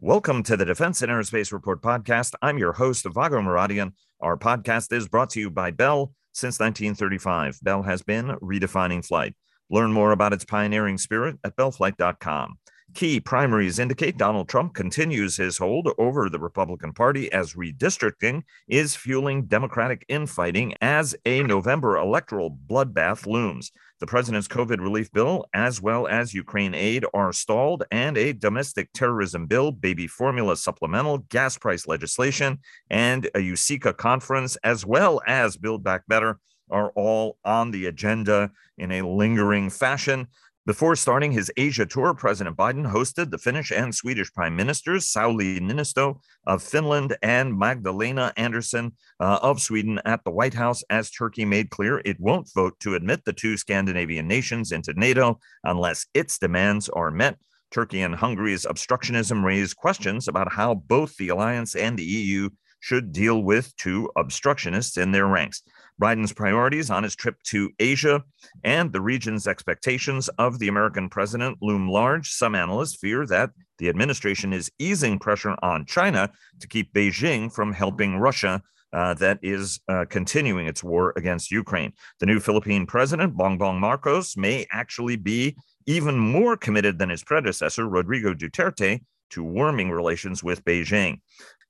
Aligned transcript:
Welcome 0.00 0.42
to 0.42 0.58
the 0.58 0.66
Defense 0.66 1.00
and 1.00 1.10
Aerospace 1.10 1.54
Report 1.54 1.80
podcast. 1.80 2.34
I'm 2.42 2.58
your 2.58 2.74
host, 2.74 3.06
Vago 3.06 3.40
Muradian. 3.40 3.92
Our 4.20 4.36
podcast 4.36 4.92
is 4.92 5.08
brought 5.08 5.30
to 5.30 5.40
you 5.40 5.48
by 5.48 5.70
Bell 5.70 6.12
since 6.32 6.60
1935. 6.60 7.60
Bell 7.62 7.82
has 7.82 8.02
been 8.02 8.26
redefining 8.42 9.02
flight. 9.02 9.34
Learn 9.70 9.92
more 9.92 10.12
about 10.12 10.34
its 10.34 10.44
pioneering 10.44 10.98
spirit 10.98 11.38
at 11.44 11.56
bellflight.com. 11.56 12.58
Key 12.92 13.20
primaries 13.20 13.78
indicate 13.78 14.18
Donald 14.18 14.50
Trump 14.50 14.74
continues 14.74 15.38
his 15.38 15.56
hold 15.56 15.88
over 15.96 16.28
the 16.28 16.38
Republican 16.38 16.92
Party 16.92 17.32
as 17.32 17.54
redistricting 17.54 18.42
is 18.68 18.94
fueling 18.94 19.46
Democratic 19.46 20.04
infighting 20.08 20.74
as 20.82 21.16
a 21.24 21.42
November 21.42 21.96
electoral 21.96 22.50
bloodbath 22.50 23.26
looms. 23.26 23.72
The 23.98 24.06
president's 24.06 24.46
COVID 24.46 24.78
relief 24.80 25.10
bill, 25.10 25.46
as 25.54 25.80
well 25.80 26.06
as 26.06 26.34
Ukraine 26.34 26.74
aid, 26.74 27.06
are 27.14 27.32
stalled, 27.32 27.84
and 27.90 28.18
a 28.18 28.34
domestic 28.34 28.92
terrorism 28.92 29.46
bill, 29.46 29.72
baby 29.72 30.06
formula 30.06 30.58
supplemental, 30.58 31.18
gas 31.30 31.56
price 31.56 31.86
legislation, 31.86 32.58
and 32.90 33.24
a 33.34 33.38
USICA 33.38 33.96
conference, 33.96 34.56
as 34.56 34.84
well 34.84 35.22
as 35.26 35.56
Build 35.56 35.82
Back 35.82 36.02
Better, 36.08 36.38
are 36.70 36.90
all 36.90 37.38
on 37.44 37.70
the 37.70 37.86
agenda 37.86 38.50
in 38.76 38.92
a 38.92 39.00
lingering 39.00 39.70
fashion. 39.70 40.26
Before 40.66 40.96
starting 40.96 41.30
his 41.30 41.48
Asia 41.56 41.86
tour, 41.86 42.12
President 42.12 42.56
Biden 42.56 42.90
hosted 42.90 43.30
the 43.30 43.38
Finnish 43.38 43.70
and 43.70 43.94
Swedish 43.94 44.32
prime 44.32 44.56
ministers, 44.56 45.06
Sauli 45.06 45.60
Niinisto 45.60 46.18
of 46.44 46.60
Finland 46.60 47.16
and 47.22 47.56
Magdalena 47.56 48.32
Andersson 48.36 48.90
uh, 49.20 49.38
of 49.42 49.62
Sweden 49.62 50.00
at 50.04 50.24
the 50.24 50.32
White 50.32 50.54
House 50.54 50.82
as 50.90 51.08
Turkey 51.12 51.44
made 51.44 51.70
clear 51.70 52.02
it 52.04 52.18
won't 52.18 52.52
vote 52.52 52.74
to 52.80 52.96
admit 52.96 53.24
the 53.24 53.32
two 53.32 53.56
Scandinavian 53.56 54.26
nations 54.26 54.72
into 54.72 54.92
NATO 54.94 55.38
unless 55.62 56.06
its 56.14 56.36
demands 56.36 56.88
are 56.88 57.12
met. 57.12 57.38
Turkey 57.70 58.02
and 58.02 58.16
Hungary's 58.16 58.66
obstructionism 58.66 59.44
raised 59.44 59.76
questions 59.76 60.26
about 60.26 60.52
how 60.52 60.74
both 60.74 61.16
the 61.16 61.28
alliance 61.28 61.76
and 61.76 61.96
the 61.96 62.04
EU 62.04 62.48
should 62.80 63.12
deal 63.12 63.40
with 63.42 63.74
two 63.76 64.10
obstructionists 64.16 64.96
in 64.96 65.12
their 65.12 65.26
ranks. 65.26 65.62
Biden's 66.00 66.32
priorities 66.32 66.90
on 66.90 67.02
his 67.02 67.16
trip 67.16 67.42
to 67.44 67.70
Asia 67.78 68.22
and 68.64 68.92
the 68.92 69.00
region's 69.00 69.46
expectations 69.46 70.28
of 70.38 70.58
the 70.58 70.68
American 70.68 71.08
president 71.08 71.58
loom 71.62 71.88
large. 71.88 72.30
Some 72.30 72.54
analysts 72.54 72.96
fear 72.96 73.26
that 73.26 73.50
the 73.78 73.88
administration 73.88 74.52
is 74.52 74.70
easing 74.78 75.18
pressure 75.18 75.56
on 75.62 75.86
China 75.86 76.30
to 76.60 76.68
keep 76.68 76.92
Beijing 76.92 77.52
from 77.52 77.72
helping 77.72 78.18
Russia. 78.18 78.62
Uh, 78.92 79.12
that 79.14 79.38
is 79.42 79.80
uh, 79.88 80.04
continuing 80.08 80.66
its 80.66 80.82
war 80.82 81.12
against 81.16 81.50
Ukraine. 81.50 81.92
The 82.20 82.26
new 82.26 82.40
Philippine 82.40 82.86
president, 82.86 83.36
Bongbong 83.36 83.78
Marcos, 83.78 84.36
may 84.36 84.66
actually 84.70 85.16
be 85.16 85.56
even 85.86 86.16
more 86.16 86.56
committed 86.56 86.98
than 86.98 87.10
his 87.10 87.22
predecessor, 87.22 87.88
Rodrigo 87.88 88.32
Duterte, 88.32 89.00
to 89.30 89.42
warming 89.42 89.90
relations 89.90 90.42
with 90.42 90.64
Beijing. 90.64 91.20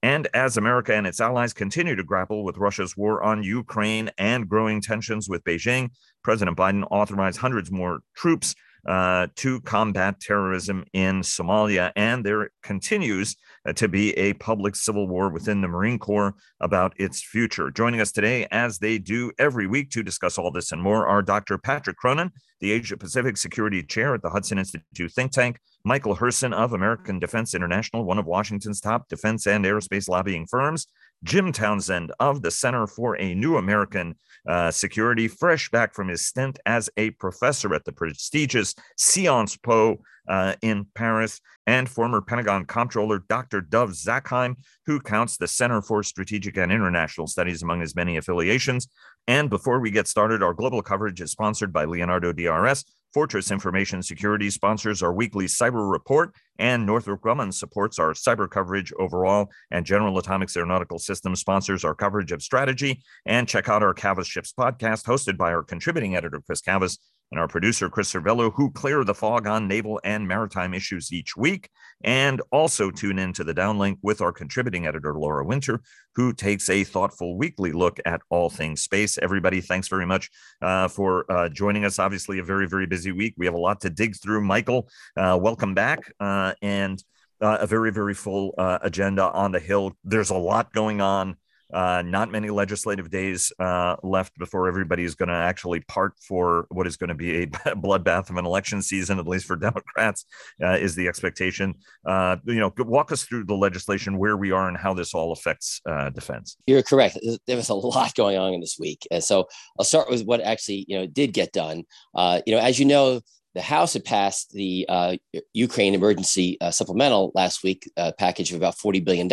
And 0.03 0.29
as 0.35 0.57
America 0.57 0.95
and 0.95 1.07
its 1.07 1.21
allies 1.21 1.53
continue 1.53 1.97
to 1.97 2.05
grapple 2.05 2.45
with 2.45 2.59
Russia's 2.59 2.97
war 2.97 3.23
on 3.23 3.43
Ukraine 3.43 4.11
and 4.19 4.49
growing 4.49 4.81
tensions 4.81 5.29
with 5.29 5.43
Beijing, 5.45 5.91
President 6.23 6.57
Biden 6.57 6.87
authorized 6.91 7.39
hundreds 7.39 7.71
more 7.71 8.01
troops 8.15 8.55
uh, 8.87 9.27
to 9.35 9.61
combat 9.63 10.21
terrorism 10.21 10.85
in 10.93 11.21
Somalia. 11.21 11.91
And 11.97 12.25
there 12.25 12.51
continues 12.63 13.37
uh, 13.69 13.73
to 13.75 13.89
be 13.89 14.17
a 14.17 14.35
public 14.35 14.77
civil 14.77 15.09
war 15.09 15.29
within 15.29 15.61
the 15.61 15.69
Marine 15.69 15.99
Corps 15.99 16.35
about 16.61 16.95
its 16.97 17.21
future. 17.23 17.71
Joining 17.71 18.01
us 18.01 18.13
today, 18.13 18.47
as 18.53 18.79
they 18.79 18.99
do 18.99 19.33
every 19.39 19.67
week 19.67 19.91
to 19.91 20.03
discuss 20.05 20.39
all 20.39 20.53
this 20.53 20.71
and 20.71 20.81
more, 20.81 21.07
are 21.07 21.23
Dr. 21.23 21.59
Patrick 21.59 21.97
Cronin, 21.97 22.31
the 22.61 22.71
Asia 22.73 22.97
Pacific 22.97 23.37
Security 23.37 23.83
Chair 23.83 24.15
at 24.15 24.23
the 24.23 24.31
Hudson 24.31 24.59
Institute 24.59 25.13
think 25.13 25.33
tank, 25.33 25.59
Michael 25.87 26.17
Herson 26.17 26.53
of 26.53 26.73
American 26.73 27.21
Defense 27.21 27.55
International, 27.55 28.05
one 28.05 28.19
of 28.19 28.27
Washington's 28.27 28.81
top 28.81 29.09
defense 29.09 29.47
and 29.47 29.65
aerospace 29.65 30.09
lobbying 30.09 30.45
firms, 30.45 30.89
Jim 31.23 31.53
Townsend 31.53 32.11
of 32.19 32.43
the 32.43 32.51
Center 32.51 32.89
for 32.89 33.17
a 33.21 33.37
New 33.37 33.57
American 33.57 34.17
uh, 34.49 34.73
Security, 34.73 35.29
fresh 35.29 35.71
back 35.71 35.95
from 35.95 36.09
his 36.09 36.27
stint 36.27 36.59
as 36.67 36.91
a 36.97 37.11
professor 37.11 37.73
at 37.73 37.85
the 37.85 37.93
prestigious 37.93 38.75
Sciences 38.97 39.59
Po 39.63 39.99
uh, 40.29 40.55
in 40.61 40.87
Paris, 40.97 41.41
and 41.69 41.89
former 41.89 42.21
Pentagon 42.21 42.65
Comptroller 42.65 43.23
Dr. 43.29 43.61
Dov 43.61 43.91
Zakheim, 43.91 44.57
who 44.87 44.99
counts 44.99 45.37
the 45.37 45.47
Center 45.47 45.83
for 45.83 46.03
Strategic 46.03 46.57
and 46.57 46.73
International 46.73 47.29
Studies 47.29 47.63
among 47.63 47.81
his 47.81 47.95
many 47.95 48.17
affiliations. 48.17 48.89
And 49.29 49.49
before 49.49 49.79
we 49.79 49.93
get 49.93 50.09
started, 50.09 50.43
our 50.43 50.55
global 50.55 50.83
coverage 50.83 51.21
is 51.21 51.31
sponsored 51.31 51.73
by 51.73 51.85
Leonardo 51.85 52.33
DRS. 52.33 52.85
Fortress 53.17 53.51
Information 53.51 54.03
Security 54.03 54.51
sponsors 54.51 55.03
our 55.03 55.11
weekly 55.11 55.47
cyber 55.47 55.91
report, 55.91 56.35
and 56.59 56.85
Northrop 56.85 57.23
Grumman 57.23 57.51
supports 57.51 57.99
our 57.99 58.13
cyber 58.13 58.47
coverage 58.47 58.93
overall. 58.99 59.49
And 59.71 59.87
General 59.87 60.19
Atomics 60.19 60.55
Aeronautical 60.55 60.99
Systems 60.99 61.41
sponsors 61.41 61.83
our 61.83 61.95
coverage 61.95 62.31
of 62.31 62.43
strategy. 62.43 63.03
And 63.25 63.49
check 63.49 63.71
out 63.71 63.83
our 63.83 63.95
Cavas 63.95 64.27
Ships 64.27 64.53
podcast, 64.53 65.07
hosted 65.07 65.39
by 65.39 65.55
our 65.55 65.63
contributing 65.63 66.15
editor, 66.15 66.43
Chris 66.45 66.61
Cavas, 66.61 66.99
and 67.31 67.41
our 67.41 67.49
producer, 67.49 67.89
Chris 67.89 68.13
Cervello, 68.13 68.53
who 68.55 68.71
clear 68.71 69.05
the 69.05 69.15
fog 69.15 69.47
on 69.47 69.67
naval 69.67 70.01
and 70.05 70.27
maritime 70.27 70.75
issues 70.75 71.13
each 71.13 71.37
week. 71.37 71.69
And 72.05 72.41
also 72.53 72.91
tune 72.91 73.19
in 73.19 73.33
to 73.35 73.45
the 73.45 73.55
downlink 73.55 73.99
with 74.03 74.21
our 74.21 74.33
contributing 74.33 74.87
editor, 74.87 75.15
Laura 75.15 75.45
Winter, 75.45 75.81
who 76.15 76.33
takes 76.33 76.69
a 76.69 76.85
thoughtful 76.85 77.37
weekly 77.37 77.73
look 77.73 77.99
at 78.05 78.21
all 78.31 78.51
things 78.51 78.83
space. 78.83 79.19
Everybody, 79.19 79.61
thanks 79.61 79.89
very 79.89 80.07
much 80.07 80.31
uh, 80.63 80.89
for 80.89 81.31
uh, 81.31 81.49
joining 81.49 81.85
us. 81.85 81.99
Obviously, 81.99 82.39
a 82.39 82.45
very, 82.45 82.69
very 82.69 82.87
busy 82.87 83.13
week. 83.13 83.35
We 83.37 83.47
have 83.47 83.55
a 83.55 83.59
lot 83.59 83.81
to 83.81 83.91
dig 83.91 84.17
through. 84.17 84.43
Michael, 84.43 84.89
uh, 85.17 85.39
welcome 85.41 85.75
back. 85.75 86.13
Uh, 86.21 86.53
and 86.63 87.03
uh, 87.41 87.59
a 87.61 87.67
very, 87.67 87.93
very 87.93 88.15
full 88.15 88.55
uh, 88.57 88.79
agenda 88.83 89.25
on 89.31 89.53
the 89.53 89.61
Hill. 89.61 89.93
There's 90.05 90.31
a 90.31 90.37
lot 90.37 90.73
going 90.73 91.01
on. 91.01 91.37
Uh, 91.73 92.03
not 92.05 92.31
many 92.31 92.49
legislative 92.51 93.11
days 93.11 93.53
uh, 93.59 93.97
left 94.03 94.37
before 94.39 94.69
everybody 94.69 95.05
is 95.05 95.15
going 95.15 95.29
to 95.29 95.35
actually 95.35 95.81
part 95.81 96.15
for 96.27 96.67
what 96.71 96.87
is 96.87 96.97
going 96.97 97.09
to 97.09 97.15
be 97.15 97.43
a 97.43 97.47
bloodbath 97.77 98.31
of 98.31 98.37
an 98.37 98.47
election 98.47 98.81
season, 98.81 99.19
at 99.19 99.27
least 99.27 99.47
for 99.47 99.57
Democrats, 99.67 100.25
uh, 100.63 100.73
is 100.73 100.95
the 100.95 101.09
expectation. 101.09 101.75
Uh, 102.05 102.37
you 102.45 102.61
know, 102.61 102.73
walk 102.79 103.13
us 103.13 103.25
through 103.25 103.45
the 103.45 103.55
legislation, 103.55 104.19
where 104.19 104.37
we 104.37 104.53
are, 104.53 104.69
and 104.69 104.77
how 104.77 104.95
this 104.95 105.15
all 105.15 105.33
affects 105.33 105.81
uh, 105.89 106.11
defense. 106.11 106.57
You're 106.67 106.83
correct. 106.83 107.19
There 107.47 107.57
was 107.57 107.69
a 107.69 107.75
lot 107.75 108.15
going 108.15 108.39
on 108.39 108.55
in 108.55 108.61
this 108.61 108.77
week, 108.79 109.07
and 109.11 109.23
so 109.23 109.49
I'll 109.79 109.85
start 109.85 110.09
with 110.09 110.25
what 110.25 110.41
actually 110.41 110.85
you 110.89 110.99
know 110.99 111.07
did 111.07 111.33
get 111.33 111.53
done. 111.53 111.85
Uh, 112.15 112.41
you 112.47 112.55
know, 112.55 112.61
as 112.61 112.79
you 112.79 112.85
know, 112.85 113.21
the 113.57 113.63
House 113.63 113.95
had 113.95 114.05
passed 114.05 114.53
the 114.53 114.85
uh, 114.87 115.17
Ukraine 115.55 115.95
emergency 115.95 116.59
uh, 116.61 116.71
supplemental 116.71 117.33
last 117.35 117.65
week 117.65 117.91
uh, 117.97 118.13
package 118.19 118.51
of 118.51 118.59
about 118.59 118.77
$40 118.77 119.03
billion, 119.03 119.29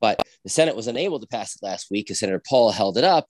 but 0.00 0.22
the 0.44 0.50
Senate 0.50 0.76
was 0.76 0.86
unable 0.86 1.20
to 1.20 1.26
pass 1.26 1.54
it 1.54 1.62
last 1.62 1.90
week 1.90 2.06
because 2.06 2.20
Senator 2.20 2.42
Paul 2.48 2.70
held 2.70 2.98
it 2.98 3.04
up, 3.04 3.26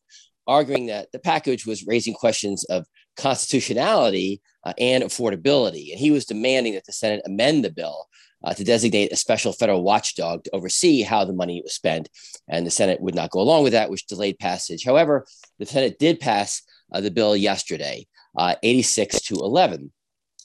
arguing 0.47 0.87
that 0.87 1.11
the 1.13 1.19
package 1.19 1.67
was 1.67 1.87
raising 1.87 2.15
questions 2.15 2.65
of 2.65 2.87
constitutionality 3.17 4.41
uh, 4.65 4.73
and 4.79 5.05
affordability. 5.05 5.91
And 5.91 5.99
he 5.99 6.11
was 6.11 6.25
demanding 6.25 6.75
that 6.75 6.87
the 6.87 6.93
Senate 6.93 7.23
amend 7.27 7.65
the 7.65 7.71
bill 7.71 8.07
uh, 8.45 8.55
to 8.55 8.65
designate 8.65 9.13
a 9.13 9.17
special 9.17 9.53
federal 9.53 9.83
watchdog 9.83 10.45
to 10.45 10.55
oversee 10.55 11.03
how 11.03 11.25
the 11.25 11.33
money 11.33 11.61
was 11.63 11.75
spent. 11.75 12.09
And 12.49 12.67
the 12.67 12.71
Senate 12.71 13.01
would 13.01 13.15
not 13.15 13.31
go 13.31 13.41
along 13.41 13.65
with 13.65 13.73
that, 13.73 13.91
which 13.91 14.07
delayed 14.07 14.39
passage. 14.39 14.85
However, 14.85 15.27
the 15.59 15.67
Senate 15.67 15.99
did 15.99 16.21
pass 16.21 16.63
uh, 16.93 17.01
the 17.01 17.11
bill 17.11 17.37
yesterday, 17.37 18.07
uh, 18.37 18.55
86 18.63 19.21
to 19.23 19.35
11. 19.35 19.93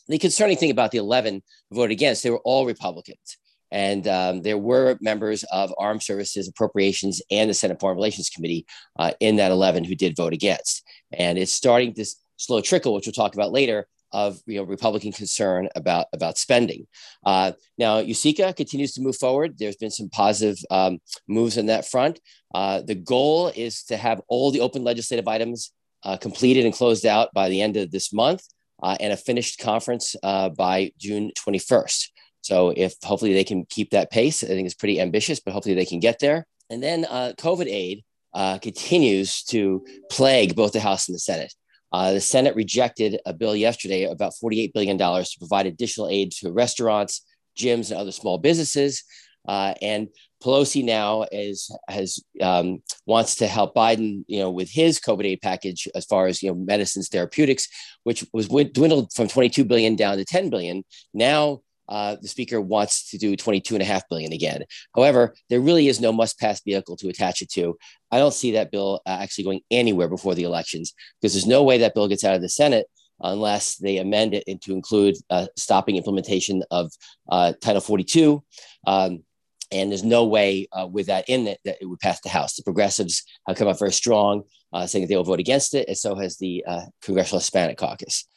The 0.08 0.18
concerning 0.18 0.58
thing 0.58 0.72
about 0.72 0.92
the 0.92 0.98
11 0.98 1.42
who 1.70 1.76
voted 1.76 1.92
against, 1.92 2.24
they 2.24 2.30
were 2.30 2.42
all 2.44 2.66
Republicans. 2.66 3.38
And 3.74 4.08
um, 4.08 4.44
there 4.44 4.58
were 4.58 4.98
members 5.02 5.44
of 5.52 5.74
Armed 5.80 6.04
Services 6.04 6.48
Appropriations 6.48 7.22
and 7.32 7.50
the 7.50 7.56
Senate 7.56 7.80
Foreign 7.80 7.98
Relations 7.98 8.30
Committee 8.30 8.68
uh, 9.00 9.14
in 9.20 9.38
that 9.38 9.52
11 9.52 9.84
who 9.84 9.96
did 9.96 10.16
vote 10.16 10.32
against. 10.32 10.84
And 11.12 11.40
it's 11.40 11.52
starting 11.52 11.94
this 11.94 12.22
slow 12.38 12.62
trickle, 12.62 12.94
which 12.94 13.08
we'll 13.08 13.14
talk 13.14 13.34
about 13.34 13.52
later, 13.52 13.88
of 14.12 14.40
you 14.46 14.58
know, 14.58 14.64
Republican 14.64 15.12
concern 15.12 15.70
about, 15.76 16.06
about 16.14 16.38
spending. 16.38 16.86
Uh, 17.26 17.54
now, 17.80 18.00
USICA 18.00 18.56
continues 18.56 18.94
to 18.94 19.02
move 19.02 19.18
forward. 19.18 19.56
There's 19.58 19.76
been 19.76 19.90
some 19.90 20.08
positive 20.10 20.58
um, 20.70 21.00
moves 21.28 21.58
on 21.58 21.66
that 21.66 21.88
front. 21.88 22.20
Uh, 22.54 22.82
the 22.82 22.94
goal 22.94 23.48
is 23.56 23.82
to 23.86 23.98
have 23.98 24.22
all 24.28 24.52
the 24.52 24.60
open 24.60 24.84
legislative 24.84 25.28
items 25.28 25.72
uh, 26.04 26.18
completed 26.18 26.64
and 26.64 26.76
closed 26.76 27.08
out 27.08 27.34
by 27.34 27.50
the 27.50 27.62
end 27.62 27.76
of 27.76 27.90
this 27.90 28.14
month 28.14 28.44
uh, 28.84 28.98
and 29.00 29.14
a 29.14 29.18
finished 29.18 29.60
conference 29.60 30.16
uh, 30.22 30.50
by 30.50 30.92
June 31.00 31.32
21st. 31.40 32.10
So 32.44 32.74
if 32.76 32.96
hopefully 33.04 33.34
they 33.34 33.44
can 33.44 33.66
keep 33.66 33.92
that 33.92 34.12
pace, 34.12 34.44
I 34.44 34.48
think 34.48 34.66
it's 34.66 34.76
pretty 34.76 35.00
ambitious, 35.00 35.40
but 35.40 35.54
hopefully 35.54 35.76
they 35.76 35.86
can 35.86 36.00
get 36.00 36.20
there. 36.20 36.46
And 36.70 36.84
then 36.84 37.06
uh, 37.06 37.34
COVID 37.38 37.68
aid 37.68 38.04
uh, 38.34 38.58
continues 38.60 39.44
to 39.44 39.86
plague 40.12 40.56
both 40.56 40.74
the 40.74 40.80
House 40.80 41.08
and 41.08 41.16
the 41.16 41.20
Senate. 41.20 41.54
Uh, 41.92 42.14
the 42.14 42.22
Senate 42.22 42.56
rejected 42.56 43.20
a 43.26 43.34
bill 43.34 43.56
yesterday 43.56 44.04
about 44.04 44.34
$48 44.44 44.74
billion 44.74 44.98
to 44.98 45.36
provide 45.40 45.68
additional 45.68 46.10
aid 46.10 46.32
to 46.32 46.52
restaurants, 46.52 47.26
gyms, 47.58 47.92
and 47.92 48.00
other 48.00 48.12
small 48.12 48.38
businesses. 48.38 49.04
Uh, 49.48 49.74
and 49.82 50.08
Pelosi 50.44 50.84
now 50.84 51.26
is 51.32 51.70
has 51.88 52.20
um, 52.42 52.82
wants 53.06 53.36
to 53.36 53.48
help 53.48 53.76
Biden, 53.76 54.24
you 54.28 54.40
know, 54.40 54.50
with 54.50 54.70
his 54.70 55.00
COVID 55.00 55.26
aid 55.26 55.42
package 55.42 55.88
as 55.96 56.06
far 56.06 56.28
as 56.28 56.42
you 56.42 56.50
know 56.50 56.56
medicines, 56.56 57.10
therapeutics, 57.10 57.68
which 58.04 58.26
was 58.34 58.48
dwindled 58.48 59.14
from 59.14 59.28
22 59.28 59.64
billion 59.66 59.96
down 59.96 60.18
to 60.18 60.26
10 60.26 60.50
billion. 60.50 60.84
Now 61.14 61.62
uh, 61.90 62.16
the 62.22 62.28
speaker 62.28 62.62
wants 62.62 63.10
to 63.12 63.18
do 63.18 63.36
22 63.36 63.76
and 63.76 63.82
a 63.82 63.86
half 63.86 64.08
billion 64.10 64.34
again. 64.34 64.64
However, 64.96 65.36
there 65.50 65.60
really 65.60 65.88
is 65.88 66.00
no 66.00 66.12
must 66.12 66.40
pass 66.40 66.62
vehicle 66.62 66.96
to 66.98 67.10
attach 67.10 67.42
it 67.42 67.52
to. 67.52 67.78
I 68.12 68.20
don't 68.20 68.34
see 68.34 68.52
that 68.52 68.72
bill 68.72 69.02
uh, 69.06 69.18
actually 69.22 69.44
going 69.44 69.62
anywhere 69.72 70.08
before 70.08 70.36
the 70.36 70.44
elections 70.44 70.94
because 71.22 71.34
there's 71.34 71.48
no 71.48 71.64
way 71.64 71.80
that 71.80 71.94
bill 71.94 72.08
gets 72.08 72.24
out 72.24 72.36
of 72.36 72.42
the 72.42 72.50
Senate 72.50 72.88
unless 73.20 73.76
they 73.76 73.98
amend 73.98 74.34
it 74.34 74.62
to 74.62 74.74
include 74.74 75.16
uh, 75.30 75.48
stopping 75.58 75.96
implementation 75.96 76.64
of 76.72 76.92
uh, 77.30 77.54
Title 77.62 77.82
42. 77.82 78.44
Um, 78.88 79.24
and 79.72 79.90
there's 79.90 80.04
no 80.04 80.26
way 80.26 80.68
uh, 80.72 80.88
with 80.88 81.08
that 81.08 81.28
in 81.28 81.48
it 81.48 81.60
that 81.66 81.78
it 81.82 81.86
would 81.86 82.00
pass 82.00 82.20
the 82.22 82.30
House. 82.30 82.56
The 82.56 82.64
progressives 82.64 83.24
have 83.48 83.58
come 83.58 83.68
out 83.68 83.80
very 83.80 83.92
strong, 83.92 84.44
uh, 84.72 84.86
saying 84.86 85.04
that 85.04 85.08
they 85.08 85.16
will 85.16 85.24
vote 85.24 85.40
against 85.40 85.74
it, 85.74 85.88
and 85.88 85.98
so 85.98 86.16
has 86.16 86.38
the 86.38 86.64
Congressional 87.02 87.40
Hispanic 87.40 87.78
Caucus. 87.78 88.28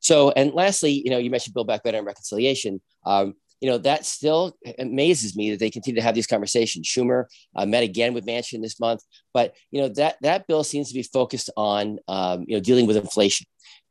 So, 0.00 0.30
and 0.30 0.52
lastly, 0.52 1.02
you 1.04 1.10
know, 1.10 1.18
you 1.18 1.30
mentioned 1.30 1.54
Build 1.54 1.66
Back 1.66 1.82
Better 1.82 1.98
and 1.98 2.06
reconciliation. 2.06 2.80
Um, 3.04 3.34
you 3.60 3.70
know, 3.70 3.78
that 3.78 4.04
still 4.04 4.56
amazes 4.78 5.34
me 5.34 5.50
that 5.50 5.58
they 5.58 5.70
continue 5.70 5.98
to 5.98 6.04
have 6.04 6.14
these 6.14 6.26
conversations. 6.26 6.86
Schumer 6.86 7.24
uh, 7.54 7.64
met 7.64 7.82
again 7.82 8.12
with 8.12 8.26
Manchin 8.26 8.60
this 8.60 8.78
month, 8.78 9.00
but 9.32 9.54
you 9.70 9.80
know 9.80 9.88
that 9.88 10.16
that 10.20 10.46
bill 10.46 10.62
seems 10.62 10.88
to 10.88 10.94
be 10.94 11.02
focused 11.02 11.50
on 11.56 11.98
um, 12.06 12.44
you 12.46 12.56
know 12.56 12.60
dealing 12.60 12.86
with 12.86 12.96
inflation. 12.96 13.46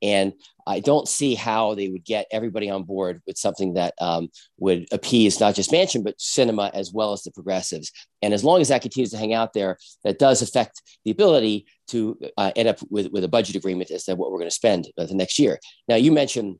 And 0.05 0.33
I 0.67 0.79
don't 0.79 1.07
see 1.07 1.33
how 1.33 1.73
they 1.73 1.89
would 1.89 2.05
get 2.05 2.27
everybody 2.31 2.69
on 2.69 2.83
board 2.83 3.21
with 3.25 3.37
something 3.37 3.73
that 3.73 3.93
um, 3.99 4.29
would 4.59 4.87
appease 4.91 5.39
not 5.39 5.55
just 5.55 5.71
Manchin, 5.71 6.03
but 6.03 6.17
Sinema 6.17 6.69
as 6.73 6.91
well 6.93 7.11
as 7.13 7.23
the 7.23 7.31
progressives. 7.31 7.91
And 8.21 8.33
as 8.33 8.43
long 8.43 8.61
as 8.61 8.67
that 8.67 8.83
continues 8.83 9.11
to 9.11 9.17
hang 9.17 9.33
out 9.33 9.53
there, 9.53 9.77
that 10.03 10.19
does 10.19 10.41
affect 10.41 10.81
the 11.03 11.11
ability 11.11 11.65
to 11.87 12.19
uh, 12.37 12.51
end 12.55 12.67
up 12.67 12.79
with, 12.89 13.07
with 13.11 13.23
a 13.23 13.27
budget 13.27 13.55
agreement 13.55 13.89
as 13.91 14.05
to 14.05 14.15
what 14.15 14.31
we're 14.31 14.39
going 14.39 14.49
to 14.49 14.55
spend 14.55 14.87
uh, 14.97 15.05
the 15.05 15.15
next 15.15 15.39
year. 15.39 15.59
Now, 15.87 15.95
you 15.95 16.11
mentioned 16.11 16.59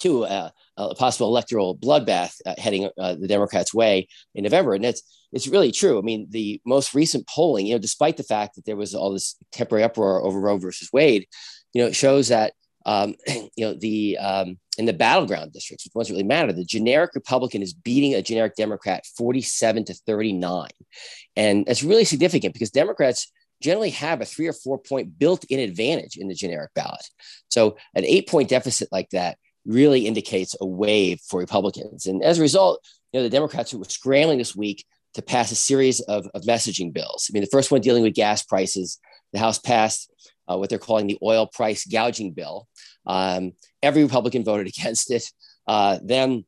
too 0.00 0.24
uh, 0.24 0.50
a 0.76 0.94
possible 0.94 1.28
electoral 1.28 1.76
bloodbath 1.76 2.34
uh, 2.44 2.54
heading 2.58 2.90
uh, 2.98 3.14
the 3.14 3.28
Democrats' 3.28 3.74
way 3.74 4.08
in 4.34 4.42
November, 4.42 4.74
and 4.74 4.84
it's 4.84 5.02
it's 5.32 5.46
really 5.46 5.72
true. 5.72 5.98
I 5.98 6.02
mean, 6.02 6.26
the 6.30 6.60
most 6.66 6.94
recent 6.94 7.26
polling, 7.26 7.66
you 7.66 7.74
know, 7.74 7.78
despite 7.78 8.16
the 8.16 8.22
fact 8.22 8.56
that 8.56 8.64
there 8.66 8.76
was 8.76 8.94
all 8.94 9.12
this 9.12 9.36
temporary 9.52 9.84
uproar 9.84 10.22
over 10.22 10.40
Roe 10.40 10.58
versus 10.58 10.90
Wade, 10.92 11.26
you 11.72 11.82
know, 11.82 11.88
it 11.88 11.96
shows 11.96 12.28
that 12.28 12.52
um, 12.86 13.14
you 13.26 13.66
know, 13.66 13.74
the 13.74 14.18
um, 14.18 14.58
in 14.78 14.86
the 14.86 14.92
battleground 14.92 15.52
districts, 15.52 15.84
which 15.84 15.92
doesn't 15.92 16.14
really 16.14 16.26
matter, 16.26 16.52
the 16.52 16.64
generic 16.64 17.14
Republican 17.14 17.62
is 17.62 17.74
beating 17.74 18.14
a 18.14 18.22
generic 18.22 18.54
Democrat 18.56 19.04
47 19.16 19.84
to 19.86 19.94
39. 19.94 20.68
And 21.36 21.66
that's 21.66 21.82
really 21.82 22.04
significant 22.04 22.54
because 22.54 22.70
Democrats 22.70 23.30
generally 23.60 23.90
have 23.90 24.20
a 24.20 24.24
three 24.24 24.48
or 24.48 24.52
four 24.52 24.78
point 24.78 25.18
built 25.18 25.44
in 25.44 25.60
advantage 25.60 26.16
in 26.16 26.28
the 26.28 26.34
generic 26.34 26.70
ballot. 26.74 27.06
So 27.48 27.76
an 27.94 28.04
eight 28.04 28.28
point 28.28 28.48
deficit 28.48 28.88
like 28.90 29.10
that 29.10 29.38
really 29.64 30.06
indicates 30.06 30.56
a 30.60 30.66
wave 30.66 31.20
for 31.28 31.38
Republicans. 31.38 32.06
And 32.06 32.22
as 32.22 32.38
a 32.38 32.42
result, 32.42 32.84
you 33.12 33.20
know, 33.20 33.24
the 33.24 33.30
Democrats 33.30 33.70
who 33.70 33.78
were 33.78 33.84
scrambling 33.84 34.38
this 34.38 34.56
week 34.56 34.84
to 35.14 35.22
pass 35.22 35.52
a 35.52 35.56
series 35.56 36.00
of, 36.00 36.26
of 36.34 36.42
messaging 36.42 36.92
bills. 36.92 37.28
I 37.28 37.32
mean, 37.32 37.42
the 37.42 37.50
first 37.50 37.70
one 37.70 37.80
dealing 37.80 38.02
with 38.02 38.14
gas 38.14 38.42
prices, 38.42 38.98
the 39.32 39.38
House 39.38 39.58
passed 39.58 40.10
uh, 40.52 40.56
what 40.56 40.68
they're 40.68 40.78
calling 40.78 41.06
the 41.06 41.18
oil 41.22 41.46
price 41.46 41.86
gouging 41.86 42.32
bill. 42.32 42.68
Um, 43.06 43.52
every 43.82 44.02
Republican 44.02 44.44
voted 44.44 44.66
against 44.78 45.10
it. 45.10 45.24
Uh, 45.66 45.98
then 46.02 46.44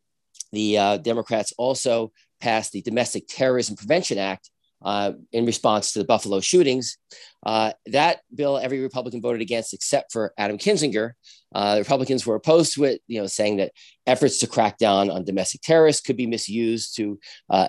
the 0.52 0.78
uh, 0.78 0.96
Democrats 0.98 1.52
also 1.58 2.12
passed 2.40 2.72
the 2.72 2.82
Domestic 2.82 3.24
Terrorism 3.28 3.76
Prevention 3.76 4.18
Act 4.18 4.50
uh, 4.84 5.12
in 5.32 5.46
response 5.46 5.92
to 5.92 5.98
the 5.98 6.04
Buffalo 6.04 6.40
shootings. 6.40 6.98
Uh, 7.44 7.72
that 7.86 8.20
bill, 8.34 8.58
every 8.58 8.80
Republican 8.80 9.22
voted 9.22 9.40
against 9.40 9.72
except 9.72 10.12
for 10.12 10.34
Adam 10.36 10.58
Kinzinger. 10.58 11.12
Uh, 11.54 11.76
the 11.76 11.80
Republicans 11.80 12.26
were 12.26 12.34
opposed 12.34 12.74
to 12.74 12.84
it, 12.84 13.00
you 13.06 13.20
know, 13.20 13.26
saying 13.26 13.56
that 13.56 13.72
efforts 14.06 14.38
to 14.38 14.46
crack 14.46 14.76
down 14.76 15.10
on 15.10 15.24
domestic 15.24 15.62
terrorists 15.62 16.02
could 16.02 16.16
be 16.16 16.26
misused 16.26 16.96
to 16.96 17.18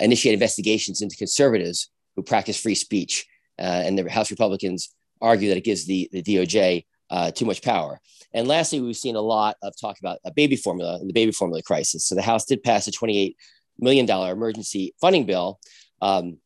initiate 0.01 0.33
investigations 0.33 1.01
into 1.01 1.15
conservatives 1.15 1.89
who 2.15 2.23
practice 2.23 2.59
free 2.59 2.75
speech. 2.75 3.25
and 3.57 3.97
the 3.97 4.09
House 4.09 4.31
Republicans 4.31 4.93
argue 5.25 5.49
that 5.49 5.57
it 5.57 5.63
gives 5.63 5.85
the, 5.85 6.09
the 6.11 6.23
DOJ 6.23 6.85
uh, 7.09 7.31
too 7.31 7.45
much 7.45 7.61
power. 7.61 7.99
And 8.33 8.47
lastly, 8.47 8.81
we've 8.81 8.97
seen 8.97 9.15
a 9.15 9.21
lot 9.21 9.55
of 9.61 9.73
talk 9.79 9.99
about 9.99 10.19
a 10.25 10.31
baby 10.31 10.55
formula 10.55 10.97
and 10.99 11.09
the 11.09 11.13
baby 11.13 11.31
formula 11.31 11.61
crisis. 11.61 12.05
So 12.05 12.15
the 12.15 12.21
House 12.21 12.45
did 12.45 12.63
pass 12.63 12.87
a 12.87 12.91
$28 12.91 13.35
million 13.79 14.09
emergency 14.09 14.93
funding 14.99 15.25
bill. 15.25 15.59
Um, 16.01 16.37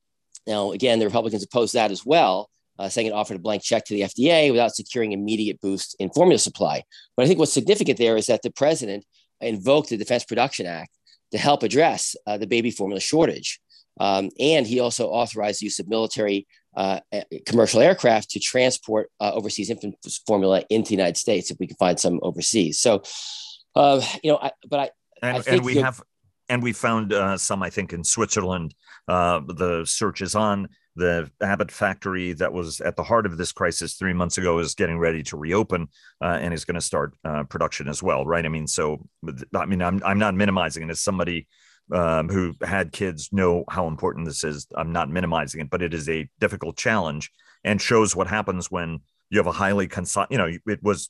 now, 0.48 0.72
again, 0.72 1.00
the 1.00 1.06
Republicans 1.06 1.44
opposed 1.44 1.74
that 1.74 1.92
as 1.92 2.06
well, 2.06 2.50
uh, 2.78 2.90
saying 2.90 3.08
it 3.08 3.14
offered 3.14 3.38
a 3.38 3.40
blank 3.40 3.64
check 3.64 3.86
to 3.86 3.94
the 3.94 4.02
FDA 4.02 4.52
without 4.52 4.76
securing 4.76 5.12
immediate 5.12 5.60
boost 5.62 5.96
in 6.00 6.10
formula 6.12 6.40
supply. 6.40 6.84
But 7.16 7.26
I 7.26 7.28
think 7.28 7.40
what's 7.40 7.54
significant 7.54 7.98
there 7.98 8.18
is 8.18 8.28
that 8.28 8.42
the 8.42 8.52
president 8.52 9.06
invoked 9.42 9.90
the 9.90 9.98
Defense 9.98 10.24
Production 10.26 10.66
Act 10.66 10.92
to 11.32 11.38
help 11.38 11.64
address 11.64 12.16
uh, 12.26 12.38
the 12.38 12.48
baby 12.48 12.72
formula 12.72 13.00
shortage. 13.00 13.60
Um, 14.00 14.30
and 14.40 14.66
he 14.66 14.80
also 14.80 15.10
authorized 15.10 15.62
the 15.62 15.66
use 15.66 15.80
of 15.80 15.88
military 15.88 16.48
uh, 16.80 17.02
commercial 17.46 17.82
aircraft 17.82 18.30
to 18.30 18.40
transport 18.40 19.12
uh, 19.20 19.32
overseas 19.34 19.70
infant 19.70 19.96
formula 20.26 20.64
into 20.70 20.90
the 20.90 20.96
United 20.96 21.18
States 21.18 21.52
if 21.52 21.58
we 21.60 21.68
can 21.68 21.76
find 21.76 22.00
some 22.00 22.22
overseas. 22.24 22.80
So, 22.80 23.04
uh, 23.76 24.02
you 24.24 24.32
know, 24.32 24.40
I, 24.42 24.52
but 24.70 24.80
I 24.80 24.90
and, 25.22 25.38
I 25.38 25.56
and 25.56 25.66
we 25.66 25.76
have 25.76 26.02
and 26.48 26.64
we 26.64 26.72
found 26.72 27.12
uh, 27.12 27.38
some, 27.38 27.62
I 27.62 27.70
think, 27.70 27.92
in 27.92 28.04
Switzerland. 28.06 28.74
Uh, 29.10 29.42
the 29.46 29.84
search 29.86 30.22
is 30.22 30.36
on. 30.36 30.70
The 30.96 31.30
Abbott 31.42 31.72
factory 31.72 32.34
that 32.34 32.54
was 32.54 32.80
at 32.82 32.96
the 32.96 33.04
heart 33.04 33.26
of 33.26 33.38
this 33.38 33.52
crisis 33.52 33.96
three 33.96 34.14
months 34.14 34.38
ago 34.38 34.60
is 34.60 34.74
getting 34.74 35.00
ready 35.00 35.22
to 35.24 35.38
reopen 35.38 35.88
uh, 36.22 36.38
and 36.42 36.54
is 36.54 36.66
going 36.66 36.76
to 36.76 36.82
start 36.82 37.14
production 37.50 37.90
as 37.90 38.02
well, 38.02 38.26
right? 38.26 38.46
I 38.46 38.50
mean, 38.50 38.68
so 38.68 39.06
I 39.54 39.66
mean, 39.66 39.82
I'm 39.82 40.02
I'm 40.06 40.20
not 40.20 40.34
minimizing 40.34 40.84
it 40.84 40.92
as 40.92 41.02
somebody 41.02 41.48
um, 41.92 42.30
who 42.30 42.54
had 42.62 42.92
kids 42.92 43.30
know 43.32 43.64
how 43.70 43.88
important 43.88 44.26
this 44.26 44.44
is. 44.44 44.68
I'm 44.76 44.92
not 44.92 45.10
minimizing 45.10 45.62
it, 45.62 45.70
but 45.70 45.82
it 45.82 45.94
is 45.94 46.08
a 46.10 46.30
difficult 46.40 46.78
challenge 46.78 47.32
and 47.64 47.82
shows 47.82 48.16
what 48.16 48.28
happens 48.28 48.72
when 48.72 49.00
you 49.30 49.38
have 49.40 49.48
a 49.48 49.52
highly 49.52 49.88
consi- 49.88 50.28
you 50.30 50.38
know, 50.38 50.50
it 50.68 50.84
was 50.84 51.10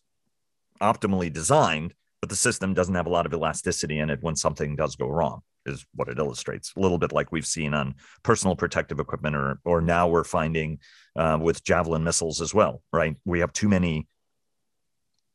optimally 0.82 1.32
designed, 1.32 1.94
but 2.22 2.30
the 2.30 2.36
system 2.36 2.74
doesn't 2.74 2.96
have 2.96 3.08
a 3.08 3.12
lot 3.12 3.26
of 3.26 3.34
elasticity 3.34 4.00
in 4.00 4.10
it 4.10 4.20
when 4.22 4.36
something 4.36 4.76
does 4.76 4.96
go 4.96 5.08
wrong 5.08 5.42
is 5.66 5.86
what 5.94 6.08
it 6.08 6.18
illustrates 6.18 6.74
a 6.76 6.80
little 6.80 6.98
bit 6.98 7.12
like 7.12 7.32
we've 7.32 7.46
seen 7.46 7.74
on 7.74 7.96
personal 8.24 8.56
protective 8.56 9.00
equipment 9.00 9.36
or 9.36 9.60
or 9.66 9.82
now 9.82 10.08
we're 10.08 10.24
finding 10.24 10.80
uh, 11.18 11.38
with 11.40 11.64
javelin 11.64 12.04
missiles 12.04 12.40
as 12.40 12.54
well 12.54 12.82
right 12.94 13.16
we 13.26 13.40
have 13.42 13.52
too 13.52 13.68
many 13.68 14.08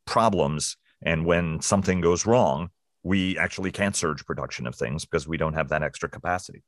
problems 0.06 0.76
and 1.02 1.24
when 1.26 1.60
something 1.60 2.00
goes 2.00 2.26
wrong 2.26 2.70
we 3.04 3.38
actually 3.38 3.70
can't 3.70 3.94
surge 3.94 4.26
production 4.26 4.66
of 4.66 4.74
things 4.74 5.04
because 5.04 5.28
we 5.28 5.36
don't 5.36 5.54
have 5.54 5.68
that 5.68 5.82
extra 5.82 6.08
capacity. 6.08 6.62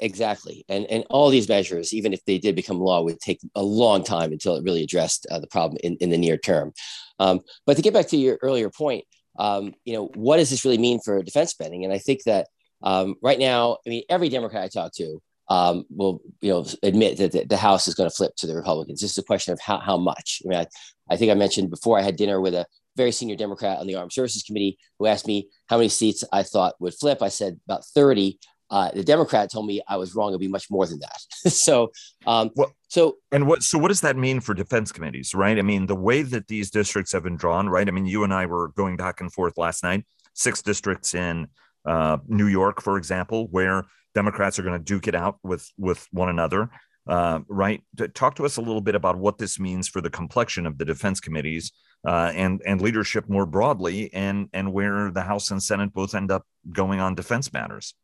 Exactly, 0.00 0.66
and 0.68 0.84
and 0.86 1.04
all 1.08 1.30
these 1.30 1.48
measures, 1.48 1.94
even 1.94 2.12
if 2.12 2.22
they 2.26 2.36
did 2.36 2.54
become 2.54 2.78
law, 2.78 3.00
would 3.00 3.20
take 3.20 3.40
a 3.54 3.62
long 3.62 4.04
time 4.04 4.32
until 4.32 4.56
it 4.56 4.64
really 4.64 4.82
addressed 4.82 5.26
uh, 5.30 5.38
the 5.38 5.46
problem 5.46 5.78
in, 5.82 5.96
in 6.00 6.10
the 6.10 6.18
near 6.18 6.36
term. 6.36 6.72
Um, 7.18 7.40
but 7.64 7.76
to 7.76 7.82
get 7.82 7.94
back 7.94 8.08
to 8.08 8.16
your 8.18 8.38
earlier 8.42 8.68
point, 8.68 9.04
um, 9.38 9.72
you 9.84 9.94
know, 9.94 10.10
what 10.14 10.36
does 10.36 10.50
this 10.50 10.64
really 10.64 10.78
mean 10.78 11.00
for 11.00 11.22
defense 11.22 11.52
spending? 11.52 11.84
And 11.84 11.92
I 11.92 11.98
think 11.98 12.24
that 12.24 12.48
um, 12.82 13.14
right 13.22 13.38
now, 13.38 13.78
I 13.86 13.88
mean, 13.88 14.02
every 14.10 14.28
Democrat 14.28 14.64
I 14.64 14.68
talk 14.68 14.92
to 14.96 15.22
um, 15.48 15.84
will, 15.88 16.20
you 16.42 16.50
know, 16.50 16.66
admit 16.82 17.16
that 17.18 17.32
the, 17.32 17.44
the 17.44 17.56
House 17.56 17.88
is 17.88 17.94
going 17.94 18.10
to 18.10 18.14
flip 18.14 18.32
to 18.36 18.46
the 18.46 18.56
Republicans. 18.56 19.00
This 19.00 19.12
is 19.12 19.18
a 19.18 19.22
question 19.22 19.52
of 19.52 19.60
how 19.60 19.78
how 19.78 19.96
much. 19.96 20.42
I 20.44 20.48
mean, 20.48 20.58
I, 20.58 20.66
I 21.08 21.16
think 21.16 21.30
I 21.30 21.34
mentioned 21.34 21.70
before 21.70 21.98
I 21.98 22.02
had 22.02 22.16
dinner 22.16 22.40
with 22.40 22.54
a 22.54 22.66
very 22.98 23.12
senior 23.12 23.36
Democrat 23.36 23.78
on 23.78 23.86
the 23.86 23.94
Armed 23.94 24.12
Services 24.12 24.42
Committee 24.42 24.76
who 24.98 25.06
asked 25.06 25.26
me 25.26 25.48
how 25.68 25.78
many 25.78 25.88
seats 25.88 26.22
I 26.30 26.42
thought 26.42 26.74
would 26.80 26.92
flip. 26.92 27.22
I 27.22 27.28
said 27.28 27.58
about 27.66 27.86
30. 27.86 28.38
Uh, 28.70 28.90
the 28.90 29.04
Democrat 29.04 29.50
told 29.50 29.66
me 29.66 29.80
I 29.88 29.96
was 29.96 30.14
wrong. 30.14 30.28
It'd 30.30 30.40
be 30.40 30.48
much 30.48 30.70
more 30.70 30.84
than 30.84 30.98
that. 30.98 31.50
so, 31.50 31.90
um, 32.26 32.50
well, 32.54 32.74
so 32.88 33.16
and 33.32 33.46
what 33.46 33.62
so 33.62 33.78
what 33.78 33.88
does 33.88 34.02
that 34.02 34.16
mean 34.16 34.40
for 34.40 34.52
defense 34.52 34.92
committees, 34.92 35.34
right? 35.34 35.58
I 35.58 35.62
mean, 35.62 35.86
the 35.86 35.96
way 35.96 36.20
that 36.22 36.48
these 36.48 36.70
districts 36.70 37.12
have 37.12 37.22
been 37.22 37.36
drawn, 37.36 37.70
right? 37.70 37.88
I 37.88 37.90
mean, 37.90 38.04
you 38.04 38.24
and 38.24 38.34
I 38.34 38.44
were 38.44 38.68
going 38.76 38.98
back 38.98 39.22
and 39.22 39.32
forth 39.32 39.56
last 39.56 39.82
night. 39.82 40.04
Six 40.34 40.60
districts 40.60 41.14
in 41.14 41.48
uh, 41.86 42.18
New 42.26 42.46
York, 42.46 42.82
for 42.82 42.98
example, 42.98 43.48
where 43.50 43.86
Democrats 44.14 44.58
are 44.58 44.62
going 44.62 44.78
to 44.78 44.84
duke 44.84 45.08
it 45.08 45.14
out 45.14 45.38
with 45.42 45.66
with 45.78 46.06
one 46.10 46.28
another. 46.28 46.68
Uh, 47.08 47.40
right? 47.48 47.82
Talk 48.12 48.34
to 48.36 48.44
us 48.44 48.58
a 48.58 48.60
little 48.60 48.82
bit 48.82 48.94
about 48.94 49.16
what 49.16 49.38
this 49.38 49.58
means 49.58 49.88
for 49.88 50.02
the 50.02 50.10
complexion 50.10 50.66
of 50.66 50.76
the 50.76 50.84
defense 50.84 51.20
committees 51.20 51.72
uh, 52.06 52.32
and 52.34 52.60
and 52.66 52.82
leadership 52.82 53.28
more 53.28 53.46
broadly, 53.46 54.12
and 54.12 54.48
and 54.52 54.72
where 54.72 55.10
the 55.10 55.22
House 55.22 55.50
and 55.50 55.62
Senate 55.62 55.92
both 55.94 56.14
end 56.14 56.30
up 56.30 56.44
going 56.70 57.00
on 57.00 57.14
defense 57.14 57.50
matters. 57.52 57.94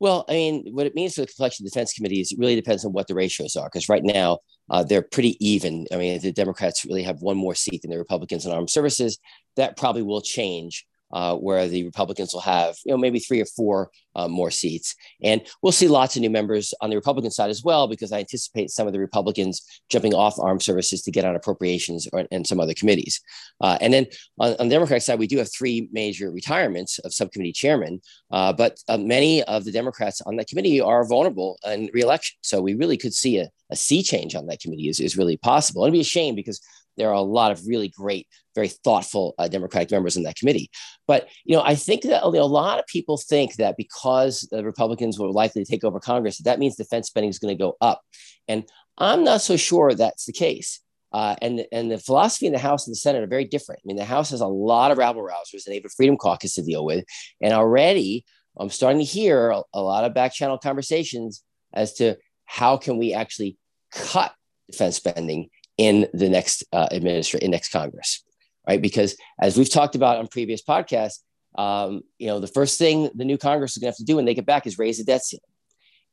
Well, 0.00 0.24
I 0.28 0.32
mean, 0.32 0.74
what 0.74 0.86
it 0.86 0.94
means 0.94 1.14
for 1.14 1.22
the 1.22 1.26
complexion 1.26 1.66
of 1.66 1.72
defense 1.72 1.92
committees 1.92 2.32
really 2.38 2.54
depends 2.54 2.84
on 2.84 2.92
what 2.92 3.08
the 3.08 3.14
ratios 3.14 3.56
are. 3.56 3.66
Because 3.66 3.88
right 3.88 4.04
now 4.04 4.38
uh, 4.70 4.84
they're 4.84 5.02
pretty 5.02 5.36
even. 5.44 5.86
I 5.92 5.96
mean, 5.96 6.20
the 6.20 6.32
Democrats 6.32 6.84
really 6.84 7.02
have 7.02 7.20
one 7.20 7.36
more 7.36 7.54
seat 7.54 7.82
than 7.82 7.90
the 7.90 7.98
Republicans 7.98 8.46
in 8.46 8.52
armed 8.52 8.70
services. 8.70 9.18
That 9.56 9.76
probably 9.76 10.02
will 10.02 10.20
change 10.20 10.86
uh, 11.12 11.36
where 11.36 11.68
the 11.68 11.84
Republicans 11.84 12.32
will 12.32 12.40
have, 12.40 12.76
you 12.84 12.92
know, 12.92 12.98
maybe 12.98 13.18
three 13.18 13.40
or 13.40 13.46
four 13.46 13.90
uh, 14.14 14.28
more 14.28 14.50
seats. 14.50 14.94
And 15.22 15.40
we'll 15.62 15.72
see 15.72 15.88
lots 15.88 16.16
of 16.16 16.22
new 16.22 16.30
members 16.30 16.74
on 16.80 16.90
the 16.90 16.96
Republican 16.96 17.30
side 17.30 17.50
as 17.50 17.62
well, 17.62 17.86
because 17.86 18.12
I 18.12 18.18
anticipate 18.18 18.70
some 18.70 18.86
of 18.86 18.92
the 18.92 18.98
Republicans 18.98 19.64
jumping 19.88 20.14
off 20.14 20.38
armed 20.38 20.62
services 20.62 21.02
to 21.02 21.10
get 21.10 21.24
on 21.24 21.36
appropriations 21.36 22.08
or, 22.12 22.26
and 22.30 22.46
some 22.46 22.60
other 22.60 22.74
committees. 22.74 23.20
Uh, 23.60 23.78
and 23.80 23.92
then 23.92 24.06
on, 24.38 24.56
on, 24.58 24.68
the 24.68 24.74
Democratic 24.74 25.02
side, 25.02 25.18
we 25.18 25.26
do 25.26 25.38
have 25.38 25.50
three 25.52 25.88
major 25.92 26.30
retirements 26.30 26.98
of 27.00 27.14
subcommittee 27.14 27.52
chairmen, 27.52 28.00
uh, 28.30 28.52
but 28.52 28.78
uh, 28.88 28.98
many 28.98 29.42
of 29.44 29.64
the 29.64 29.72
Democrats 29.72 30.20
on 30.22 30.36
that 30.36 30.48
committee 30.48 30.80
are 30.80 31.06
vulnerable 31.06 31.58
in 31.66 31.90
reelection. 31.92 32.36
So 32.42 32.60
we 32.60 32.74
really 32.74 32.96
could 32.96 33.14
see 33.14 33.38
a, 33.38 33.48
a 33.70 33.76
sea 33.76 34.02
change 34.02 34.34
on 34.34 34.46
that 34.46 34.60
committee 34.60 34.88
is, 34.88 35.00
is 35.00 35.16
really 35.16 35.36
possible. 35.36 35.84
It'd 35.84 35.92
be 35.92 36.00
a 36.00 36.04
shame 36.04 36.34
because 36.34 36.60
there 36.98 37.08
are 37.08 37.14
a 37.14 37.22
lot 37.22 37.52
of 37.52 37.66
really 37.66 37.88
great, 37.88 38.26
very 38.54 38.68
thoughtful 38.68 39.34
uh, 39.38 39.48
Democratic 39.48 39.90
members 39.90 40.16
in 40.16 40.24
that 40.24 40.36
committee. 40.36 40.70
But 41.06 41.28
you 41.44 41.56
know, 41.56 41.62
I 41.62 41.74
think 41.74 42.02
that 42.02 42.22
a 42.22 42.28
lot 42.28 42.78
of 42.78 42.86
people 42.86 43.16
think 43.16 43.54
that 43.56 43.76
because 43.76 44.46
the 44.50 44.64
Republicans 44.64 45.18
were 45.18 45.30
likely 45.30 45.64
to 45.64 45.70
take 45.70 45.84
over 45.84 46.00
Congress, 46.00 46.38
that 46.38 46.58
means 46.58 46.76
defense 46.76 47.06
spending 47.06 47.30
is 47.30 47.38
going 47.38 47.56
to 47.56 47.62
go 47.62 47.76
up, 47.80 48.02
and 48.46 48.64
I'm 48.98 49.24
not 49.24 49.40
so 49.40 49.56
sure 49.56 49.94
that's 49.94 50.26
the 50.26 50.32
case. 50.32 50.80
Uh, 51.10 51.36
and, 51.40 51.64
and 51.72 51.90
the 51.90 51.96
philosophy 51.96 52.46
in 52.46 52.52
the 52.52 52.58
House 52.58 52.86
and 52.86 52.92
the 52.92 52.98
Senate 52.98 53.22
are 53.22 53.28
very 53.28 53.46
different. 53.46 53.80
I 53.82 53.86
mean, 53.86 53.96
the 53.96 54.04
House 54.04 54.30
has 54.30 54.42
a 54.42 54.46
lot 54.46 54.90
of 54.90 54.98
rabble 54.98 55.22
rousers 55.22 55.64
and 55.64 55.72
they 55.72 55.76
have 55.76 55.86
a 55.86 55.90
Freedom 55.96 56.18
Caucus 56.18 56.54
to 56.54 56.62
deal 56.62 56.84
with. 56.84 57.04
And 57.40 57.54
already 57.54 58.26
I'm 58.58 58.70
starting 58.70 58.98
to 58.98 59.04
hear 59.04 59.50
a, 59.50 59.62
a 59.72 59.80
lot 59.80 60.04
of 60.04 60.14
back 60.14 60.34
channel 60.34 60.58
conversations 60.58 61.42
as 61.72 61.94
to 61.94 62.16
how 62.44 62.76
can 62.76 62.98
we 62.98 63.14
actually 63.14 63.56
cut 63.92 64.32
defense 64.70 64.96
spending 64.96 65.48
in 65.78 66.08
the 66.12 66.28
next 66.28 66.64
uh, 66.72 66.88
administration, 66.92 67.50
next 67.50 67.70
Congress, 67.70 68.24
right? 68.68 68.82
Because 68.82 69.16
as 69.40 69.56
we've 69.56 69.70
talked 69.70 69.94
about 69.94 70.18
on 70.18 70.26
previous 70.26 70.62
podcasts, 70.62 71.20
um, 71.56 72.02
you 72.18 72.26
know, 72.26 72.40
the 72.40 72.46
first 72.46 72.78
thing 72.78 73.10
the 73.14 73.24
new 73.24 73.38
Congress 73.38 73.72
is 73.72 73.78
going 73.78 73.86
to 73.86 73.92
have 73.92 73.96
to 73.96 74.04
do 74.04 74.16
when 74.16 74.24
they 74.24 74.34
get 74.34 74.46
back 74.46 74.66
is 74.66 74.78
raise 74.78 74.98
the 74.98 75.04
debt 75.04 75.24
ceiling. 75.24 75.40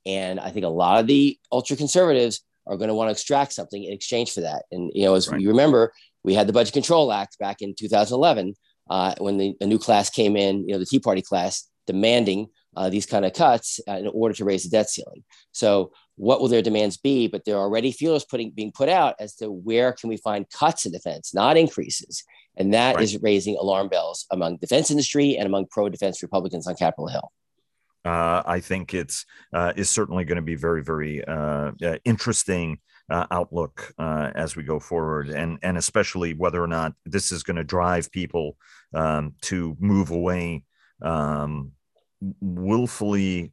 And 0.05 0.39
I 0.39 0.51
think 0.51 0.65
a 0.65 0.69
lot 0.69 0.99
of 0.99 1.07
the 1.07 1.37
ultra 1.51 1.75
conservatives 1.75 2.41
are 2.67 2.77
going 2.77 2.87
to 2.87 2.93
want 2.93 3.07
to 3.07 3.11
extract 3.11 3.53
something 3.53 3.83
in 3.83 3.93
exchange 3.93 4.31
for 4.31 4.41
that. 4.41 4.63
And, 4.71 4.91
you 4.93 5.05
know, 5.05 5.15
as 5.15 5.27
right. 5.27 5.41
you 5.41 5.49
remember, 5.49 5.93
we 6.23 6.33
had 6.33 6.47
the 6.47 6.53
Budget 6.53 6.73
Control 6.73 7.11
Act 7.11 7.37
back 7.39 7.61
in 7.61 7.75
2011 7.77 8.55
uh, 8.89 9.15
when 9.19 9.37
the, 9.37 9.55
a 9.61 9.65
new 9.65 9.79
class 9.79 10.09
came 10.09 10.35
in, 10.35 10.67
you 10.67 10.73
know, 10.73 10.79
the 10.79 10.85
Tea 10.85 10.99
Party 10.99 11.21
class 11.21 11.67
demanding 11.87 12.47
uh, 12.75 12.89
these 12.89 13.05
kind 13.05 13.25
of 13.25 13.33
cuts 13.33 13.79
uh, 13.87 13.93
in 13.93 14.07
order 14.07 14.33
to 14.35 14.45
raise 14.45 14.63
the 14.63 14.69
debt 14.69 14.89
ceiling. 14.89 15.23
So 15.51 15.91
what 16.15 16.39
will 16.39 16.47
their 16.47 16.61
demands 16.61 16.97
be? 16.97 17.27
But 17.27 17.45
there 17.45 17.55
are 17.55 17.63
already 17.63 17.91
feelers 17.91 18.25
putting 18.25 18.51
being 18.51 18.71
put 18.71 18.89
out 18.89 19.15
as 19.19 19.35
to 19.35 19.51
where 19.51 19.93
can 19.93 20.09
we 20.09 20.17
find 20.17 20.49
cuts 20.49 20.85
in 20.85 20.91
defense, 20.91 21.33
not 21.33 21.57
increases. 21.57 22.23
And 22.57 22.73
that 22.73 22.95
right. 22.95 23.03
is 23.03 23.21
raising 23.21 23.57
alarm 23.57 23.89
bells 23.89 24.25
among 24.31 24.57
defense 24.57 24.89
industry 24.89 25.35
and 25.35 25.45
among 25.45 25.67
pro-defense 25.67 26.23
Republicans 26.23 26.67
on 26.67 26.75
Capitol 26.75 27.07
Hill. 27.07 27.31
Uh, 28.05 28.43
I 28.45 28.59
think 28.59 28.93
it's 28.93 29.25
uh, 29.51 29.73
is 29.75 29.89
certainly 29.89 30.25
going 30.25 30.35
to 30.37 30.41
be 30.41 30.55
very, 30.55 30.83
very 30.83 31.25
uh, 31.25 31.71
uh 31.83 31.97
interesting 32.05 32.79
uh, 33.09 33.25
outlook 33.31 33.93
uh, 33.97 34.31
as 34.35 34.55
we 34.55 34.63
go 34.63 34.79
forward, 34.79 35.29
and 35.29 35.59
and 35.63 35.77
especially 35.77 36.33
whether 36.33 36.63
or 36.63 36.67
not 36.67 36.93
this 37.05 37.31
is 37.31 37.43
going 37.43 37.57
to 37.57 37.63
drive 37.63 38.11
people 38.11 38.57
um, 38.93 39.33
to 39.41 39.75
move 39.79 40.11
away 40.11 40.63
um, 41.01 41.71
willfully 42.39 43.51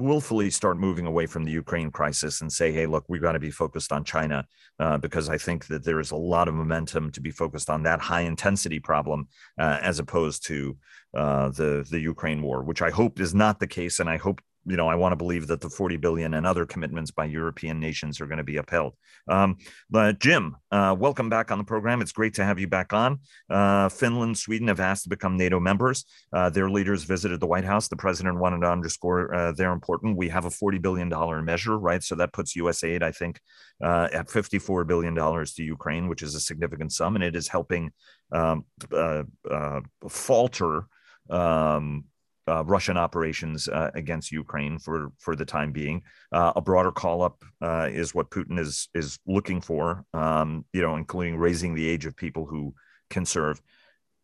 willfully 0.00 0.50
start 0.50 0.78
moving 0.78 1.06
away 1.06 1.26
from 1.26 1.44
the 1.44 1.50
Ukraine 1.50 1.90
crisis 1.90 2.40
and 2.40 2.50
say, 2.50 2.72
hey, 2.72 2.86
look, 2.86 3.04
we've 3.08 3.20
got 3.20 3.32
to 3.32 3.38
be 3.38 3.50
focused 3.50 3.92
on 3.92 4.02
China 4.02 4.46
uh, 4.78 4.96
because 4.98 5.28
I 5.28 5.36
think 5.36 5.66
that 5.66 5.84
there 5.84 6.00
is 6.00 6.10
a 6.10 6.16
lot 6.16 6.48
of 6.48 6.54
momentum 6.54 7.10
to 7.12 7.20
be 7.20 7.30
focused 7.30 7.68
on 7.68 7.82
that 7.82 8.00
high 8.00 8.22
intensity 8.22 8.80
problem 8.80 9.28
uh, 9.58 9.78
as 9.82 9.98
opposed 9.98 10.46
to 10.46 10.76
uh, 11.14 11.50
the 11.50 11.86
the 11.90 12.00
Ukraine 12.00 12.40
war, 12.40 12.62
which 12.62 12.82
I 12.82 12.90
hope 12.90 13.20
is 13.20 13.34
not 13.34 13.60
the 13.60 13.66
case, 13.66 14.00
and 14.00 14.08
I 14.08 14.16
hope 14.16 14.40
you 14.70 14.76
know, 14.76 14.88
I 14.88 14.94
want 14.94 15.12
to 15.12 15.16
believe 15.16 15.48
that 15.48 15.60
the 15.60 15.68
40 15.68 15.96
billion 15.96 16.34
and 16.34 16.46
other 16.46 16.64
commitments 16.64 17.10
by 17.10 17.24
European 17.24 17.80
nations 17.80 18.20
are 18.20 18.26
going 18.26 18.38
to 18.38 18.44
be 18.44 18.56
upheld. 18.56 18.94
Um, 19.26 19.56
but 19.90 20.20
Jim, 20.20 20.56
uh, 20.70 20.94
welcome 20.96 21.28
back 21.28 21.50
on 21.50 21.58
the 21.58 21.64
program. 21.64 22.00
It's 22.00 22.12
great 22.12 22.34
to 22.34 22.44
have 22.44 22.60
you 22.60 22.68
back 22.68 22.92
on. 22.92 23.18
Uh, 23.50 23.88
Finland, 23.88 24.38
Sweden 24.38 24.68
have 24.68 24.78
asked 24.78 25.02
to 25.02 25.08
become 25.08 25.36
NATO 25.36 25.58
members. 25.58 26.04
Uh, 26.32 26.50
their 26.50 26.70
leaders 26.70 27.02
visited 27.02 27.40
the 27.40 27.48
White 27.48 27.64
House. 27.64 27.88
The 27.88 27.96
president 27.96 28.38
wanted 28.38 28.60
to 28.60 28.70
underscore 28.70 29.34
uh, 29.34 29.52
they're 29.52 29.72
important. 29.72 30.16
We 30.16 30.28
have 30.28 30.44
a 30.44 30.50
40 30.50 30.78
billion 30.78 31.08
dollar 31.08 31.42
measure, 31.42 31.76
right? 31.76 32.02
So 32.02 32.14
that 32.14 32.32
puts 32.32 32.54
U.S. 32.54 32.84
aid, 32.84 33.02
I 33.02 33.10
think, 33.10 33.40
uh, 33.82 34.08
at 34.12 34.30
54 34.30 34.84
billion 34.84 35.14
dollars 35.14 35.54
to 35.54 35.64
Ukraine, 35.64 36.08
which 36.08 36.22
is 36.22 36.36
a 36.36 36.40
significant 36.40 36.92
sum, 36.92 37.16
and 37.16 37.24
it 37.24 37.34
is 37.34 37.48
helping 37.48 37.90
um, 38.30 38.64
falter. 40.08 40.84
Um, 41.28 42.04
uh, 42.50 42.64
Russian 42.64 42.96
operations 42.96 43.68
uh, 43.68 43.90
against 43.94 44.32
Ukraine 44.32 44.78
for 44.78 45.12
for 45.18 45.36
the 45.36 45.44
time 45.44 45.72
being. 45.72 46.02
Uh, 46.32 46.52
a 46.56 46.60
broader 46.60 46.90
call 46.90 47.22
up 47.22 47.44
uh, 47.62 47.88
is 47.90 48.14
what 48.14 48.30
Putin 48.30 48.58
is 48.58 48.88
is 48.94 49.18
looking 49.26 49.60
for. 49.60 50.04
Um, 50.12 50.64
you 50.72 50.82
know, 50.82 50.96
including 50.96 51.36
raising 51.36 51.74
the 51.74 51.88
age 51.88 52.06
of 52.06 52.16
people 52.16 52.46
who 52.46 52.74
can 53.08 53.24
serve. 53.24 53.62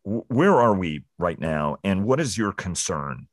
W- 0.05 0.25
where 0.27 0.55
are 0.55 0.75
we 0.75 1.05
right 1.17 1.39
now, 1.39 1.77
and 1.83 2.03
what 2.03 2.19
is 2.19 2.37
your 2.37 2.51
concern? 2.51 3.27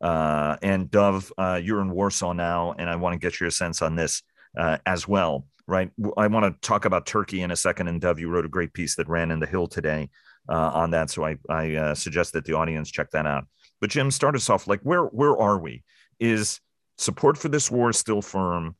Uh, 0.00 0.56
and 0.62 0.90
Dov, 0.90 1.32
uh, 1.38 1.60
you're 1.62 1.82
in 1.82 1.90
Warsaw 1.90 2.32
now, 2.32 2.74
and 2.78 2.88
I 2.88 2.96
want 2.96 3.12
to 3.14 3.18
get 3.18 3.38
your 3.38 3.50
sense 3.50 3.82
on 3.82 3.96
this 3.96 4.22
as 4.86 5.06
well. 5.06 5.46
Right, 5.68 5.90
I 6.16 6.26
want 6.26 6.44
to 6.46 6.68
talk 6.68 6.84
about 6.84 7.06
Turkey 7.06 7.42
in 7.42 7.52
a 7.52 7.56
second. 7.56 7.86
And 7.86 8.00
Dov, 8.00 8.18
you 8.18 8.28
wrote 8.28 8.44
a 8.44 8.48
great 8.48 8.72
piece 8.72 8.96
that 8.96 9.08
ran 9.08 9.30
in 9.30 9.38
the 9.38 9.46
Hill 9.46 9.68
today 9.68 10.10
on 10.48 10.90
that, 10.90 11.10
so 11.10 11.24
I 11.24 11.36
I 11.48 11.94
suggest 11.94 12.32
that 12.32 12.44
the 12.44 12.54
audience 12.54 12.90
check 12.90 13.10
that 13.12 13.26
out. 13.26 13.44
But 13.80 13.90
Jim, 13.90 14.10
start 14.10 14.34
us 14.34 14.50
off 14.50 14.66
like 14.66 14.80
where 14.82 15.04
where 15.04 15.36
are 15.36 15.58
we? 15.58 15.82
Is 16.18 16.60
support 16.98 17.38
for 17.38 17.48
this 17.48 17.70
war 17.70 17.92
still 17.92 18.22
firm? 18.22 18.76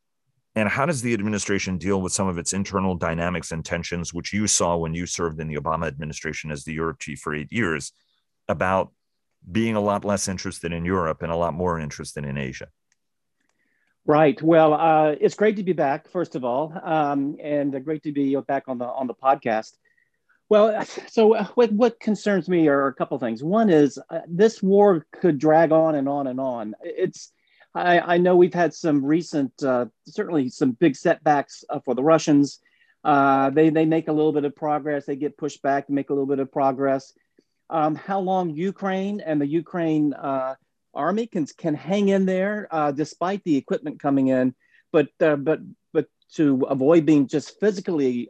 And 0.56 0.68
how 0.68 0.84
does 0.84 1.00
the 1.00 1.14
administration 1.14 1.78
deal 1.78 2.02
with 2.02 2.12
some 2.12 2.26
of 2.26 2.36
its 2.36 2.52
internal 2.52 2.96
dynamics 2.96 3.52
and 3.52 3.64
tensions, 3.64 4.12
which 4.12 4.32
you 4.32 4.46
saw 4.46 4.76
when 4.76 4.94
you 4.94 5.06
served 5.06 5.40
in 5.40 5.46
the 5.46 5.54
Obama 5.54 5.86
administration 5.86 6.50
as 6.50 6.64
the 6.64 6.72
Europe 6.72 6.98
chief 6.98 7.20
for 7.20 7.34
eight 7.34 7.52
years, 7.52 7.92
about 8.48 8.92
being 9.50 9.76
a 9.76 9.80
lot 9.80 10.04
less 10.04 10.26
interested 10.26 10.72
in 10.72 10.84
Europe 10.84 11.22
and 11.22 11.30
a 11.30 11.36
lot 11.36 11.54
more 11.54 11.78
interested 11.78 12.24
in 12.24 12.36
Asia? 12.36 12.66
Right. 14.06 14.40
Well, 14.42 14.74
uh, 14.74 15.14
it's 15.20 15.36
great 15.36 15.56
to 15.56 15.62
be 15.62 15.72
back, 15.72 16.08
first 16.08 16.34
of 16.34 16.44
all, 16.44 16.72
um, 16.82 17.36
and 17.40 17.84
great 17.84 18.02
to 18.02 18.12
be 18.12 18.34
back 18.36 18.64
on 18.66 18.78
the 18.78 18.86
on 18.86 19.06
the 19.06 19.14
podcast. 19.14 19.72
Well, 20.50 20.84
so 21.06 21.36
uh, 21.36 21.44
what, 21.54 21.70
what 21.72 22.00
concerns 22.00 22.48
me 22.48 22.66
are 22.66 22.88
a 22.88 22.94
couple 22.94 23.16
things. 23.20 23.42
One 23.42 23.70
is 23.70 24.00
uh, 24.10 24.22
this 24.26 24.60
war 24.60 25.06
could 25.12 25.38
drag 25.38 25.70
on 25.70 25.94
and 25.94 26.08
on 26.08 26.26
and 26.26 26.40
on. 26.40 26.74
It's 26.82 27.32
I, 27.72 28.00
I 28.00 28.18
know 28.18 28.34
we've 28.34 28.52
had 28.52 28.74
some 28.74 29.04
recent, 29.04 29.52
uh, 29.62 29.86
certainly 30.06 30.48
some 30.48 30.72
big 30.72 30.96
setbacks 30.96 31.62
uh, 31.70 31.78
for 31.78 31.94
the 31.94 32.02
Russians. 32.02 32.58
Uh, 33.04 33.50
they 33.50 33.70
they 33.70 33.86
make 33.86 34.08
a 34.08 34.12
little 34.12 34.32
bit 34.32 34.44
of 34.44 34.56
progress. 34.56 35.06
They 35.06 35.14
get 35.14 35.38
pushed 35.38 35.62
back, 35.62 35.88
make 35.88 36.10
a 36.10 36.12
little 36.12 36.26
bit 36.26 36.40
of 36.40 36.50
progress. 36.50 37.12
Um, 37.70 37.94
how 37.94 38.18
long 38.18 38.50
Ukraine 38.50 39.20
and 39.20 39.40
the 39.40 39.46
Ukraine 39.46 40.12
uh, 40.14 40.56
army 40.92 41.28
can 41.28 41.46
can 41.46 41.74
hang 41.74 42.08
in 42.08 42.26
there 42.26 42.66
despite 42.96 43.44
the 43.44 43.56
equipment 43.56 44.00
coming 44.00 44.26
in, 44.26 44.56
but 44.90 45.10
but 45.18 45.60
but 45.92 46.06
to 46.32 46.64
avoid 46.68 47.06
being 47.06 47.28
just 47.28 47.60
physically 47.60 48.28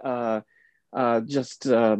uh, 0.92 1.20
just 1.20 1.66
uh, 1.66 1.96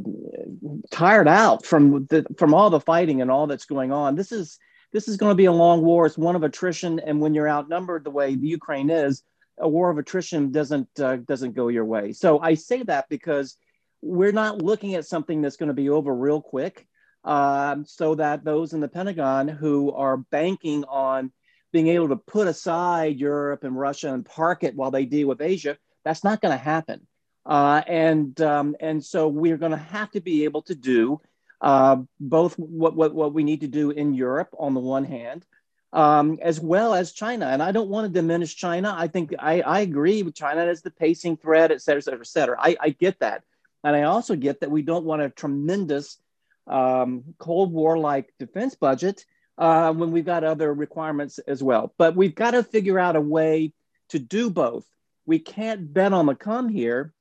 tired 0.91 1.29
out 1.29 1.65
from 1.65 2.07
the, 2.07 2.27
from 2.37 2.55
all 2.55 2.71
the 2.71 2.81
fighting 2.81 3.21
and 3.21 3.31
all 3.31 3.47
that's 3.47 3.67
going 3.67 3.93
on. 3.93 4.15
This 4.15 4.33
is 4.33 4.59
this 4.93 5.07
is 5.07 5.17
going 5.17 5.31
to 5.31 5.37
be 5.37 5.45
a 5.45 5.53
long 5.53 5.83
war. 5.83 6.07
It's 6.07 6.19
one 6.19 6.35
of 6.35 6.43
attrition, 6.43 6.99
and 6.99 7.21
when 7.21 7.33
you're 7.35 7.49
outnumbered 7.49 8.03
the 8.03 8.11
way 8.11 8.35
the 8.35 8.49
Ukraine 8.49 8.91
is, 8.91 9.23
a 9.59 9.69
war 9.69 9.91
of 9.91 9.99
attrition 9.99 10.51
doesn't 10.51 10.89
uh, 10.99 11.17
doesn't 11.17 11.55
go 11.55 11.69
your 11.69 11.85
way. 11.85 12.13
So 12.13 12.41
I 12.41 12.55
say 12.55 12.83
that 12.85 13.09
because 13.09 13.57
we're 14.03 14.33
not 14.33 14.63
looking 14.63 14.95
at 14.95 15.07
something 15.07 15.43
that's 15.43 15.57
going 15.57 15.69
to 15.69 15.75
be 15.75 15.91
over 15.91 16.15
real 16.15 16.41
quick. 16.41 16.87
Um, 17.23 17.85
so 17.85 18.15
that 18.15 18.45
those 18.45 18.73
in 18.73 18.81
the 18.81 18.89
Pentagon 18.89 19.47
who 19.47 19.93
are 19.93 20.17
banking 20.17 20.85
on 20.85 21.31
being 21.71 21.89
able 21.89 22.09
to 22.09 22.17
put 22.17 22.49
aside 22.49 23.19
Europe 23.19 23.63
and 23.63 23.79
Russia 23.79 24.13
and 24.13 24.25
park 24.25 24.65
it 24.65 24.75
while 24.75 24.91
they 24.91 25.05
deal 25.05 25.29
with 25.29 25.43
Asia, 25.43 25.77
that's 26.03 26.25
not 26.25 26.41
going 26.41 26.57
to 26.57 26.65
happen. 26.65 27.07
Uh, 27.47 27.83
and 27.87 28.41
um, 28.41 28.77
and 28.81 29.03
so 29.05 29.27
we're 29.27 29.57
going 29.57 29.73
to 29.73 29.79
have 29.79 30.11
to 30.11 30.21
be 30.21 30.45
able 30.45 30.63
to 30.63 30.75
do 30.75 31.21
uh, 31.61 31.97
both 32.19 32.55
what, 32.59 32.95
what, 32.95 33.15
what 33.15 33.33
we 33.33 33.43
need 33.43 33.61
to 33.61 33.69
do 33.69 33.91
in 33.91 34.15
Europe 34.15 34.51
on 34.59 34.75
the 34.75 34.81
one 34.81 35.05
hand, 35.05 35.45
um, 35.93 36.39
as 36.43 36.61
well 36.61 36.95
as 36.95 37.13
China. 37.13 37.47
And 37.47 37.63
I 37.63 37.73
don't 37.73 37.89
want 37.89 38.07
to 38.07 38.21
diminish 38.21 38.55
China. 38.55 38.95
I 38.97 39.09
think 39.09 39.35
I, 39.39 39.61
I 39.63 39.81
agree 39.81 40.23
with 40.23 40.35
China 40.35 40.67
as 40.67 40.83
the 40.83 40.91
pacing 40.91 41.39
threat, 41.39 41.71
et 41.71 41.83
cetera, 41.83 41.99
et 41.99 42.05
cetera, 42.05 42.21
et 42.21 42.27
cetera. 42.27 42.57
I, 42.59 42.77
I 42.81 42.91
get 42.91 43.19
that. 43.21 43.43
And 43.83 43.97
I 43.97 44.03
also 44.03 44.37
get 44.37 44.61
that 44.61 44.71
we 44.71 44.83
don't 44.83 45.07
want 45.07 45.23
a 45.23 45.31
tremendous 45.31 46.19
um, 46.67 47.25
Cold 47.39 47.73
War 47.73 47.99
like 47.99 48.33
defense 48.39 48.75
budget 48.75 49.25
uh, 49.57 49.93
when 49.93 50.13
we've 50.13 50.27
got 50.27 50.45
other 50.45 50.73
requirements 50.73 51.39
as 51.39 51.63
well. 51.63 51.93
But 51.97 52.15
we've 52.17 52.35
got 52.35 52.53
to 52.53 52.63
figure 52.63 52.99
out 52.99 53.17
a 53.17 53.21
way 53.21 53.73
to 54.11 54.19
do 54.19 54.51
both. 54.51 54.85
We 55.25 55.39
can't 55.39 55.93
bet 55.93 56.13
on 56.13 56.27
the 56.27 56.35
come 56.35 56.69
here 56.69 57.13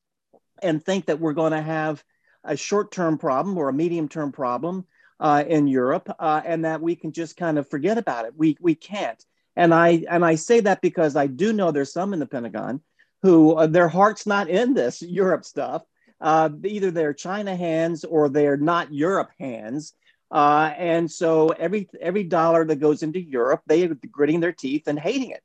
and 0.62 0.84
think 0.84 1.06
that 1.06 1.20
we're 1.20 1.34
going 1.34 1.52
to 1.52 1.62
have 1.62 2.04
a 2.44 2.56
short 2.56 2.92
term 2.92 3.18
problem 3.18 3.58
or 3.58 3.70
a 3.70 3.74
medium 3.74 4.08
term 4.08 4.32
problem 4.32 4.86
uh, 5.20 5.44
in 5.48 5.68
Europe, 5.68 6.10
uh, 6.20 6.42
and 6.46 6.66
that 6.66 6.82
we 6.82 6.96
can 6.96 7.12
just 7.12 7.36
kind 7.36 7.58
of 7.58 7.70
forget 7.70 7.98
about 7.98 8.26
it. 8.26 8.34
We 8.36 8.58
we 8.62 8.76
can't. 8.76 9.24
And 9.56 9.74
I 9.74 10.04
and 10.10 10.24
I 10.24 10.36
say 10.36 10.62
that 10.62 10.82
because 10.82 11.16
I 11.16 11.28
do 11.28 11.52
know 11.52 11.72
there's 11.72 11.92
some 11.92 12.14
in 12.14 12.20
the 12.20 12.26
Pentagon 12.26 12.82
who 13.22 13.54
uh, 13.54 13.68
their 13.68 13.90
heart's 13.90 14.26
not 14.26 14.50
in 14.50 14.74
this 14.74 15.02
Europe 15.02 15.46
stuff. 15.46 15.84
Uh, 16.22 16.50
either 16.66 16.92
they're 16.92 17.14
China 17.14 17.56
hands 17.56 18.04
or 18.04 18.30
they're 18.30 18.58
not 18.58 18.94
Europe 18.94 19.32
hands. 19.40 19.94
Uh, 20.32 20.74
and 20.78 21.10
so 21.10 21.50
every 21.50 21.90
every 22.00 22.24
dollar 22.24 22.64
that 22.66 22.80
goes 22.80 23.04
into 23.04 23.20
Europe, 23.20 23.62
they 23.66 23.84
are 23.84 23.96
gritting 24.12 24.40
their 24.40 24.54
teeth 24.54 24.88
and 24.88 25.00
hating 25.00 25.32
it. 25.32 25.42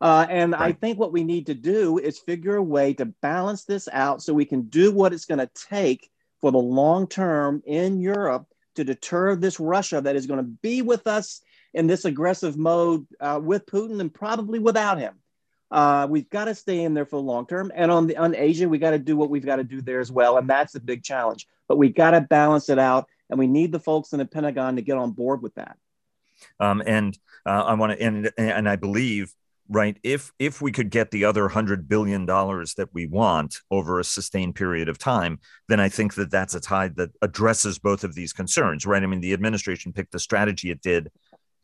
Uh, 0.00 0.26
and 0.28 0.52
right. 0.52 0.60
I 0.60 0.72
think 0.72 0.98
what 0.98 1.12
we 1.12 1.24
need 1.24 1.46
to 1.46 1.54
do 1.54 1.98
is 1.98 2.18
figure 2.18 2.56
a 2.56 2.62
way 2.62 2.94
to 2.94 3.06
balance 3.06 3.64
this 3.64 3.88
out 3.92 4.22
so 4.22 4.34
we 4.34 4.44
can 4.44 4.62
do 4.62 4.92
what 4.92 5.12
it's 5.12 5.24
going 5.24 5.38
to 5.38 5.50
take 5.68 6.10
for 6.40 6.50
the 6.52 6.58
long 6.58 7.06
term 7.06 7.62
in 7.64 8.00
Europe 8.00 8.46
to 8.74 8.84
deter 8.84 9.36
this 9.36 9.60
Russia 9.60 10.00
that 10.00 10.16
is 10.16 10.26
going 10.26 10.38
to 10.38 10.50
be 10.62 10.82
with 10.82 11.06
us 11.06 11.40
in 11.72 11.86
this 11.86 12.04
aggressive 12.04 12.56
mode 12.56 13.06
uh, 13.20 13.40
with 13.42 13.66
Putin 13.66 14.00
and 14.00 14.12
probably 14.12 14.58
without 14.58 14.98
him. 14.98 15.14
Uh, 15.70 16.06
we've 16.08 16.30
got 16.30 16.44
to 16.44 16.54
stay 16.54 16.84
in 16.84 16.94
there 16.94 17.06
for 17.06 17.16
the 17.16 17.26
long 17.26 17.46
term. 17.46 17.72
And 17.74 17.90
on 17.90 18.06
the 18.06 18.16
on 18.16 18.34
Asia, 18.34 18.68
we 18.68 18.78
got 18.78 18.92
to 18.92 18.98
do 18.98 19.16
what 19.16 19.30
we've 19.30 19.44
got 19.44 19.56
to 19.56 19.64
do 19.64 19.80
there 19.80 20.00
as 20.00 20.10
well. 20.12 20.36
And 20.38 20.48
that's 20.48 20.72
the 20.72 20.80
big 20.80 21.02
challenge. 21.02 21.48
But 21.66 21.78
we 21.78 21.88
got 21.88 22.12
to 22.12 22.20
balance 22.20 22.68
it 22.68 22.78
out. 22.78 23.08
And 23.30 23.38
we 23.38 23.46
need 23.46 23.72
the 23.72 23.80
folks 23.80 24.12
in 24.12 24.18
the 24.18 24.26
Pentagon 24.26 24.76
to 24.76 24.82
get 24.82 24.98
on 24.98 25.12
board 25.12 25.42
with 25.42 25.54
that. 25.54 25.76
Um, 26.60 26.82
and 26.86 27.18
uh, 27.46 27.64
I 27.64 27.74
want 27.74 27.98
to, 27.98 28.04
and, 28.04 28.30
and 28.36 28.68
I 28.68 28.76
believe, 28.76 29.32
right, 29.68 29.96
if 30.02 30.32
if 30.38 30.60
we 30.60 30.72
could 30.72 30.90
get 30.90 31.10
the 31.10 31.24
other 31.24 31.48
hundred 31.48 31.88
billion 31.88 32.26
dollars 32.26 32.74
that 32.74 32.92
we 32.92 33.06
want 33.06 33.58
over 33.70 33.98
a 33.98 34.04
sustained 34.04 34.54
period 34.54 34.88
of 34.88 34.98
time, 34.98 35.38
then 35.68 35.80
I 35.80 35.88
think 35.88 36.14
that 36.14 36.30
that's 36.30 36.54
a 36.54 36.60
tide 36.60 36.96
that 36.96 37.10
addresses 37.22 37.78
both 37.78 38.04
of 38.04 38.14
these 38.14 38.32
concerns, 38.32 38.86
right? 38.86 39.02
I 39.02 39.06
mean, 39.06 39.20
the 39.20 39.32
administration 39.32 39.92
picked 39.92 40.12
the 40.12 40.18
strategy 40.18 40.70
it 40.70 40.82
did 40.82 41.10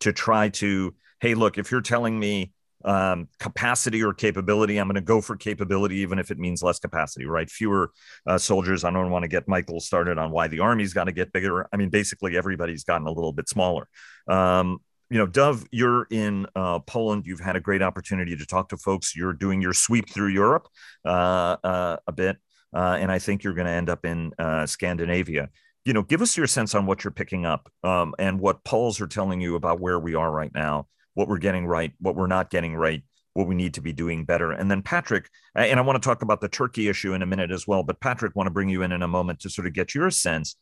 to 0.01 0.13
try 0.13 0.49
to, 0.49 0.95
hey, 1.21 1.35
look, 1.35 1.59
if 1.59 1.71
you're 1.71 1.83
telling 1.83 2.19
me 2.19 2.53
um, 2.85 3.29
capacity 3.39 4.03
or 4.03 4.15
capability, 4.15 4.79
I'm 4.79 4.87
going 4.87 4.95
to 4.95 5.03
go 5.03 5.21
for 5.21 5.37
capability, 5.37 5.97
even 5.97 6.19
if 6.19 6.31
it 6.31 6.39
means 6.39 6.63
less 6.63 6.79
capacity, 6.79 7.27
right? 7.27 7.51
Fewer 7.51 7.93
uh, 8.27 8.39
soldiers. 8.39 8.85
I 8.85 8.91
don't 8.91 9.11
want 9.11 9.25
to 9.25 9.29
get 9.29 9.47
Michael 9.47 9.81
started 9.81 10.17
on 10.17 10.31
why 10.31 10.49
the 10.49 10.61
Army's 10.61 10.95
got 10.95 11.05
to 11.05 11.13
get 11.13 11.33
bigger. 11.33 11.69
I 11.73 11.77
mean, 11.77 11.91
basically, 11.91 12.37
everybody's 12.37 12.85
gotten 12.85 13.07
a 13.07 13.13
little 13.13 13.33
bit 13.33 13.49
smaller. 13.49 13.89
Um, 14.29 14.79
you 15.11 15.19
know, 15.19 15.27
Dov, 15.27 15.67
you're 15.71 16.07
in 16.11 16.47
uh, 16.55 16.79
Poland. 16.81 17.25
You've 17.27 17.41
had 17.41 17.57
a 17.57 17.61
great 17.61 17.83
opportunity 17.83 18.37
to 18.37 18.47
talk 18.47 18.69
to 18.71 18.77
folks. 18.77 19.17
You're 19.17 19.33
doing 19.33 19.61
your 19.61 19.75
sweep 19.75 20.09
through 20.09 20.29
Europe 20.29 20.69
uh, 21.05 21.57
uh 21.63 21.97
a 22.07 22.13
bit, 22.13 22.39
uh, 22.75 22.97
and 23.01 23.11
I 23.11 23.19
think 23.19 23.43
you're 23.43 23.55
going 23.55 23.67
to 23.67 23.73
end 23.73 23.91
up 23.91 24.05
in 24.05 24.33
uh, 24.39 24.67
Scandinavia 24.67 25.51
you 25.85 25.93
know, 25.93 26.03
give 26.03 26.23
us 26.23 26.37
your 26.37 26.47
sense 26.47 26.75
on 26.75 26.87
what 26.87 27.05
you're 27.05 27.11
picking 27.11 27.47
up 27.47 27.71
um, 27.85 28.15
and 28.19 28.39
what 28.39 28.65
polls 28.65 29.01
are 29.01 29.07
telling 29.07 29.41
you 29.41 29.55
about 29.55 29.81
where 29.81 29.99
we 29.99 30.15
are 30.15 30.31
right 30.31 30.53
now, 30.55 30.87
what 31.15 31.29
we're 31.29 31.39
getting 31.39 31.67
right, 31.67 31.93
what 32.01 32.17
we're 32.17 32.27
not 32.27 32.51
getting 32.51 32.77
right, 32.77 33.03
what 33.33 33.47
we 33.47 33.55
need 33.55 33.75
to 33.75 33.81
be 33.81 33.93
doing 33.93 34.25
better. 34.25 34.53
And 34.53 34.71
then 34.71 34.83
Patrick, 34.83 35.29
and 35.55 35.79
I 35.79 35.83
want 35.83 36.01
to 36.01 36.07
talk 36.07 36.23
about 36.23 36.41
the 36.41 36.49
Turkey 36.49 36.89
issue 36.89 37.15
in 37.15 37.23
a 37.23 37.27
minute 37.27 37.51
as 37.51 37.67
well, 37.67 37.83
but 37.83 38.01
Patrick, 38.01 38.37
want 38.37 38.47
to 38.47 38.53
bring 38.53 38.69
you 38.69 38.83
in 38.83 38.93
in 38.93 39.03
a 39.03 39.09
moment 39.09 39.41
to 39.41 39.51
sort 39.51 39.67
of 39.67 39.73
get 39.73 39.95
your 39.95 40.11
sense 40.11 40.57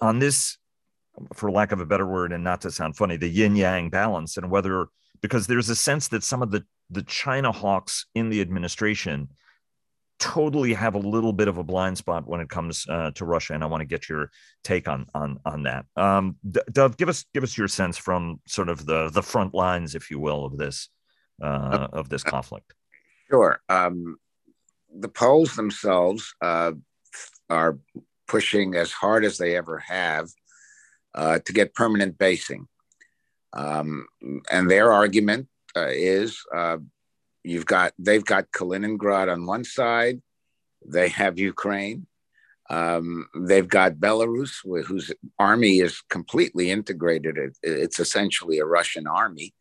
on 0.00 0.18
this, 0.18 0.56
for 1.32 1.50
lack 1.50 1.72
of 1.72 1.80
a 1.80 1.86
better 1.86 2.06
word, 2.06 2.32
and 2.32 2.44
not 2.44 2.60
to 2.62 2.70
sound 2.70 2.96
funny, 2.96 3.16
the 3.16 3.28
yin 3.28 3.56
yang 3.56 3.90
balance, 3.90 4.36
and 4.36 4.50
whether 4.50 4.86
because 5.20 5.46
there's 5.46 5.70
a 5.70 5.76
sense 5.76 6.08
that 6.08 6.22
some 6.22 6.42
of 6.42 6.50
the 6.50 6.64
the 6.90 7.02
China 7.02 7.52
hawks 7.52 8.06
in 8.14 8.28
the 8.28 8.40
administration 8.40 9.28
totally 10.18 10.74
have 10.74 10.94
a 10.94 10.98
little 10.98 11.32
bit 11.32 11.48
of 11.48 11.58
a 11.58 11.64
blind 11.64 11.98
spot 11.98 12.26
when 12.26 12.40
it 12.40 12.48
comes 12.48 12.86
uh, 12.88 13.10
to 13.12 13.24
Russia, 13.24 13.54
and 13.54 13.62
I 13.62 13.66
want 13.66 13.80
to 13.80 13.86
get 13.86 14.08
your 14.08 14.30
take 14.62 14.88
on 14.88 15.06
on 15.14 15.38
on 15.44 15.64
that. 15.64 15.86
Um, 15.96 16.36
Dov, 16.72 16.96
give 16.96 17.08
us 17.08 17.24
give 17.34 17.42
us 17.42 17.56
your 17.56 17.68
sense 17.68 17.96
from 17.96 18.40
sort 18.46 18.68
of 18.68 18.86
the 18.86 19.10
the 19.10 19.22
front 19.22 19.54
lines, 19.54 19.94
if 19.94 20.10
you 20.10 20.18
will, 20.18 20.44
of 20.44 20.56
this 20.56 20.88
uh, 21.42 21.88
of 21.92 22.08
this 22.08 22.22
conflict. 22.22 22.74
Sure. 23.30 23.60
Um, 23.68 24.16
the 24.96 25.08
Poles 25.08 25.56
themselves 25.56 26.34
uh, 26.40 26.72
are 27.50 27.78
pushing 28.28 28.74
as 28.74 28.92
hard 28.92 29.24
as 29.24 29.38
they 29.38 29.56
ever 29.56 29.78
have 29.78 30.28
uh, 31.14 31.38
to 31.44 31.52
get 31.52 31.74
permanent 31.74 32.18
basing, 32.18 32.68
um, 33.52 34.06
and 34.50 34.70
their 34.70 34.92
argument 34.92 35.48
uh, 35.76 35.90
is 35.90 36.42
uh, 36.54 36.78
you've 37.42 37.66
got 37.66 37.92
they've 37.98 38.24
got 38.24 38.50
Kaliningrad 38.50 39.32
on 39.32 39.46
one 39.46 39.64
side, 39.64 40.20
they 40.84 41.08
have 41.08 41.38
Ukraine, 41.38 42.06
um, 42.70 43.28
they've 43.34 43.68
got 43.68 43.94
Belarus, 43.94 44.52
whose 44.86 45.12
army 45.38 45.78
is 45.78 46.02
completely 46.08 46.70
integrated. 46.70 47.36
It, 47.36 47.58
it's 47.62 48.00
essentially 48.00 48.58
a 48.58 48.66
Russian 48.66 49.06
army. 49.06 49.54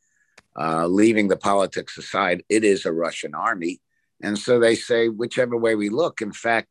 Uh, 0.55 0.85
leaving 0.85 1.27
the 1.27 1.37
politics 1.37 1.97
aside, 1.97 2.43
it 2.47 2.63
is 2.63 2.85
a 2.85 2.91
Russian 2.91 3.33
army, 3.33 3.81
and 4.21 4.37
so 4.37 4.59
they 4.59 4.75
say 4.75 5.09
whichever 5.09 5.57
way 5.57 5.73
we 5.73 5.89
look. 5.89 6.21
In 6.21 6.31
fact, 6.31 6.67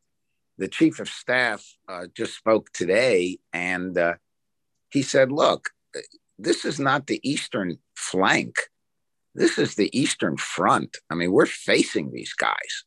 the 0.57 0.68
chief 0.68 1.00
of 1.00 1.09
staff 1.09 1.66
uh, 1.88 2.07
just 2.16 2.37
spoke 2.37 2.70
today, 2.72 3.38
and 3.52 3.98
uh, 3.98 4.14
he 4.92 5.02
said, 5.02 5.33
"Look, 5.33 5.70
this 6.38 6.64
is 6.64 6.78
not 6.78 7.07
the 7.07 7.20
eastern 7.28 7.78
flank." 7.96 8.57
This 9.35 9.59
is 9.59 9.74
the 9.74 9.90
Eastern 9.98 10.37
Front. 10.37 10.98
I 11.11 11.14
mean, 11.14 11.33
we're 11.33 11.46
facing 11.46 12.12
these 12.12 12.35
guys. 12.35 12.85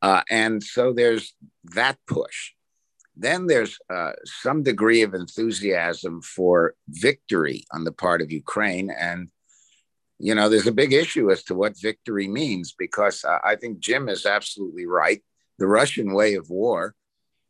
Uh, 0.00 0.22
and 0.30 0.62
so 0.62 0.92
there's 0.92 1.34
that 1.74 1.98
push. 2.06 2.52
Then 3.16 3.46
there's 3.46 3.78
uh, 3.92 4.12
some 4.24 4.62
degree 4.62 5.02
of 5.02 5.14
enthusiasm 5.14 6.20
for 6.22 6.74
victory 6.88 7.64
on 7.72 7.84
the 7.84 7.92
part 7.92 8.20
of 8.20 8.30
Ukraine. 8.30 8.90
And, 8.90 9.28
you 10.18 10.34
know, 10.34 10.48
there's 10.48 10.66
a 10.66 10.72
big 10.72 10.92
issue 10.92 11.30
as 11.30 11.42
to 11.44 11.54
what 11.54 11.80
victory 11.80 12.28
means 12.28 12.74
because 12.78 13.24
I 13.24 13.56
think 13.56 13.80
Jim 13.80 14.08
is 14.08 14.26
absolutely 14.26 14.86
right. 14.86 15.22
The 15.58 15.66
Russian 15.66 16.12
way 16.12 16.34
of 16.34 16.50
war 16.50 16.94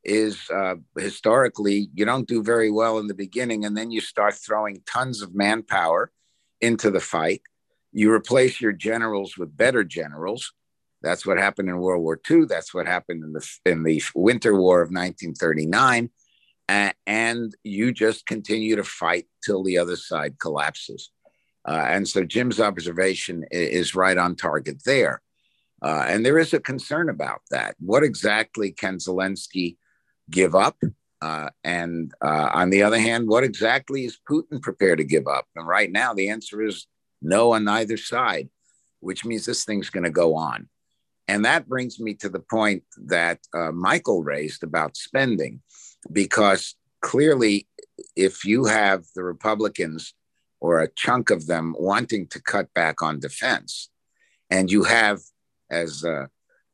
is 0.07 0.49
uh, 0.51 0.77
historically 0.97 1.90
you 1.95 2.05
don't 2.05 2.29
do 2.29 2.42
very 2.42 2.71
well 2.71 2.99
in 2.99 3.09
the 3.09 3.14
beginning 3.14 3.64
and 3.64 3.77
then 3.77 3.90
you 3.90 4.01
start 4.01 4.35
throwing 4.35 4.81
tons 4.87 5.21
of 5.21 5.35
manpower 5.35 6.11
into 6.61 6.90
the 6.90 7.01
fight 7.01 7.42
you 7.97 8.12
replace 8.12 8.61
your 8.61 8.73
generals 8.73 9.38
with 9.38 9.57
better 9.57 9.83
generals. 9.83 10.53
That's 11.01 11.25
what 11.25 11.38
happened 11.38 11.71
in 11.71 11.79
World 11.79 12.03
War 12.03 12.21
II. 12.31 12.45
That's 12.45 12.75
what 12.75 12.87
happened 12.87 13.25
in 13.25 13.33
the 13.33 13.49
in 13.64 13.85
the 13.85 14.03
Winter 14.14 14.55
War 14.55 14.83
of 14.83 14.88
1939, 14.88 16.11
uh, 16.69 16.90
and 17.07 17.55
you 17.64 17.92
just 17.92 18.27
continue 18.27 18.77
to 18.77 18.85
fight 18.85 19.25
till 19.42 19.62
the 19.62 19.79
other 19.79 19.97
side 19.97 20.38
collapses. 20.38 21.11
Uh, 21.66 21.87
and 21.88 22.07
so 22.07 22.23
Jim's 22.23 22.61
observation 22.61 23.47
is 23.51 23.95
right 23.95 24.19
on 24.19 24.37
target 24.37 24.83
there. 24.85 25.23
Uh, 25.81 26.05
and 26.07 26.25
there 26.25 26.38
is 26.38 26.53
a 26.53 26.61
concern 26.61 27.09
about 27.09 27.40
that. 27.51 27.77
What 27.81 28.03
exactly 28.03 28.73
can 28.73 28.99
Zelensky 28.99 29.79
give 30.31 30.55
up? 30.55 30.77
Uh, 31.23 31.49
and 31.65 32.12
uh, 32.21 32.51
on 32.53 32.71
the 32.71 32.83
other 32.83 32.99
hand, 32.99 33.27
what 33.27 33.45
exactly 33.45 34.05
is 34.05 34.19
Putin 34.29 34.61
prepared 34.61 34.99
to 34.99 35.05
give 35.05 35.27
up? 35.27 35.47
And 35.57 35.67
right 35.67 35.91
now, 35.91 36.12
the 36.12 36.29
answer 36.29 36.62
is 36.62 36.87
no 37.23 37.53
on 37.53 37.67
either 37.67 37.97
side, 37.97 38.49
which 39.01 39.25
means 39.25 39.47
this 39.47 39.65
thing's 39.65 39.91
going 39.91 40.05
to 40.05 40.11
go 40.11 40.35
on. 40.35 40.69
And 41.29 41.45
that 41.45 41.69
brings 41.69 41.99
me 41.99 42.15
to 42.15 42.29
the 42.29 42.41
point 42.41 42.85
that 43.07 43.41
uh, 43.53 43.73
Michael 43.73 44.23
raised 44.23 44.62
about 44.62 44.97
spending, 44.97 45.61
because 46.12 46.77
clearly, 47.01 47.67
if 48.15 48.45
you 48.45 48.67
have 48.67 49.05
the 49.15 49.25
Republicans 49.25 50.15
or 50.61 50.81
a 50.81 50.89
chunk 50.89 51.31
of 51.31 51.47
them 51.47 51.75
wanting 51.79 52.29
to 52.29 52.43
cut 52.43 52.73
back 52.75 53.03
on 53.03 53.19
defense, 53.19 53.91
and 54.51 54.71
you 54.71 54.85
have, 54.85 55.21
as 55.71 56.05
uh, 56.05 56.27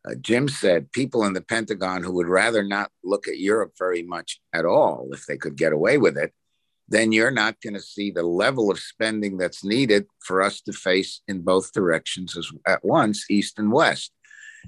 uh, 0.09 0.15
Jim 0.21 0.49
said, 0.49 0.91
people 0.93 1.25
in 1.25 1.33
the 1.33 1.43
Pentagon 1.43 2.03
who 2.03 2.12
would 2.12 2.27
rather 2.27 2.62
not 2.62 2.91
look 3.05 3.29
at 3.29 3.38
Europe 3.38 3.73
very 3.79 4.03
much 4.03 4.41
at 4.53 4.65
all 4.65 5.09
if 5.12 5.27
they 5.27 5.37
could 5.37 5.57
get 5.57 5.73
away 5.73 5.97
with 5.99 6.17
it, 6.19 6.33
then 6.88 7.12
you're 7.12 7.31
not 7.31 7.61
going 7.62 7.75
to 7.75 7.81
see 7.81 8.11
the 8.11 8.23
level 8.23 8.71
of 8.71 8.79
spending 8.79 9.38
that's 9.38 9.65
needed 9.65 10.07
for 10.21 10.43
us 10.43 10.61
to 10.62 10.73
face 10.73 11.23
in 11.29 11.41
both 11.41 11.73
directions 11.73 12.37
as, 12.37 12.51
at 12.67 12.85
once, 12.85 13.27
east 13.31 13.59
and 13.59 13.73
west. 13.73 14.12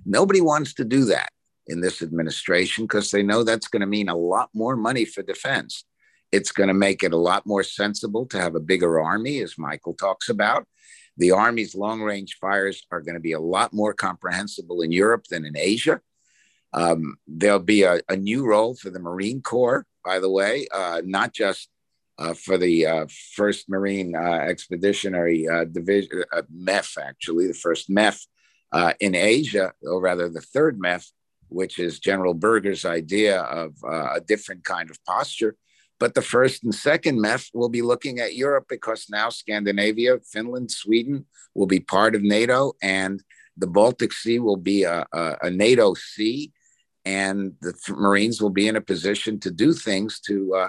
Nobody 0.06 0.40
wants 0.40 0.74
to 0.74 0.84
do 0.84 1.04
that 1.06 1.30
in 1.66 1.80
this 1.80 2.02
administration 2.02 2.84
because 2.84 3.10
they 3.10 3.22
know 3.22 3.42
that's 3.42 3.68
going 3.68 3.80
to 3.80 3.86
mean 3.86 4.08
a 4.08 4.16
lot 4.16 4.50
more 4.54 4.76
money 4.76 5.04
for 5.04 5.22
defense. 5.22 5.84
It's 6.30 6.52
going 6.52 6.68
to 6.68 6.74
make 6.74 7.02
it 7.02 7.12
a 7.12 7.18
lot 7.18 7.46
more 7.46 7.62
sensible 7.62 8.26
to 8.26 8.40
have 8.40 8.54
a 8.54 8.60
bigger 8.60 9.00
army, 9.00 9.40
as 9.40 9.58
Michael 9.58 9.94
talks 9.94 10.28
about. 10.28 10.66
The 11.16 11.30
Army's 11.30 11.74
long 11.74 12.02
range 12.02 12.38
fires 12.40 12.84
are 12.90 13.00
going 13.00 13.14
to 13.14 13.20
be 13.20 13.32
a 13.32 13.40
lot 13.40 13.72
more 13.72 13.94
comprehensible 13.94 14.82
in 14.82 14.92
Europe 14.92 15.24
than 15.30 15.44
in 15.44 15.56
Asia. 15.56 16.00
Um, 16.72 17.16
there'll 17.28 17.60
be 17.60 17.84
a, 17.84 18.00
a, 18.08 18.16
new 18.16 18.44
role 18.44 18.74
for 18.74 18.90
the 18.90 18.98
Marine 18.98 19.42
Corps, 19.42 19.86
by 20.04 20.18
the 20.18 20.28
way, 20.28 20.66
uh, 20.74 21.02
not 21.04 21.32
just 21.32 21.68
uh, 22.18 22.34
for 22.34 22.58
the 22.58 22.86
uh, 22.86 23.06
first 23.34 23.68
Marine 23.68 24.14
uh, 24.14 24.20
Expeditionary 24.20 25.48
uh, 25.48 25.64
Division, 25.64 26.24
uh, 26.32 26.42
MEF, 26.52 26.96
actually, 26.98 27.46
the 27.46 27.54
first 27.54 27.90
MEF 27.90 28.20
in 29.00 29.14
Asia, 29.14 29.72
or 29.82 30.00
rather 30.00 30.28
the 30.28 30.40
third 30.40 30.78
MEF, 30.78 31.06
which 31.48 31.78
is 31.78 32.00
General 32.00 32.34
Berger's 32.34 32.84
idea 32.84 33.40
of 33.42 33.74
a 33.84 34.20
different 34.20 34.64
kind 34.64 34.90
of 34.90 34.98
posture, 35.04 35.56
But 36.00 36.14
the 36.14 36.22
first 36.22 36.64
and 36.64 36.74
second 36.74 37.18
MEF 37.20 37.50
will 37.54 37.68
be 37.68 37.82
looking 37.82 38.18
at 38.18 38.34
Europe 38.34 38.66
because 38.68 39.06
now 39.08 39.28
Scandinavia, 39.30 40.18
Finland, 40.20 40.70
Sweden 40.70 41.26
will 41.54 41.66
be 41.66 41.80
part 41.80 42.14
of 42.14 42.22
NATO, 42.22 42.74
and 42.82 43.22
the 43.56 43.68
Baltic 43.68 44.12
Sea 44.12 44.40
will 44.40 44.56
be 44.56 44.82
a, 44.82 45.06
a, 45.12 45.36
a 45.42 45.50
NATO 45.50 45.94
sea, 45.94 46.52
and 47.04 47.52
the 47.60 47.74
Marines 47.90 48.42
will 48.42 48.50
be 48.50 48.66
in 48.66 48.76
a 48.76 48.80
position 48.80 49.38
to 49.40 49.50
do 49.50 49.72
things 49.72 50.20
to 50.20 50.54
uh, 50.54 50.68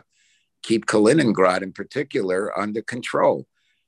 keep 0.62 0.86
Kaliningrad 0.86 1.64
in 1.64 1.72
particular 1.72 2.58
under 2.58 2.82
control. 2.82 3.48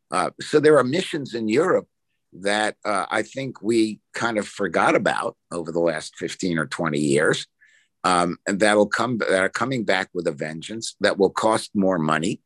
Uh, 0.10 0.32
so 0.42 0.60
there 0.60 0.78
are 0.78 0.84
missions 0.84 1.34
in 1.34 1.48
Europe 1.48 1.88
that 2.34 2.76
uh, 2.86 3.06
I 3.10 3.22
think 3.22 3.62
we 3.62 4.00
kind 4.14 4.38
of 4.38 4.48
forgot 4.48 4.96
about 4.96 5.36
over 5.52 5.72
the 5.72 5.80
last 5.80 6.16
15 6.18 6.58
or 6.58 6.66
20 6.66 7.00
years 7.00 7.48
um, 8.08 8.38
and 8.48 8.62
that'll 8.62 8.88
come 8.88 9.18
that 9.18 9.42
are 9.42 9.50
coming 9.50 9.84
back 9.84 10.10
with 10.14 10.28
a 10.28 10.32
vengeance 10.32 10.96
that 11.02 11.18
will 11.18 11.30
cost 11.30 11.72
more 11.76 12.00
money. 12.00 12.40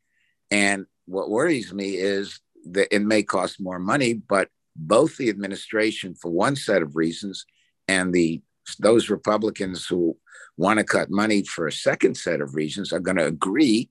And 0.50 0.86
what 1.06 1.30
worries 1.30 1.72
me 1.72 1.94
is 1.94 2.40
that 2.72 2.92
it 2.92 3.02
may 3.02 3.22
cost 3.22 3.60
more 3.60 3.78
money, 3.78 4.14
but 4.14 4.48
both 4.74 5.16
the 5.16 5.28
administration, 5.28 6.16
for 6.16 6.32
one 6.32 6.56
set 6.56 6.82
of 6.82 6.96
reasons, 6.96 7.46
and 7.86 8.12
the 8.12 8.42
those 8.80 9.08
Republicans 9.08 9.86
who 9.86 10.16
want 10.56 10.78
to 10.78 10.84
cut 10.84 11.10
money 11.10 11.44
for 11.44 11.68
a 11.68 11.72
second 11.72 12.16
set 12.16 12.40
of 12.40 12.56
reasons 12.56 12.92
are 12.92 13.00
going 13.00 13.16
to 13.16 13.26
agree 13.26 13.88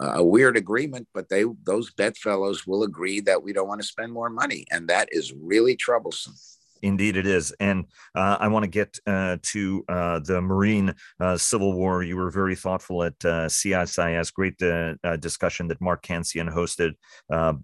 uh, 0.00 0.12
a 0.16 0.24
weird 0.24 0.56
agreement, 0.56 1.08
but 1.12 1.28
they 1.28 1.44
those 1.64 1.90
bedfellows 1.90 2.64
will 2.64 2.84
agree 2.84 3.18
that 3.22 3.42
we 3.42 3.52
don't 3.52 3.66
want 3.66 3.80
to 3.80 3.86
spend 3.86 4.12
more 4.12 4.30
money, 4.30 4.64
and 4.70 4.86
that 4.86 5.08
is 5.10 5.32
really 5.32 5.74
troublesome. 5.74 6.34
Indeed, 6.82 7.16
it 7.16 7.26
is. 7.26 7.52
And 7.60 7.86
uh, 8.14 8.36
I 8.40 8.48
want 8.48 8.64
to 8.64 8.70
get 8.70 8.98
uh, 9.06 9.38
to 9.42 9.84
uh, 9.88 10.20
the 10.20 10.40
Marine 10.40 10.94
uh, 11.20 11.36
Civil 11.36 11.74
War. 11.74 12.02
You 12.02 12.16
were 12.16 12.30
very 12.30 12.54
thoughtful 12.54 13.04
at 13.04 13.14
uh, 13.24 13.46
CSIS. 13.46 14.32
Great 14.32 14.60
uh, 14.62 15.16
discussion 15.16 15.68
that 15.68 15.80
Mark 15.80 16.02
Cancian 16.02 16.52
hosted. 16.52 16.92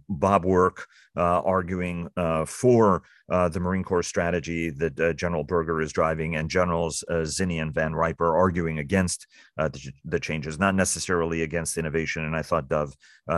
Bob 0.09 0.44
Work 0.44 0.87
arguing 1.16 2.09
for 2.46 3.03
the 3.29 3.61
Marine 3.61 3.85
Corps 3.85 4.03
strategy 4.03 4.70
that 4.70 5.16
General 5.16 5.44
Berger 5.44 5.81
is 5.81 5.92
driving, 5.92 6.37
and 6.37 6.50
Generals 6.50 7.05
Zinni 7.11 7.61
and 7.61 7.72
Van 7.72 7.94
Riper 7.94 8.37
arguing 8.37 8.79
against 8.79 9.27
the, 9.57 9.92
the, 10.05 10.20
changes, 10.20 10.59
not 10.59 10.74
necessarily 10.74 11.42
against 11.42 11.79
innovation. 11.79 12.24
And 12.24 12.37
I 12.37 12.42
thought, 12.42 12.68
Dov, 12.68 12.94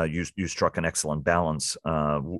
you, 0.08 0.24
you 0.36 0.48
struck 0.48 0.76
an 0.76 0.84
excellent 0.84 1.24
balance 1.24 1.76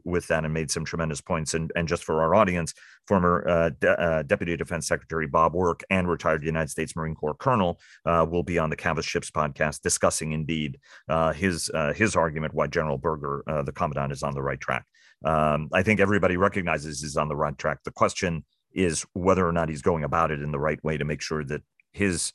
with 0.04 0.26
that 0.28 0.44
and 0.44 0.54
made 0.54 0.70
some 0.70 0.84
tremendous 0.84 1.20
points. 1.20 1.54
And, 1.54 1.72
and 1.76 1.88
just 1.88 2.04
for 2.04 2.22
our 2.22 2.34
audience, 2.34 2.74
former 3.06 3.46
uh, 3.48 3.70
De- 3.80 4.00
uh, 4.00 4.22
Deputy 4.22 4.56
Defense 4.56 4.86
Secretary 4.86 5.26
Bob 5.26 5.54
Work 5.54 5.84
and 5.90 6.08
retired 6.08 6.44
United 6.44 6.70
States 6.70 6.96
Marine 6.96 7.14
Corps 7.14 7.34
Colonel 7.34 7.80
uh, 8.04 8.26
will 8.28 8.42
be 8.42 8.58
on 8.58 8.70
the 8.70 8.76
Cavas 8.76 9.04
Ships 9.04 9.30
podcast 9.30 9.80
discussing 9.82 10.32
indeed 10.32 10.78
uh, 11.08 11.32
his 11.32 11.70
uh, 11.72 11.92
his 11.92 12.16
argument 12.16 12.54
why 12.54 12.66
General 12.66 12.98
Berger, 12.98 13.42
uh, 13.46 13.62
the 13.62 13.72
commandant, 13.72 14.12
is 14.12 14.22
on 14.22 14.34
the 14.34 14.42
right 14.42 14.60
track. 14.60 14.84
Um, 15.24 15.68
I 15.72 15.82
think 15.82 16.00
everybody 16.00 16.36
recognizes 16.36 17.00
he's 17.00 17.16
on 17.16 17.28
the 17.28 17.36
right 17.36 17.56
track. 17.56 17.78
The 17.84 17.90
question 17.90 18.44
is 18.72 19.04
whether 19.14 19.46
or 19.46 19.52
not 19.52 19.68
he's 19.68 19.82
going 19.82 20.04
about 20.04 20.30
it 20.30 20.42
in 20.42 20.52
the 20.52 20.58
right 20.58 20.82
way 20.84 20.96
to 20.96 21.04
make 21.04 21.22
sure 21.22 21.42
that 21.44 21.62
his 21.92 22.32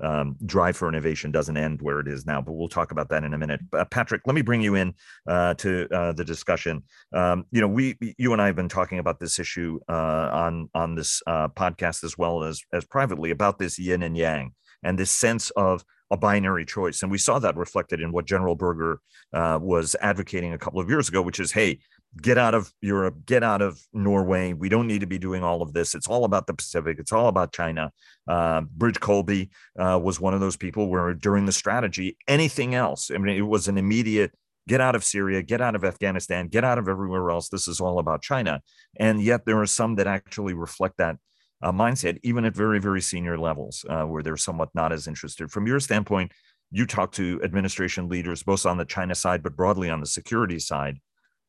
um, 0.00 0.36
drive 0.44 0.76
for 0.76 0.88
innovation 0.88 1.30
doesn't 1.32 1.56
end 1.56 1.82
where 1.82 2.00
it 2.00 2.08
is 2.08 2.26
now. 2.26 2.40
But 2.40 2.52
we'll 2.52 2.68
talk 2.68 2.92
about 2.92 3.08
that 3.10 3.24
in 3.24 3.34
a 3.34 3.38
minute. 3.38 3.60
Uh, 3.72 3.84
Patrick, 3.84 4.22
let 4.26 4.34
me 4.34 4.42
bring 4.42 4.60
you 4.60 4.74
in 4.74 4.94
uh, 5.26 5.54
to 5.54 5.88
uh, 5.92 6.12
the 6.12 6.24
discussion. 6.24 6.84
Um, 7.12 7.44
you 7.50 7.60
know, 7.60 7.68
we, 7.68 7.96
you 8.16 8.32
and 8.32 8.40
I 8.40 8.46
have 8.46 8.56
been 8.56 8.68
talking 8.68 8.98
about 8.98 9.18
this 9.18 9.38
issue 9.38 9.80
uh, 9.88 10.28
on 10.32 10.68
on 10.74 10.94
this 10.94 11.22
uh, 11.26 11.48
podcast 11.48 12.04
as 12.04 12.16
well 12.16 12.44
as 12.44 12.62
as 12.72 12.84
privately 12.84 13.30
about 13.30 13.58
this 13.58 13.78
yin 13.78 14.02
and 14.02 14.16
yang 14.16 14.52
and 14.82 14.98
this 14.98 15.10
sense 15.10 15.50
of 15.50 15.84
a 16.10 16.16
binary 16.16 16.64
choice. 16.64 17.02
And 17.02 17.10
we 17.10 17.18
saw 17.18 17.38
that 17.40 17.56
reflected 17.56 18.00
in 18.00 18.12
what 18.12 18.24
General 18.24 18.54
Berger 18.54 19.00
was 19.32 19.94
advocating 20.00 20.54
a 20.54 20.58
couple 20.58 20.80
of 20.80 20.88
years 20.88 21.08
ago, 21.08 21.20
which 21.20 21.38
is, 21.38 21.52
hey, 21.52 21.80
get 22.20 22.38
out 22.38 22.54
of 22.54 22.72
Europe, 22.80 23.26
get 23.26 23.42
out 23.42 23.62
of 23.62 23.80
Norway. 23.92 24.52
We 24.52 24.68
don't 24.68 24.86
need 24.86 25.00
to 25.00 25.06
be 25.06 25.18
doing 25.18 25.42
all 25.42 25.62
of 25.62 25.72
this. 25.72 25.94
It's 25.94 26.08
all 26.08 26.24
about 26.24 26.46
the 26.46 26.54
Pacific. 26.54 26.98
It's 26.98 27.12
all 27.12 27.28
about 27.28 27.52
China. 27.52 27.92
Uh, 28.26 28.62
Bridge 28.62 28.98
Colby 28.98 29.50
uh, 29.78 30.00
was 30.02 30.20
one 30.20 30.34
of 30.34 30.40
those 30.40 30.56
people 30.56 30.88
where 30.88 31.14
during 31.14 31.46
the 31.46 31.52
strategy, 31.52 32.16
anything 32.26 32.74
else, 32.74 33.10
I 33.14 33.18
mean, 33.18 33.36
it 33.36 33.42
was 33.42 33.68
an 33.68 33.78
immediate 33.78 34.32
get 34.68 34.80
out 34.82 34.94
of 34.94 35.02
Syria, 35.02 35.42
get 35.42 35.62
out 35.62 35.74
of 35.74 35.82
Afghanistan, 35.82 36.46
get 36.48 36.62
out 36.62 36.78
of 36.78 36.88
everywhere 36.88 37.30
else. 37.30 37.48
This 37.48 37.66
is 37.66 37.80
all 37.80 37.98
about 37.98 38.20
China. 38.20 38.60
And 39.00 39.22
yet 39.22 39.46
there 39.46 39.58
are 39.58 39.66
some 39.66 39.96
that 39.96 40.06
actually 40.06 40.52
reflect 40.52 40.98
that 40.98 41.16
uh, 41.62 41.72
mindset, 41.72 42.18
even 42.22 42.44
at 42.44 42.54
very, 42.54 42.78
very 42.78 43.00
senior 43.00 43.38
levels, 43.38 43.84
uh, 43.88 44.04
where 44.04 44.22
they're 44.22 44.36
somewhat 44.36 44.68
not 44.74 44.92
as 44.92 45.08
interested. 45.08 45.50
From 45.50 45.66
your 45.66 45.80
standpoint, 45.80 46.32
you 46.70 46.84
talk 46.84 47.12
to 47.12 47.40
administration 47.42 48.08
leaders, 48.08 48.42
both 48.42 48.66
on 48.66 48.76
the 48.76 48.84
China 48.84 49.14
side, 49.14 49.42
but 49.42 49.56
broadly 49.56 49.88
on 49.88 50.00
the 50.00 50.06
security 50.06 50.58
side 50.58 50.98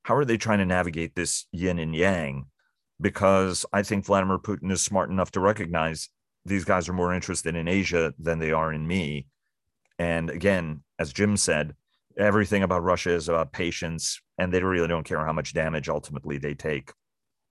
how 0.03 0.15
are 0.15 0.25
they 0.25 0.37
trying 0.37 0.59
to 0.59 0.65
navigate 0.65 1.15
this 1.15 1.45
yin 1.51 1.79
and 1.79 1.95
yang? 1.95 2.45
Because 3.01 3.65
I 3.71 3.83
think 3.83 4.05
Vladimir 4.05 4.37
Putin 4.37 4.71
is 4.71 4.83
smart 4.83 5.09
enough 5.09 5.31
to 5.31 5.39
recognize 5.39 6.09
these 6.45 6.65
guys 6.65 6.89
are 6.89 6.93
more 6.93 7.13
interested 7.13 7.55
in 7.55 7.67
Asia 7.67 8.13
than 8.17 8.39
they 8.39 8.51
are 8.51 8.73
in 8.73 8.87
me. 8.87 9.27
And 9.97 10.29
again, 10.29 10.83
as 10.97 11.13
Jim 11.13 11.37
said, 11.37 11.75
everything 12.17 12.63
about 12.63 12.83
Russia 12.83 13.11
is 13.11 13.29
about 13.29 13.51
patience, 13.51 14.21
and 14.37 14.53
they 14.53 14.63
really 14.63 14.87
don't 14.87 15.05
care 15.05 15.25
how 15.25 15.33
much 15.33 15.53
damage 15.53 15.89
ultimately 15.89 16.37
they 16.37 16.53
take. 16.53 16.91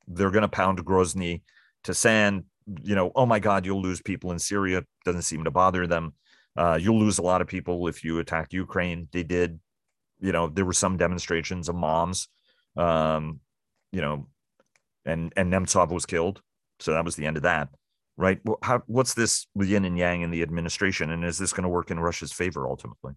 They're 0.06 0.30
going 0.30 0.42
to 0.42 0.48
pound 0.48 0.84
Grozny 0.84 1.42
to 1.84 1.94
sand. 1.94 2.44
You 2.82 2.94
know, 2.94 3.12
oh 3.14 3.26
my 3.26 3.38
God, 3.38 3.64
you'll 3.64 3.82
lose 3.82 4.02
people 4.02 4.32
in 4.32 4.38
Syria. 4.38 4.82
Doesn't 5.04 5.22
seem 5.22 5.44
to 5.44 5.50
bother 5.50 5.86
them. 5.86 6.14
Uh, 6.56 6.78
you'll 6.80 6.98
lose 6.98 7.18
a 7.18 7.22
lot 7.22 7.40
of 7.40 7.46
people 7.46 7.86
if 7.88 8.02
you 8.04 8.18
attack 8.18 8.52
Ukraine. 8.52 9.08
They 9.12 9.22
did. 9.22 9.60
You 10.20 10.32
know, 10.32 10.48
there 10.48 10.64
were 10.64 10.72
some 10.72 10.96
demonstrations 10.96 11.68
of 11.68 11.76
moms 11.76 12.28
um, 12.78 13.40
you 13.92 14.00
know, 14.00 14.26
and 15.04 15.32
and 15.36 15.52
Nemtsov 15.52 15.90
was 15.90 16.06
killed, 16.06 16.40
so 16.80 16.92
that 16.92 17.04
was 17.04 17.16
the 17.16 17.26
end 17.26 17.36
of 17.36 17.42
that, 17.42 17.68
right? 18.16 18.40
How, 18.62 18.82
what's 18.86 19.14
this 19.14 19.46
yin 19.54 19.84
and 19.84 19.98
yang 19.98 20.22
in 20.22 20.30
the 20.30 20.42
administration, 20.42 21.10
and 21.10 21.24
is 21.24 21.36
this 21.36 21.52
going 21.52 21.64
to 21.64 21.68
work 21.68 21.90
in 21.90 22.00
Russia's 22.00 22.32
favor 22.32 22.66
ultimately? 22.66 23.12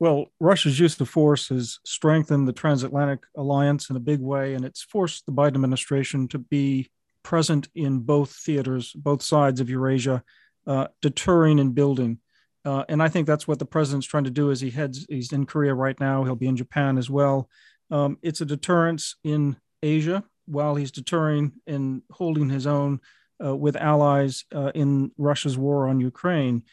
Well, 0.00 0.26
Russia's 0.40 0.80
use 0.80 1.00
of 1.00 1.08
force 1.08 1.48
has 1.48 1.78
strengthened 1.86 2.48
the 2.48 2.52
transatlantic 2.52 3.20
alliance 3.36 3.90
in 3.90 3.96
a 3.96 4.00
big 4.00 4.20
way, 4.20 4.54
and 4.54 4.64
it's 4.64 4.82
forced 4.82 5.24
the 5.24 5.32
Biden 5.32 5.54
administration 5.54 6.28
to 6.28 6.38
be 6.38 6.90
present 7.22 7.68
in 7.74 8.00
both 8.00 8.32
theaters, 8.32 8.92
both 8.92 9.22
sides 9.22 9.60
of 9.60 9.70
Eurasia, 9.70 10.22
uh, 10.66 10.88
deterring 11.00 11.60
and 11.60 11.74
building. 11.74 12.18
Uh, 12.64 12.84
and 12.88 13.02
I 13.02 13.08
think 13.08 13.26
that's 13.26 13.46
what 13.46 13.58
the 13.58 13.66
president's 13.66 14.06
trying 14.06 14.24
to 14.24 14.30
do 14.30 14.50
as 14.50 14.60
he 14.60 14.70
heads. 14.70 15.06
He's 15.08 15.32
in 15.32 15.46
Korea 15.46 15.74
right 15.74 15.98
now. 16.00 16.24
He'll 16.24 16.34
be 16.34 16.48
in 16.48 16.56
Japan 16.56 16.98
as 16.98 17.10
well. 17.10 17.48
Um, 17.94 18.18
it's 18.22 18.40
a 18.40 18.44
deterrence 18.44 19.14
in 19.22 19.56
Asia 19.80 20.24
while 20.46 20.74
he's 20.74 20.90
deterring 20.90 21.52
and 21.68 22.02
holding 22.10 22.50
his 22.50 22.66
own 22.66 23.00
uh, 23.42 23.54
with 23.54 23.76
allies 23.76 24.44
uh, 24.52 24.72
in 24.74 25.12
Russia's 25.16 25.56
war 25.56 25.86
on 25.86 26.00
Ukraine. 26.00 26.64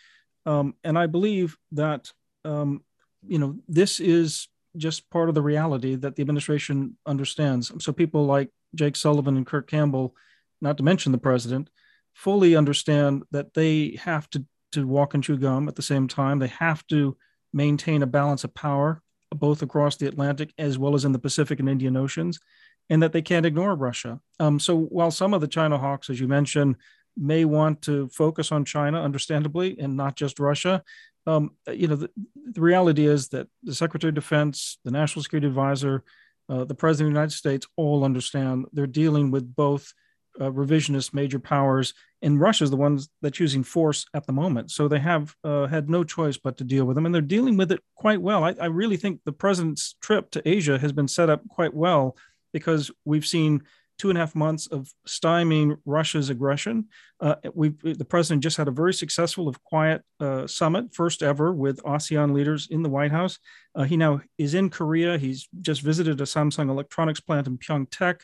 Um, 0.47 0.73
and 0.83 0.97
I 0.97 1.05
believe 1.05 1.57
that, 1.73 2.11
um, 2.43 2.83
you 3.27 3.37
know, 3.37 3.59
this 3.67 3.99
is 3.99 4.47
just 4.75 5.11
part 5.11 5.29
of 5.29 5.35
the 5.35 5.43
reality 5.43 5.93
that 5.93 6.15
the 6.15 6.23
administration 6.23 6.97
understands. 7.05 7.71
So 7.85 7.93
people 7.93 8.25
like 8.25 8.49
Jake 8.73 8.95
Sullivan 8.95 9.37
and 9.37 9.45
Kurt 9.45 9.69
Campbell, 9.69 10.15
not 10.59 10.77
to 10.77 10.83
mention 10.83 11.11
the 11.11 11.19
president, 11.19 11.69
fully 12.15 12.55
understand 12.55 13.25
that 13.29 13.53
they 13.53 13.99
have 14.03 14.27
to, 14.31 14.43
to 14.71 14.87
walk 14.87 15.13
and 15.13 15.23
chew 15.23 15.37
gum 15.37 15.67
at 15.67 15.75
the 15.75 15.83
same 15.83 16.07
time. 16.07 16.39
They 16.39 16.47
have 16.47 16.87
to 16.87 17.15
maintain 17.53 18.01
a 18.01 18.07
balance 18.07 18.43
of 18.43 18.55
power 18.55 19.03
both 19.35 19.61
across 19.61 19.95
the 19.97 20.07
Atlantic 20.07 20.53
as 20.57 20.77
well 20.77 20.95
as 20.95 21.05
in 21.05 21.11
the 21.11 21.19
Pacific 21.19 21.59
and 21.59 21.69
Indian 21.69 21.97
Oceans, 21.97 22.39
and 22.89 23.01
that 23.01 23.13
they 23.13 23.21
can't 23.21 23.45
ignore 23.45 23.75
Russia. 23.75 24.19
Um, 24.39 24.59
so 24.59 24.77
while 24.77 25.11
some 25.11 25.33
of 25.33 25.41
the 25.41 25.47
China 25.47 25.77
hawks, 25.77 26.09
as 26.09 26.19
you 26.19 26.27
mentioned, 26.27 26.75
may 27.17 27.45
want 27.45 27.81
to 27.83 28.09
focus 28.09 28.51
on 28.51 28.65
China, 28.65 29.01
understandably, 29.01 29.77
and 29.79 29.97
not 29.97 30.15
just 30.15 30.39
Russia, 30.39 30.83
um, 31.27 31.51
you 31.71 31.87
know, 31.87 31.95
the, 31.95 32.09
the, 32.51 32.61
reality 32.61 33.05
is 33.05 33.27
that 33.29 33.47
the 33.63 33.75
Secretary 33.75 34.09
of 34.09 34.15
Defense, 34.15 34.79
the 34.83 34.91
National 34.91 35.21
Security 35.21 35.47
Advisor, 35.47 36.03
uh, 36.49 36.65
the 36.65 36.73
President 36.73 37.09
of 37.09 37.13
the 37.13 37.19
United 37.19 37.35
States 37.35 37.67
all 37.77 38.03
understand 38.03 38.65
they're 38.73 38.87
dealing 38.87 39.29
with 39.29 39.55
both 39.55 39.93
uh, 40.39 40.49
revisionist 40.51 41.13
major 41.13 41.39
powers, 41.39 41.93
and 42.21 42.39
Russia 42.39 42.63
is 42.63 42.69
the 42.69 42.77
ones 42.77 43.09
that's 43.21 43.39
using 43.39 43.63
force 43.63 44.05
at 44.13 44.25
the 44.25 44.33
moment. 44.33 44.71
So 44.71 44.87
they 44.87 44.99
have 44.99 45.35
uh, 45.43 45.67
had 45.67 45.89
no 45.89 46.03
choice 46.03 46.37
but 46.37 46.57
to 46.57 46.63
deal 46.63 46.85
with 46.85 46.95
them, 46.95 47.05
and 47.05 47.13
they're 47.13 47.21
dealing 47.21 47.57
with 47.57 47.71
it 47.71 47.81
quite 47.95 48.21
well. 48.21 48.43
I, 48.43 48.55
I, 48.59 48.67
really 48.67 48.97
think 48.97 49.21
the 49.25 49.33
president's 49.33 49.95
trip 50.01 50.31
to 50.31 50.47
Asia 50.47 50.77
has 50.77 50.91
been 50.91 51.07
set 51.07 51.29
up 51.29 51.47
quite 51.49 51.73
well 51.73 52.15
because 52.53 52.91
we've 53.05 53.25
seen 53.25 53.63
two 53.97 54.09
and 54.09 54.17
a 54.17 54.21
half 54.21 54.33
months 54.33 54.65
of 54.67 54.91
stymieing 55.07 55.77
Russia's 55.85 56.31
aggression. 56.31 56.87
Uh, 57.19 57.35
we 57.53 57.69
the 57.83 58.03
president 58.05 58.41
just 58.41 58.57
had 58.57 58.67
a 58.67 58.71
very 58.71 58.93
successful, 58.93 59.47
of 59.47 59.63
quiet 59.63 60.01
uh, 60.19 60.47
summit, 60.47 60.93
first 60.93 61.21
ever 61.21 61.53
with 61.53 61.83
ASEAN 61.83 62.33
leaders 62.33 62.67
in 62.71 62.81
the 62.81 62.89
White 62.89 63.11
House. 63.11 63.37
Uh, 63.75 63.83
he 63.83 63.97
now 63.97 64.21
is 64.37 64.55
in 64.55 64.69
Korea. 64.69 65.17
He's 65.17 65.47
just 65.61 65.81
visited 65.81 66.19
a 66.19 66.23
Samsung 66.23 66.69
electronics 66.69 67.19
plant 67.19 67.47
in 67.47 67.59
Pyeongtaek 67.59 68.21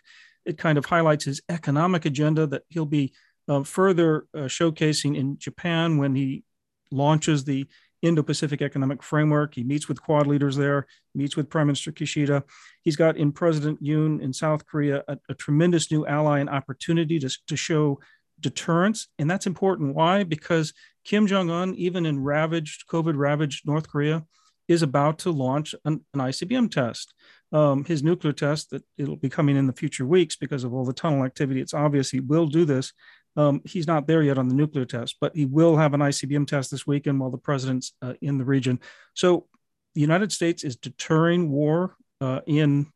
it 0.47 0.57
kind 0.57 0.77
of 0.77 0.85
highlights 0.85 1.25
his 1.25 1.41
economic 1.49 2.05
agenda 2.05 2.47
that 2.47 2.63
he'll 2.69 2.85
be 2.85 3.13
uh, 3.47 3.63
further 3.63 4.27
uh, 4.33 4.41
showcasing 4.41 5.15
in 5.17 5.37
Japan 5.37 5.97
when 5.97 6.15
he 6.15 6.43
launches 6.91 7.43
the 7.43 7.67
Indo 8.01 8.23
Pacific 8.23 8.61
Economic 8.61 9.01
Framework. 9.03 9.55
He 9.55 9.63
meets 9.63 9.87
with 9.87 10.01
Quad 10.01 10.27
leaders 10.27 10.55
there, 10.55 10.87
meets 11.15 11.35
with 11.35 11.49
Prime 11.49 11.67
Minister 11.67 11.91
Kishida. 11.91 12.43
He's 12.81 12.95
got 12.95 13.17
in 13.17 13.31
President 13.31 13.83
Yoon 13.83 14.21
in 14.21 14.33
South 14.33 14.65
Korea 14.65 15.03
a, 15.07 15.17
a 15.29 15.33
tremendous 15.33 15.91
new 15.91 16.05
ally 16.05 16.39
and 16.39 16.49
opportunity 16.49 17.19
to, 17.19 17.29
to 17.47 17.55
show 17.55 17.99
deterrence. 18.39 19.07
And 19.17 19.29
that's 19.29 19.47
important. 19.47 19.95
Why? 19.95 20.23
Because 20.23 20.73
Kim 21.03 21.27
Jong 21.27 21.49
un, 21.49 21.73
even 21.75 22.05
in 22.05 22.23
ravaged, 22.23 22.87
COVID 22.87 23.17
ravaged 23.17 23.65
North 23.65 23.89
Korea, 23.89 24.25
is 24.67 24.83
about 24.83 25.19
to 25.19 25.31
launch 25.31 25.73
an, 25.85 26.05
an 26.13 26.19
ICBM 26.19 26.69
test. 26.69 27.13
Um, 27.53 27.85
his 27.85 28.03
nuclear 28.03 28.33
test 28.33 28.71
that 28.71 28.83
it'll 28.97 29.15
be 29.15 29.29
coming 29.29 29.55
in 29.55 29.67
the 29.67 29.73
future 29.73 30.05
weeks 30.05 30.35
because 30.35 30.65
of 30.65 30.73
all 30.73 30.83
the 30.83 30.91
tunnel 30.91 31.23
activity. 31.23 31.61
It's 31.61 31.73
obvious 31.73 32.09
he 32.09 32.19
will 32.19 32.45
do 32.45 32.65
this. 32.65 32.91
Um, 33.37 33.61
he's 33.63 33.87
not 33.87 34.07
there 34.07 34.23
yet 34.23 34.37
on 34.37 34.49
the 34.49 34.55
nuclear 34.55 34.83
test, 34.83 35.17
but 35.21 35.35
he 35.35 35.45
will 35.45 35.77
have 35.77 35.93
an 35.93 36.01
ICBM 36.01 36.47
test 36.47 36.71
this 36.71 36.87
weekend 36.87 37.19
while 37.19 37.29
the 37.29 37.37
president's 37.37 37.93
uh, 38.01 38.15
in 38.21 38.37
the 38.37 38.43
region. 38.43 38.79
So 39.13 39.47
the 39.93 40.01
United 40.01 40.31
States 40.31 40.63
is 40.63 40.75
deterring 40.75 41.51
war 41.51 41.95
uh, 42.19 42.41
in, 42.47 42.87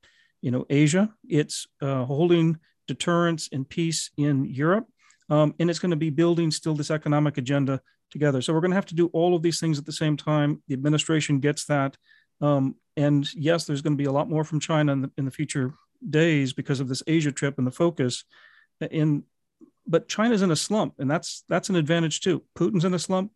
you 0.42 0.52
know, 0.52 0.66
Asia. 0.70 1.14
It's 1.30 1.68
uh, 1.82 2.06
holding 2.06 2.60
deterrence 2.88 3.50
and 3.52 3.70
peace 3.70 4.10
in 4.18 4.46
Europe, 4.46 4.88
um, 5.30 5.54
and 5.60 5.70
it's 5.70 5.80
going 5.80 5.92
to 5.92 5.96
be 5.98 6.10
building 6.10 6.52
still 6.52 6.74
this 6.74 6.92
economic 6.92 7.38
agenda 7.38 7.80
together. 8.10 8.42
So 8.42 8.54
we're 8.54 8.62
going 8.62 8.72
to 8.72 8.76
have 8.76 8.86
to 8.88 8.96
do 8.96 9.08
all 9.14 9.36
of 9.36 9.42
these 9.42 9.60
things 9.60 9.80
at 9.80 9.86
the 9.86 9.92
same 9.92 10.18
time. 10.18 10.62
The 10.68 10.74
administration 10.74 11.40
gets 11.40 11.66
that, 11.66 11.98
um, 12.42 12.76
and 12.98 13.34
yes, 13.34 13.66
there's 13.66 13.82
going 13.82 13.94
to 13.94 14.02
be 14.02 14.08
a 14.08 14.12
lot 14.12 14.30
more 14.30 14.44
from 14.44 14.60
China 14.60 14.92
in 14.92 15.02
the, 15.02 15.12
in 15.18 15.26
the 15.26 15.32
future 15.32 15.74
days 16.08 16.54
because 16.54 16.80
of 16.80 16.88
this 16.88 17.04
Asia 17.08 17.32
trip 17.32 17.58
and 17.58 17.66
the 17.66 17.72
focus. 17.72 18.24
Uh, 18.82 18.88
in 18.88 19.24
but 19.88 20.08
China's 20.08 20.42
in 20.42 20.52
a 20.52 20.56
slump, 20.56 20.96
and 21.00 21.10
that's 21.10 21.44
that's 21.50 21.70
an 21.70 21.76
advantage 21.76 22.22
too. 22.22 22.44
Putin's 22.58 22.86
in 22.86 22.94
a 22.94 23.00
slump. 23.00 23.32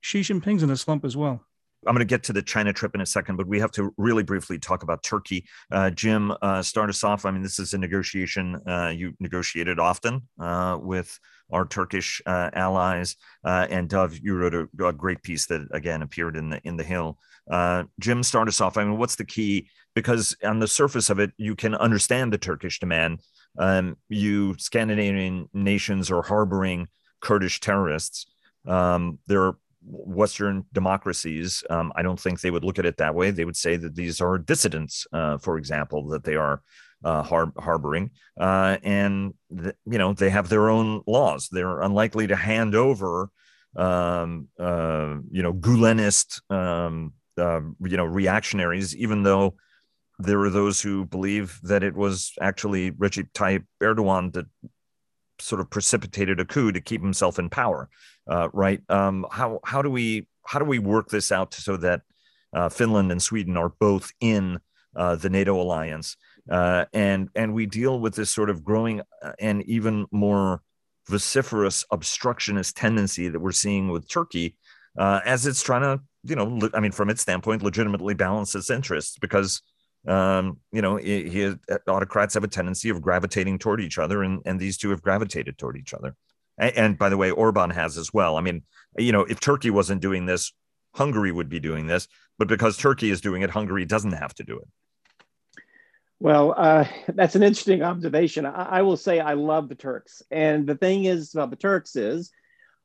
Xi 0.00 0.20
Jinping's 0.20 0.62
in 0.62 0.70
a 0.70 0.76
slump 0.76 1.04
as 1.04 1.16
well. 1.16 1.44
I'm 1.86 1.94
going 1.94 1.98
to 1.98 2.04
get 2.04 2.22
to 2.24 2.32
the 2.32 2.42
China 2.42 2.72
trip 2.72 2.94
in 2.94 3.00
a 3.00 3.06
second, 3.06 3.36
but 3.36 3.46
we 3.46 3.60
have 3.60 3.70
to 3.72 3.92
really 3.96 4.22
briefly 4.22 4.58
talk 4.58 4.82
about 4.82 5.02
Turkey. 5.02 5.46
Uh, 5.70 5.90
Jim, 5.90 6.32
uh, 6.42 6.62
start 6.62 6.90
us 6.90 7.04
off. 7.04 7.24
I 7.24 7.30
mean, 7.30 7.42
this 7.42 7.58
is 7.58 7.74
a 7.74 7.78
negotiation 7.78 8.60
uh, 8.66 8.92
you 8.94 9.14
negotiated 9.20 9.78
often 9.78 10.22
uh, 10.40 10.78
with 10.80 11.18
our 11.52 11.66
Turkish 11.66 12.22
uh, 12.26 12.50
allies, 12.54 13.16
uh, 13.44 13.66
and 13.68 13.88
Dov, 13.88 14.18
you 14.18 14.34
wrote 14.34 14.54
a, 14.54 14.68
a, 14.84 14.92
great 14.92 15.22
piece 15.22 15.46
that 15.46 15.68
again 15.72 16.00
appeared 16.00 16.36
in 16.36 16.48
the 16.48 16.60
in 16.64 16.76
the 16.76 16.84
Hill. 16.84 17.18
Jim, 18.00 18.22
start 18.22 18.48
us 18.48 18.60
off. 18.60 18.78
I 18.78 18.84
mean, 18.84 18.96
what's 18.96 19.16
the 19.16 19.26
key? 19.26 19.68
Because 19.94 20.34
on 20.42 20.58
the 20.58 20.66
surface 20.66 21.10
of 21.10 21.20
it, 21.20 21.32
you 21.36 21.54
can 21.54 21.74
understand 21.74 22.32
the 22.32 22.38
Turkish 22.38 22.80
demand, 22.80 23.20
um, 23.58 23.96
you 24.08 24.54
Scandinavian 24.58 25.48
nations 25.52 26.10
are 26.10 26.22
harboring 26.22 26.88
Kurdish 27.20 27.60
terrorists. 27.60 28.26
Um, 28.66 29.18
they're 29.26 29.54
Western 29.86 30.64
democracies. 30.72 31.62
Um, 31.70 31.92
I 31.96 32.02
don't 32.02 32.18
think 32.18 32.40
they 32.40 32.50
would 32.50 32.64
look 32.64 32.78
at 32.78 32.86
it 32.86 32.96
that 32.98 33.14
way. 33.14 33.30
They 33.30 33.44
would 33.44 33.56
say 33.56 33.76
that 33.76 33.94
these 33.94 34.20
are 34.20 34.38
dissidents, 34.38 35.06
uh, 35.12 35.38
for 35.38 35.58
example, 35.58 36.08
that 36.08 36.24
they 36.24 36.36
are 36.36 36.62
uh, 37.04 37.22
har- 37.22 37.52
harboring, 37.58 38.10
uh, 38.40 38.78
and 38.82 39.34
th- 39.54 39.74
you 39.84 39.98
know 39.98 40.14
they 40.14 40.30
have 40.30 40.48
their 40.48 40.70
own 40.70 41.02
laws. 41.06 41.48
They're 41.50 41.82
unlikely 41.82 42.28
to 42.28 42.36
hand 42.36 42.74
over, 42.74 43.28
um, 43.76 44.48
uh, 44.58 45.16
you 45.30 45.42
know, 45.42 45.52
Gulenist, 45.52 46.40
um, 46.50 47.12
uh, 47.36 47.60
you 47.80 47.96
know, 47.96 48.06
reactionaries, 48.06 48.96
even 48.96 49.22
though 49.22 49.56
there 50.18 50.40
are 50.40 50.50
those 50.50 50.80
who 50.80 51.04
believe 51.04 51.58
that 51.62 51.82
it 51.82 51.94
was 51.94 52.32
actually 52.40 52.92
Recep 52.92 53.32
Tayyip 53.32 53.64
Erdogan 53.82 54.32
that 54.32 54.46
sort 55.40 55.60
of 55.60 55.70
precipitated 55.70 56.40
a 56.40 56.44
coup 56.44 56.72
to 56.72 56.80
keep 56.80 57.02
himself 57.02 57.38
in 57.38 57.50
power. 57.50 57.88
Uh, 58.26 58.48
right? 58.52 58.80
Um, 58.88 59.26
how 59.30 59.60
how 59.64 59.82
do 59.82 59.90
we 59.90 60.26
how 60.46 60.58
do 60.58 60.64
we 60.64 60.78
work 60.78 61.08
this 61.08 61.30
out 61.30 61.54
so 61.54 61.76
that 61.78 62.02
uh, 62.52 62.68
Finland 62.68 63.12
and 63.12 63.22
Sweden 63.22 63.56
are 63.56 63.68
both 63.68 64.12
in 64.20 64.58
uh, 64.96 65.16
the 65.16 65.28
NATO 65.30 65.60
alliance, 65.60 66.16
uh, 66.50 66.86
and 66.92 67.28
and 67.34 67.52
we 67.54 67.66
deal 67.66 68.00
with 68.00 68.14
this 68.14 68.30
sort 68.30 68.50
of 68.50 68.64
growing 68.64 69.00
uh, 69.22 69.32
and 69.38 69.62
even 69.64 70.06
more 70.10 70.62
vociferous 71.06 71.84
obstructionist 71.90 72.76
tendency 72.76 73.28
that 73.28 73.40
we're 73.40 73.52
seeing 73.52 73.88
with 73.88 74.08
Turkey 74.08 74.56
uh, 74.96 75.20
as 75.24 75.46
it's 75.46 75.62
trying 75.62 75.82
to, 75.82 76.02
you 76.22 76.36
know, 76.36 76.70
I 76.72 76.80
mean, 76.80 76.92
from 76.92 77.10
its 77.10 77.20
standpoint, 77.20 77.62
legitimately 77.62 78.14
balance 78.14 78.54
its 78.54 78.70
interests 78.70 79.18
because 79.18 79.60
um, 80.06 80.58
you 80.70 80.82
know, 80.82 80.96
he, 80.96 81.28
he, 81.30 81.54
autocrats 81.88 82.34
have 82.34 82.44
a 82.44 82.48
tendency 82.48 82.90
of 82.90 83.00
gravitating 83.00 83.58
toward 83.58 83.80
each 83.80 83.98
other, 83.98 84.22
and, 84.22 84.42
and 84.44 84.60
these 84.60 84.76
two 84.76 84.90
have 84.90 85.00
gravitated 85.00 85.56
toward 85.56 85.76
each 85.78 85.94
other. 85.94 86.14
And, 86.56 86.96
by 86.96 87.08
the 87.08 87.16
way, 87.16 87.30
Orban 87.30 87.70
has 87.70 87.98
as 87.98 88.12
well. 88.14 88.36
I 88.36 88.40
mean, 88.40 88.62
you 88.96 89.12
know, 89.12 89.22
if 89.22 89.40
Turkey 89.40 89.70
wasn't 89.70 90.00
doing 90.00 90.26
this, 90.26 90.52
Hungary 90.94 91.32
would 91.32 91.48
be 91.48 91.58
doing 91.58 91.86
this, 91.86 92.06
but 92.38 92.48
because 92.48 92.76
Turkey 92.76 93.10
is 93.10 93.20
doing 93.20 93.42
it, 93.42 93.50
Hungary 93.50 93.84
doesn't 93.84 94.12
have 94.12 94.34
to 94.34 94.44
do 94.44 94.58
it. 94.58 94.68
Well, 96.20 96.54
uh, 96.56 96.86
that's 97.08 97.34
an 97.34 97.42
interesting 97.42 97.82
observation. 97.82 98.46
I, 98.46 98.78
I, 98.78 98.82
will 98.82 98.96
say 98.96 99.18
I 99.18 99.34
love 99.34 99.68
the 99.68 99.74
Turks, 99.74 100.22
and 100.30 100.66
the 100.66 100.76
thing 100.76 101.04
is 101.04 101.34
about 101.34 101.50
the 101.50 101.56
Turks 101.56 101.96
is 101.96 102.30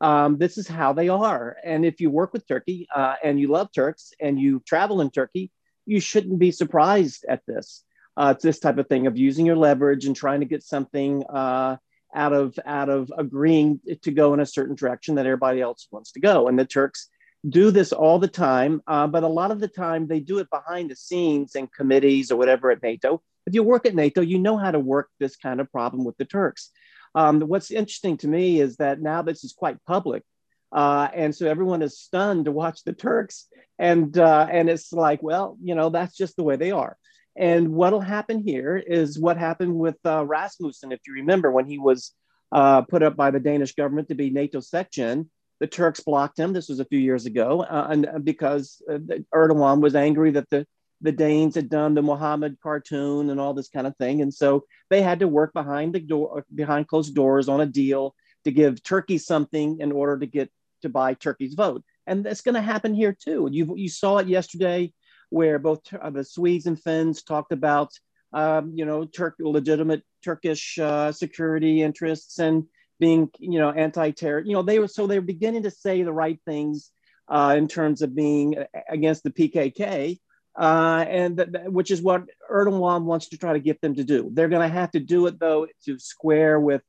um, 0.02 0.38
this 0.38 0.58
is 0.58 0.68
how 0.68 0.94
they 0.94 1.10
are. 1.10 1.58
And 1.64 1.86
if 1.86 2.02
you 2.02 2.10
work 2.10 2.34
with 2.34 2.48
Turkey 2.48 2.88
uh, 2.94 3.16
and 3.24 3.40
you 3.40 3.48
love 3.48 3.70
Turks 3.74 4.14
and 4.20 4.40
you 4.40 4.62
travel 4.66 5.02
in 5.02 5.12
Turkey, 5.12 5.52
you 5.86 6.00
shouldn't 6.00 6.40
be 6.40 6.52
surprised 6.52 7.26
at 7.30 7.42
this. 7.48 7.84
Uh, 8.18 8.34
it's 8.36 8.44
this 8.44 8.60
type 8.60 8.78
of 8.78 8.88
thing 8.88 9.08
of 9.08 9.18
using 9.18 9.46
your 9.46 9.56
leverage 9.56 10.06
and 10.06 10.16
trying 10.16 10.40
to 10.40 10.46
get 10.46 10.64
something 10.64 11.24
uh, 11.28 11.78
out 12.14 12.34
of 12.34 12.58
out 12.66 12.90
of 12.90 13.12
agreeing 13.18 13.80
to 14.02 14.12
go 14.12 14.34
in 14.34 14.40
a 14.40 14.46
certain 14.46 14.76
direction 14.76 15.16
that 15.16 15.26
everybody 15.26 15.62
else 15.62 15.88
wants 15.92 16.12
to 16.14 16.20
go. 16.20 16.48
And 16.48 16.58
the 16.58 16.66
Turks 16.66 17.08
do 17.48 17.72
this 17.72 17.94
all 17.94 18.20
the 18.20 18.28
time, 18.28 18.82
uh, 18.88 19.08
but 19.08 19.24
a 19.24 19.28
lot 19.28 19.52
of 19.52 19.60
the 19.60 19.68
time 19.68 20.08
they 20.08 20.20
do 20.20 20.40
it 20.40 20.50
behind 20.50 20.90
the 20.90 20.96
scenes 20.96 21.56
in 21.56 21.68
committees 21.68 22.32
or 22.32 22.38
whatever 22.38 22.72
at 22.72 22.84
NATO. 22.84 23.22
If 23.46 23.54
you 23.54 23.64
work 23.64 23.86
at 23.86 23.96
NATO, 23.96 24.22
you 24.22 24.40
know 24.40 24.58
how 24.58 24.72
to 24.72 24.80
work 24.80 25.10
this 25.20 25.36
kind 25.36 25.62
of 25.62 25.72
problem 25.72 26.04
with 26.04 26.18
the 26.18 26.26
Turks. 26.26 26.72
Um, 27.16 27.40
what's 27.42 27.72
interesting 27.72 28.18
to 28.18 28.28
me 28.28 28.60
is 28.60 28.78
that 28.78 29.02
now 29.02 29.22
this 29.22 29.44
is 29.44 29.54
quite 29.54 29.78
public. 29.86 30.24
Uh, 30.72 31.08
and 31.14 31.36
so 31.36 31.48
everyone 31.48 31.82
is 31.82 32.00
stunned 32.00 32.46
to 32.46 32.52
watch 32.52 32.84
the 32.84 32.94
Turks 32.94 33.48
and 33.80 34.18
uh, 34.18 34.46
and 34.52 34.70
it's 34.70 34.92
like 34.92 35.24
well 35.24 35.58
you 35.64 35.74
know 35.74 35.90
that's 35.90 36.16
just 36.16 36.36
the 36.36 36.44
way 36.44 36.58
they 36.58 36.72
are 36.72 36.98
and 37.36 37.70
what'll 37.70 38.02
happen 38.02 38.44
here 38.46 38.78
is 38.78 39.20
what 39.20 39.38
happened 39.38 39.76
with 39.76 39.98
uh, 40.06 40.26
rasmussen 40.26 40.92
if 40.92 41.00
you 41.08 41.14
remember 41.14 41.52
when 41.52 41.66
he 41.66 41.78
was 41.78 42.14
uh, 42.52 42.82
put 42.82 43.04
up 43.04 43.16
by 43.16 43.32
the 43.32 43.40
danish 43.40 43.76
government 43.76 44.08
to 44.08 44.16
be 44.16 44.30
nato 44.30 44.60
section 44.60 45.30
the 45.60 45.68
turks 45.68 46.00
blocked 46.00 46.40
him. 46.40 46.54
This 46.54 46.70
was 46.70 46.80
a 46.80 46.86
few 46.86 47.00
years 47.00 47.26
ago 47.26 47.64
uh, 47.64 47.88
and 47.90 48.06
uh, 48.06 48.20
because 48.20 48.82
uh, 48.90 48.98
erdogan 49.34 49.82
was 49.82 49.96
angry 49.96 50.32
that 50.32 50.50
the 50.50 50.66
the 51.02 51.12
Danes 51.14 51.56
had 51.56 51.70
done 51.70 51.94
the 51.94 52.02
Muhammad 52.02 52.58
cartoon 52.62 53.30
and 53.30 53.40
all 53.40 53.54
this 53.54 53.70
kind 53.70 53.88
of 53.88 53.96
thing, 53.96 54.22
and 54.22 54.34
so 54.34 54.66
they 54.90 55.02
had 55.02 55.20
to 55.20 55.30
work 55.30 55.54
behind 55.54 55.96
the 55.96 56.02
door, 56.02 56.44
behind 56.54 56.90
closed 56.90 57.16
doors, 57.16 57.48
on 57.48 57.62
a 57.62 57.66
deal 57.66 58.14
to 58.44 58.52
give 58.52 58.84
Turkey 58.84 59.18
something 59.18 59.80
in 59.80 59.94
order 59.94 60.20
to 60.20 60.26
get 60.26 60.52
to 60.82 60.90
buy 60.90 61.14
Turkey's 61.14 61.54
vote. 61.54 61.84
And 62.06 62.26
that's 62.26 62.42
going 62.42 62.56
to 62.56 62.62
happen 62.62 62.94
here 62.94 63.16
too. 63.18 63.48
You 63.50 63.78
you 63.78 63.88
saw 63.88 64.18
it 64.18 64.28
yesterday, 64.28 64.92
where 65.30 65.60
both 65.60 65.82
uh, 65.94 66.10
the 66.10 66.24
Swedes 66.24 66.66
and 66.66 66.82
Finns 66.82 67.24
talked 67.24 67.52
about 67.52 67.92
um, 68.34 68.74
you 68.76 68.86
know 68.86 69.06
Turk 69.06 69.36
legitimate 69.40 70.04
Turkish 70.24 70.78
uh, 70.80 71.12
security 71.12 71.82
interests 71.82 72.40
and 72.40 72.66
being 73.00 73.30
you 73.40 73.60
know 73.60 73.72
anti-terror. 73.72 74.42
You 74.42 74.54
know 74.54 74.62
they 74.62 74.80
were 74.80 74.88
so 74.88 75.08
they 75.08 75.18
were 75.18 75.26
beginning 75.26 75.64
to 75.64 75.72
say 75.72 76.04
the 76.04 76.14
right 76.14 76.40
things 76.46 76.92
uh, 77.28 77.56
in 77.58 77.68
terms 77.68 78.02
of 78.02 78.16
being 78.16 78.56
against 78.90 79.24
the 79.24 79.32
PKK. 79.32 80.20
Uh, 80.58 81.06
and 81.08 81.38
th- 81.38 81.52
th- 81.54 81.68
which 81.68 81.90
is 81.90 82.02
what 82.02 82.26
Erdogan 82.52 83.04
wants 83.04 83.30
to 83.30 83.38
try 83.38 83.54
to 83.54 83.60
get 83.60 83.80
them 83.80 83.96
to 83.96 84.04
do. 84.04 84.30
They're 84.34 84.50
going 84.50 84.68
to 84.68 84.74
have 84.74 84.92
to 84.92 85.00
do 85.00 85.28
it 85.28 85.40
though 85.40 85.68
to 85.86 85.98
square 86.00 86.60
with 86.60 86.82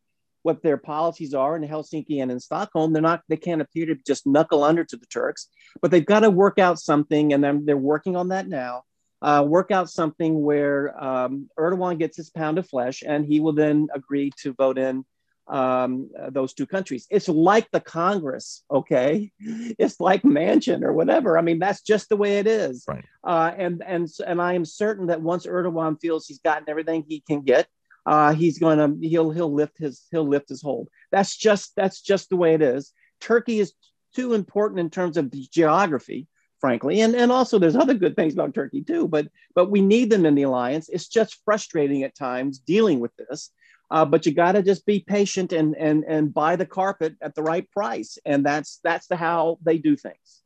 what 0.42 0.62
their 0.62 0.76
policies 0.76 1.34
are 1.34 1.56
in 1.56 1.66
Helsinki 1.66 2.22
and 2.22 2.30
in 2.30 2.40
Stockholm. 2.40 2.92
They're 2.92 3.02
not, 3.02 3.22
they 3.28 3.36
can't 3.36 3.60
appear 3.60 3.86
to 3.86 3.94
just 4.06 4.26
knuckle 4.26 4.64
under 4.64 4.84
to 4.84 4.96
the 4.96 5.06
Turks, 5.06 5.48
but 5.82 5.90
they've 5.90 6.04
got 6.04 6.20
to 6.20 6.30
work 6.30 6.58
out 6.58 6.78
something, 6.78 7.32
and 7.32 7.42
they're, 7.42 7.58
they're 7.62 7.76
working 7.76 8.16
on 8.16 8.28
that 8.28 8.48
now. 8.48 8.82
Uh, 9.22 9.44
work 9.46 9.70
out 9.70 9.90
something 9.90 10.40
where 10.42 11.02
um, 11.02 11.50
Erdogan 11.58 11.98
gets 11.98 12.16
his 12.16 12.30
pound 12.30 12.58
of 12.58 12.66
flesh, 12.66 13.02
and 13.06 13.26
he 13.26 13.40
will 13.40 13.52
then 13.52 13.88
agree 13.94 14.30
to 14.42 14.54
vote 14.54 14.78
in 14.78 15.04
um, 15.50 16.10
those 16.30 16.54
two 16.54 16.66
countries. 16.66 17.06
It's 17.10 17.28
like 17.28 17.70
the 17.70 17.80
Congress, 17.80 18.62
okay? 18.70 19.32
It's 19.78 20.00
like 20.00 20.22
Manchin 20.22 20.82
or 20.82 20.92
whatever. 20.92 21.36
I 21.36 21.42
mean, 21.42 21.58
that's 21.58 21.82
just 21.82 22.08
the 22.08 22.16
way 22.16 22.38
it 22.38 22.46
is. 22.46 22.84
Right. 22.86 23.04
Uh, 23.24 23.52
and 23.56 23.82
and 23.86 24.08
and 24.26 24.40
I 24.40 24.54
am 24.54 24.64
certain 24.64 25.06
that 25.08 25.22
once 25.22 25.46
Erdogan 25.46 26.00
feels 26.00 26.26
he's 26.26 26.40
gotten 26.40 26.68
everything 26.68 27.04
he 27.06 27.20
can 27.20 27.42
get, 27.42 27.66
uh, 28.06 28.32
he's 28.34 28.58
gonna 28.58 28.94
he'll 29.00 29.30
he'll 29.30 29.52
lift 29.52 29.78
his 29.78 30.06
he'll 30.10 30.28
lift 30.28 30.48
his 30.48 30.62
hold. 30.62 30.88
That's 31.12 31.36
just 31.36 31.74
that's 31.76 32.00
just 32.00 32.30
the 32.30 32.36
way 32.36 32.54
it 32.54 32.62
is. 32.62 32.92
Turkey 33.20 33.60
is 33.60 33.74
too 34.14 34.34
important 34.34 34.80
in 34.80 34.90
terms 34.90 35.16
of 35.16 35.32
geography, 35.50 36.26
frankly, 36.60 37.00
and 37.00 37.14
and 37.14 37.30
also 37.30 37.58
there's 37.58 37.76
other 37.76 37.94
good 37.94 38.16
things 38.16 38.34
about 38.34 38.54
Turkey 38.54 38.82
too. 38.82 39.06
But 39.08 39.28
but 39.54 39.70
we 39.70 39.80
need 39.80 40.10
them 40.10 40.26
in 40.26 40.34
the 40.34 40.42
alliance. 40.42 40.88
It's 40.88 41.08
just 41.08 41.40
frustrating 41.44 42.02
at 42.02 42.16
times 42.16 42.58
dealing 42.58 43.00
with 43.00 43.14
this. 43.16 43.50
Uh, 43.90 44.04
but 44.04 44.24
you 44.24 44.32
got 44.32 44.52
to 44.52 44.62
just 44.62 44.86
be 44.86 45.00
patient 45.00 45.52
and 45.52 45.76
and 45.76 46.04
and 46.06 46.32
buy 46.32 46.56
the 46.56 46.66
carpet 46.66 47.16
at 47.20 47.34
the 47.34 47.42
right 47.42 47.68
price, 47.70 48.18
and 48.24 48.46
that's 48.46 48.80
that's 48.84 49.08
the 49.08 49.16
how 49.16 49.58
they 49.62 49.78
do 49.78 49.96
things. 49.96 50.39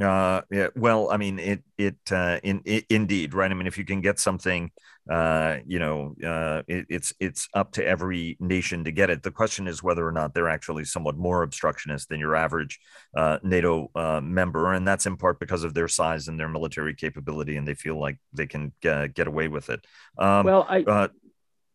Uh, 0.00 0.40
yeah. 0.50 0.68
Well, 0.76 1.10
I 1.10 1.18
mean, 1.18 1.38
it 1.38 1.62
it, 1.76 1.96
uh, 2.10 2.40
in, 2.42 2.62
it, 2.64 2.86
indeed, 2.88 3.34
right? 3.34 3.50
I 3.50 3.54
mean, 3.54 3.66
if 3.66 3.76
you 3.76 3.84
can 3.84 4.00
get 4.00 4.18
something, 4.18 4.70
uh, 5.10 5.58
you 5.66 5.78
know, 5.78 6.14
uh, 6.24 6.62
it, 6.66 6.86
it's 6.88 7.12
it's 7.20 7.48
up 7.52 7.72
to 7.72 7.86
every 7.86 8.38
nation 8.40 8.84
to 8.84 8.92
get 8.92 9.10
it. 9.10 9.22
The 9.22 9.30
question 9.30 9.68
is 9.68 9.82
whether 9.82 10.06
or 10.06 10.12
not 10.12 10.32
they're 10.32 10.48
actually 10.48 10.84
somewhat 10.84 11.18
more 11.18 11.42
obstructionist 11.42 12.08
than 12.08 12.18
your 12.18 12.34
average 12.34 12.80
uh, 13.14 13.38
NATO 13.42 13.90
uh, 13.94 14.22
member, 14.22 14.72
and 14.72 14.88
that's 14.88 15.04
in 15.04 15.18
part 15.18 15.38
because 15.38 15.64
of 15.64 15.74
their 15.74 15.88
size 15.88 16.28
and 16.28 16.40
their 16.40 16.48
military 16.48 16.94
capability, 16.94 17.58
and 17.58 17.68
they 17.68 17.74
feel 17.74 18.00
like 18.00 18.18
they 18.32 18.46
can 18.46 18.72
get, 18.80 19.14
get 19.14 19.26
away 19.26 19.48
with 19.48 19.68
it. 19.68 19.84
Um, 20.16 20.46
well, 20.46 20.66
I. 20.66 20.82
Uh, 20.82 21.08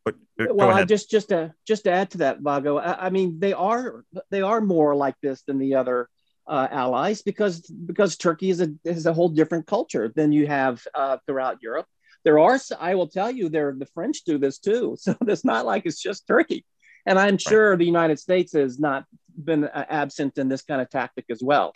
but, 0.04 0.16
uh, 0.40 0.54
well, 0.54 0.70
I 0.70 0.84
just 0.84 1.12
just 1.12 1.30
to 1.30 1.54
just 1.68 1.84
to 1.84 1.92
add 1.92 2.12
to 2.12 2.18
that, 2.20 2.40
Vago. 2.40 2.78
I, 2.78 3.08
I 3.08 3.10
mean, 3.12 3.40
they 3.40 3.54
are 3.54 4.04
they 4.32 4.42
are 4.42 4.62
more 4.62 4.96
like 4.96 5.16
this 5.22 5.44
than 5.44 5.60
the 5.60 5.76
other 5.76 6.10
uh, 6.48 6.68
allies 6.72 7.22
because 7.22 7.62
because 7.62 8.18
Turkey 8.18 8.50
is 8.50 8.62
a 8.62 8.72
is 8.84 9.06
a 9.06 9.14
whole 9.14 9.30
different 9.30 9.66
culture 9.66 10.12
than 10.16 10.32
you 10.32 10.48
have 10.48 10.86
uh, 10.94 11.18
throughout 11.26 11.62
Europe. 11.62 11.88
There 12.24 12.40
are, 12.40 12.60
I 12.80 12.96
will 12.96 13.08
tell 13.08 13.30
you, 13.30 13.50
there 13.50 13.76
the 13.78 13.86
French 13.88 14.24
do 14.24 14.38
this 14.38 14.60
too. 14.60 14.96
So 15.00 15.16
it's 15.22 15.46
not 15.46 15.66
like 15.66 15.86
it's 15.86 16.02
just 16.02 16.28
Turkey, 16.28 16.66
and 17.06 17.20
I'm 17.20 17.38
sure 17.38 17.72
right. 17.72 17.80
the 17.80 17.86
United 17.86 18.20
States 18.20 18.54
has 18.54 18.80
not 18.80 19.06
been 19.38 19.66
uh, 19.66 19.86
absent 19.90 20.38
in 20.38 20.50
this 20.50 20.62
kind 20.62 20.82
of 20.82 20.90
tactic 20.90 21.26
as 21.30 21.42
well. 21.42 21.74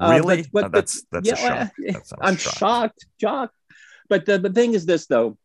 Uh, 0.00 0.10
really? 0.10 0.46
but, 0.52 0.62
but, 0.62 0.72
that's 0.72 1.04
that's 1.12 1.28
yeah, 1.28 1.34
shock. 1.34 1.72
That 1.78 2.18
I'm 2.20 2.36
shocked. 2.36 2.58
shocked, 2.58 3.06
shocked. 3.20 3.54
But 4.08 4.26
the, 4.26 4.38
the 4.38 4.52
thing 4.52 4.74
is 4.74 4.86
this 4.86 5.06
though, 5.06 5.38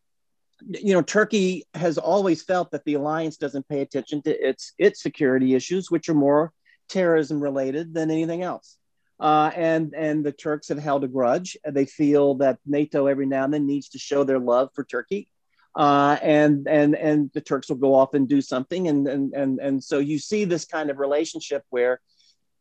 you 0.68 0.92
know, 0.92 1.02
Turkey 1.02 1.64
has 1.74 1.98
always 1.98 2.42
felt 2.42 2.70
that 2.72 2.84
the 2.84 2.94
alliance 2.94 3.36
doesn't 3.36 3.68
pay 3.68 3.80
attention 3.80 4.22
to 4.22 4.48
its 4.48 4.72
its 4.78 5.02
security 5.02 5.54
issues, 5.54 5.90
which 5.90 6.08
are 6.08 6.14
more 6.14 6.52
terrorism 6.88 7.40
related 7.40 7.94
than 7.94 8.10
anything 8.10 8.42
else. 8.42 8.78
Uh, 9.20 9.50
and 9.56 9.94
and 9.94 10.24
the 10.24 10.32
Turks 10.32 10.68
have 10.68 10.78
held 10.78 11.02
a 11.02 11.08
grudge. 11.08 11.56
They 11.68 11.86
feel 11.86 12.36
that 12.36 12.58
NATO 12.64 13.06
every 13.06 13.26
now 13.26 13.44
and 13.44 13.52
then 13.52 13.66
needs 13.66 13.88
to 13.90 13.98
show 13.98 14.22
their 14.22 14.38
love 14.38 14.70
for 14.74 14.84
Turkey, 14.84 15.28
uh, 15.74 16.18
and 16.22 16.68
and 16.68 16.94
and 16.94 17.30
the 17.34 17.40
Turks 17.40 17.68
will 17.68 17.76
go 17.76 17.94
off 17.96 18.14
and 18.14 18.28
do 18.28 18.40
something, 18.40 18.86
and 18.86 19.08
and 19.08 19.34
and 19.34 19.58
and 19.58 19.82
so 19.82 19.98
you 19.98 20.20
see 20.20 20.44
this 20.44 20.64
kind 20.64 20.88
of 20.88 20.98
relationship 20.98 21.64
where 21.70 22.00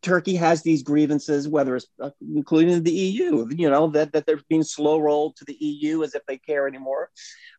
Turkey 0.02 0.36
has 0.36 0.64
these 0.64 0.82
grievances, 0.82 1.48
whether 1.48 1.76
it's 1.76 1.88
uh, 2.02 2.10
including 2.36 2.82
the 2.82 2.92
EU, 2.92 3.48
you 3.52 3.70
know 3.70 3.88
that 3.90 4.14
that 4.14 4.26
they're 4.26 4.42
being 4.50 4.64
slow 4.64 4.98
rolled 4.98 5.36
to 5.36 5.46
the 5.46 5.58
EU 5.60 6.04
as 6.04 6.16
if 6.16 6.26
they 6.26 6.38
care 6.38 6.68
anymore, 6.68 7.12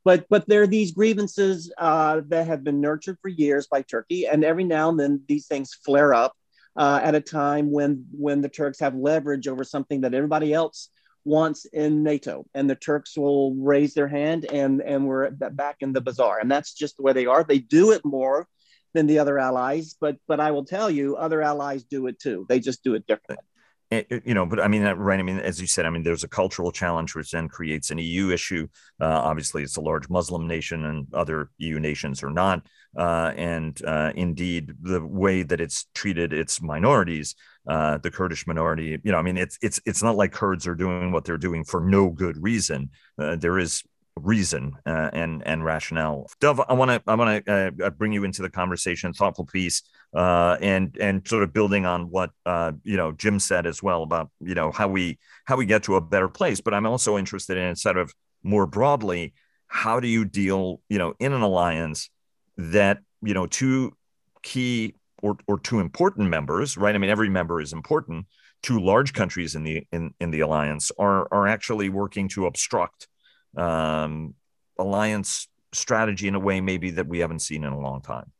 but 0.04 0.26
but 0.28 0.48
there 0.48 0.62
are 0.62 0.66
these 0.66 0.90
grievances 0.90 1.72
uh, 1.78 2.20
that 2.26 2.48
have 2.48 2.64
been 2.64 2.80
nurtured 2.80 3.18
for 3.22 3.28
years 3.28 3.68
by 3.68 3.82
Turkey, 3.82 4.26
and 4.26 4.42
every 4.42 4.64
now 4.64 4.88
and 4.88 4.98
then 4.98 5.22
these 5.28 5.46
things 5.46 5.72
flare 5.84 6.14
up 6.14 6.32
uh, 6.76 7.00
at 7.02 7.14
a 7.14 7.20
time 7.20 7.70
when 7.70 8.06
when 8.12 8.40
the 8.40 8.48
Turks 8.48 8.80
have 8.80 8.94
leverage 8.94 9.48
over 9.48 9.64
something 9.64 10.02
that 10.02 10.14
everybody 10.14 10.52
else 10.52 10.90
wants 11.24 11.66
in 11.66 12.02
NATO, 12.02 12.46
and 12.54 12.68
the 12.68 12.74
Turks 12.74 13.16
will 13.16 13.54
raise 13.54 13.94
their 13.94 14.08
hand, 14.08 14.44
and 14.44 14.80
and 14.80 15.06
we're 15.06 15.30
back 15.30 15.76
in 15.80 15.92
the 15.92 16.00
bazaar, 16.00 16.38
and 16.38 16.50
that's 16.50 16.72
just 16.74 16.96
the 16.96 17.02
way 17.02 17.12
they 17.12 17.26
are. 17.26 17.44
They 17.44 17.58
do 17.58 17.92
it 17.92 18.04
more 18.04 18.46
than 18.94 19.06
the 19.06 19.18
other 19.18 19.38
allies, 19.38 19.96
but 20.00 20.16
but 20.26 20.40
I 20.40 20.50
will 20.50 20.64
tell 20.64 20.90
you, 20.90 21.16
other 21.16 21.42
allies 21.42 21.84
do 21.84 22.06
it 22.06 22.18
too. 22.18 22.46
They 22.48 22.60
just 22.60 22.82
do 22.82 22.94
it 22.94 23.06
differently. 23.06 23.47
Eh, 23.90 24.02
eh, 24.10 24.20
you 24.24 24.34
know, 24.34 24.44
but 24.44 24.60
I 24.60 24.68
mean, 24.68 24.82
right. 24.82 25.18
I 25.18 25.22
mean, 25.22 25.38
as 25.38 25.60
you 25.60 25.66
said, 25.66 25.86
I 25.86 25.90
mean, 25.90 26.02
there's 26.02 26.24
a 26.24 26.28
cultural 26.28 26.70
challenge 26.70 27.14
which 27.14 27.30
then 27.30 27.48
creates 27.48 27.90
an 27.90 27.98
EU 27.98 28.30
issue. 28.30 28.68
Uh, 29.00 29.06
obviously, 29.06 29.62
it's 29.62 29.76
a 29.76 29.80
large 29.80 30.10
Muslim 30.10 30.46
nation, 30.46 30.84
and 30.84 31.06
other 31.14 31.50
EU 31.58 31.80
nations 31.80 32.22
are 32.22 32.30
not. 32.30 32.66
Uh, 32.96 33.32
and 33.36 33.82
uh, 33.86 34.12
indeed, 34.14 34.74
the 34.82 35.04
way 35.04 35.42
that 35.42 35.60
it's 35.60 35.86
treated 35.94 36.34
its 36.34 36.60
minorities, 36.60 37.34
uh, 37.66 37.96
the 37.98 38.10
Kurdish 38.10 38.46
minority, 38.46 38.98
you 39.02 39.12
know, 39.12 39.18
I 39.18 39.22
mean, 39.22 39.38
it's 39.38 39.58
it's 39.62 39.80
it's 39.86 40.02
not 40.02 40.16
like 40.16 40.32
Kurds 40.32 40.66
are 40.66 40.74
doing 40.74 41.10
what 41.10 41.24
they're 41.24 41.38
doing 41.38 41.64
for 41.64 41.80
no 41.80 42.10
good 42.10 42.42
reason. 42.42 42.90
Uh, 43.18 43.36
there 43.36 43.58
is 43.58 43.82
reason 44.16 44.72
uh, 44.84 45.10
and 45.12 45.42
and 45.46 45.64
rationale. 45.64 46.28
Dov, 46.40 46.60
I 46.68 46.74
want 46.74 46.90
to 46.90 47.02
I 47.06 47.14
want 47.14 47.46
to 47.46 47.90
bring 47.96 48.12
you 48.12 48.24
into 48.24 48.42
the 48.42 48.50
conversation, 48.50 49.12
thoughtful 49.12 49.46
piece, 49.46 49.82
uh, 50.14 50.56
and 50.60 50.96
and 51.00 51.26
sort 51.26 51.42
of 51.42 51.52
building 51.52 51.86
on 51.86 52.10
what 52.10 52.30
uh, 52.46 52.72
you 52.84 52.96
know 52.96 53.12
Jim 53.12 53.38
said 53.38 53.66
as 53.66 53.82
well 53.82 54.02
about 54.02 54.30
you 54.40 54.54
know 54.54 54.70
how 54.70 54.88
we 54.88 55.18
how 55.44 55.56
we 55.56 55.66
get 55.66 55.82
to 55.84 55.96
a 55.96 56.00
better 56.00 56.28
place. 56.28 56.60
But 56.60 56.74
I'm 56.74 56.86
also 56.86 57.18
interested 57.18 57.56
in 57.56 57.76
sort 57.76 57.98
of 57.98 58.12
more 58.42 58.66
broadly, 58.66 59.34
how 59.66 60.00
do 60.00 60.08
you 60.08 60.24
deal 60.24 60.80
you 60.88 60.98
know 60.98 61.14
in 61.18 61.32
an 61.32 61.42
alliance 61.42 62.10
that 62.56 62.98
you 63.22 63.34
know 63.34 63.46
two 63.46 63.96
key 64.42 64.94
or 65.22 65.36
or 65.46 65.58
two 65.58 65.80
important 65.80 66.28
members, 66.30 66.76
right? 66.76 66.94
I 66.94 66.98
mean, 66.98 67.10
every 67.10 67.28
member 67.28 67.60
is 67.60 67.72
important. 67.72 68.26
Two 68.62 68.80
large 68.80 69.12
countries 69.12 69.54
in 69.54 69.62
the 69.62 69.86
in, 69.92 70.14
in 70.20 70.30
the 70.30 70.40
alliance 70.40 70.90
are 70.98 71.28
are 71.30 71.46
actually 71.46 71.90
working 71.90 72.28
to 72.30 72.46
obstruct 72.46 73.08
um, 73.56 74.34
alliance 74.78 75.48
strategy 75.72 76.28
in 76.28 76.34
a 76.34 76.40
way 76.40 76.60
maybe 76.60 76.90
that 76.92 77.06
we 77.06 77.18
haven't 77.18 77.40
seen 77.40 77.64
in 77.64 77.72
a 77.72 77.78
long 77.78 78.00
time? 78.00 78.32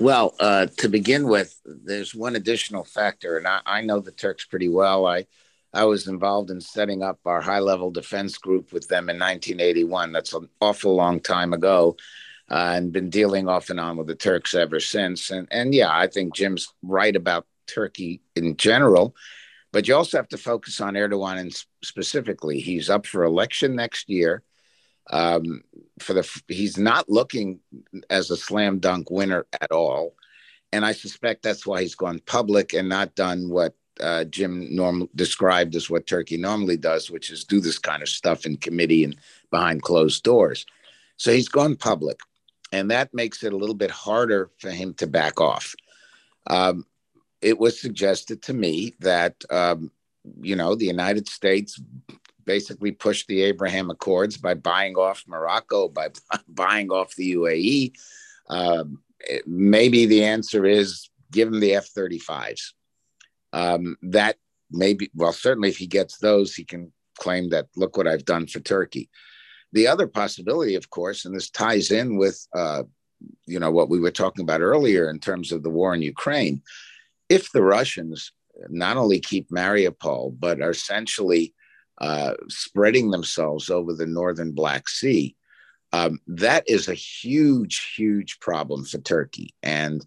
Well, 0.00 0.34
uh, 0.40 0.66
to 0.78 0.88
begin 0.88 1.28
with, 1.28 1.60
there's 1.66 2.14
one 2.14 2.34
additional 2.34 2.84
factor, 2.84 3.36
and 3.36 3.46
I, 3.46 3.60
I, 3.66 3.80
know 3.82 4.00
the 4.00 4.10
Turks 4.10 4.46
pretty 4.46 4.70
well. 4.70 5.04
I 5.04 5.26
I 5.74 5.84
was 5.84 6.08
involved 6.08 6.50
in 6.50 6.62
setting 6.62 7.02
up 7.02 7.18
our 7.26 7.42
high 7.42 7.58
level 7.58 7.90
defense 7.90 8.38
group 8.38 8.72
with 8.72 8.88
them 8.88 9.10
in 9.10 9.18
1981. 9.18 10.12
That's 10.12 10.32
an 10.32 10.48
awful 10.58 10.94
long 10.94 11.20
time 11.20 11.52
ago, 11.52 11.98
uh, 12.50 12.72
and 12.76 12.92
been 12.92 13.10
dealing 13.10 13.46
off 13.46 13.68
and 13.68 13.78
on 13.78 13.98
with 13.98 14.06
the 14.06 14.14
Turks 14.14 14.54
ever 14.54 14.80
since. 14.80 15.30
And 15.30 15.46
and 15.50 15.74
yeah, 15.74 15.94
I 15.94 16.06
think 16.06 16.34
Jim's 16.34 16.72
right 16.82 17.14
about 17.14 17.46
Turkey 17.66 18.22
in 18.34 18.56
general. 18.56 19.14
But 19.70 19.86
you 19.86 19.94
also 19.94 20.16
have 20.16 20.28
to 20.28 20.38
focus 20.38 20.80
on 20.80 20.94
Erdogan 20.94 21.38
and 21.38 21.64
specifically. 21.84 22.58
He's 22.58 22.88
up 22.88 23.04
for 23.06 23.22
election 23.24 23.76
next 23.76 24.08
year. 24.08 24.42
Um, 25.12 25.62
for 25.98 26.14
the 26.14 26.42
he's 26.48 26.78
not 26.78 27.08
looking 27.08 27.60
as 28.08 28.30
a 28.30 28.36
slam 28.36 28.78
dunk 28.78 29.10
winner 29.10 29.46
at 29.60 29.72
all, 29.72 30.14
and 30.72 30.84
I 30.84 30.92
suspect 30.92 31.42
that's 31.42 31.66
why 31.66 31.82
he's 31.82 31.94
gone 31.96 32.20
public 32.26 32.72
and 32.72 32.88
not 32.88 33.14
done 33.14 33.48
what 33.48 33.74
uh, 34.00 34.24
Jim 34.24 34.74
norm 34.74 35.08
described 35.14 35.74
as 35.74 35.90
what 35.90 36.06
Turkey 36.06 36.36
normally 36.36 36.76
does, 36.76 37.10
which 37.10 37.30
is 37.30 37.44
do 37.44 37.60
this 37.60 37.78
kind 37.78 38.02
of 38.02 38.08
stuff 38.08 38.46
in 38.46 38.56
committee 38.56 39.04
and 39.04 39.16
behind 39.50 39.82
closed 39.82 40.22
doors. 40.22 40.64
So 41.16 41.32
he's 41.32 41.48
gone 41.48 41.76
public, 41.76 42.18
and 42.72 42.90
that 42.90 43.12
makes 43.12 43.42
it 43.42 43.52
a 43.52 43.56
little 43.56 43.74
bit 43.74 43.90
harder 43.90 44.50
for 44.58 44.70
him 44.70 44.94
to 44.94 45.06
back 45.06 45.40
off. 45.40 45.74
Um, 46.46 46.86
it 47.42 47.58
was 47.58 47.80
suggested 47.80 48.42
to 48.42 48.54
me 48.54 48.94
that 49.00 49.34
um, 49.50 49.90
you 50.40 50.56
know 50.56 50.74
the 50.74 50.86
United 50.86 51.28
States 51.28 51.80
basically 52.44 52.92
pushed 52.92 53.26
the 53.28 53.42
Abraham 53.42 53.90
Accords 53.90 54.36
by 54.36 54.54
buying 54.54 54.96
off 54.96 55.24
Morocco, 55.26 55.88
by 55.88 56.08
buying 56.48 56.90
off 56.90 57.14
the 57.14 57.34
UAE. 57.34 57.92
Um, 58.48 59.02
maybe 59.46 60.06
the 60.06 60.24
answer 60.24 60.66
is 60.66 61.10
give 61.30 61.48
him 61.48 61.60
the 61.60 61.74
F 61.74 61.88
35s. 61.96 62.72
Um, 63.52 63.96
that 64.02 64.36
maybe, 64.70 65.10
well, 65.14 65.32
certainly 65.32 65.68
if 65.68 65.76
he 65.76 65.86
gets 65.86 66.18
those, 66.18 66.54
he 66.54 66.64
can 66.64 66.92
claim 67.18 67.50
that, 67.50 67.66
look 67.76 67.96
what 67.96 68.06
I've 68.08 68.24
done 68.24 68.46
for 68.46 68.60
Turkey. 68.60 69.10
The 69.72 69.86
other 69.86 70.06
possibility, 70.06 70.74
of 70.74 70.90
course, 70.90 71.24
and 71.24 71.34
this 71.34 71.50
ties 71.50 71.90
in 71.90 72.16
with, 72.16 72.44
uh, 72.54 72.84
you 73.46 73.60
know, 73.60 73.70
what 73.70 73.88
we 73.88 74.00
were 74.00 74.10
talking 74.10 74.42
about 74.42 74.60
earlier 74.60 75.10
in 75.10 75.18
terms 75.20 75.52
of 75.52 75.62
the 75.62 75.70
war 75.70 75.94
in 75.94 76.02
Ukraine 76.02 76.62
if 77.30 77.52
the 77.52 77.62
Russians 77.62 78.32
not 78.68 78.98
only 78.98 79.20
keep 79.20 79.48
Mariupol, 79.48 80.38
but 80.38 80.60
are 80.60 80.70
essentially 80.70 81.54
uh, 82.00 82.34
spreading 82.48 83.10
themselves 83.10 83.70
over 83.70 83.92
the 83.94 84.06
northern 84.06 84.52
Black 84.52 84.88
Sea, 84.88 85.36
um, 85.92 86.20
that 86.26 86.64
is 86.68 86.88
a 86.88 86.94
huge, 86.94 87.92
huge 87.96 88.38
problem 88.40 88.84
for 88.84 88.98
Turkey. 88.98 89.54
And 89.62 90.04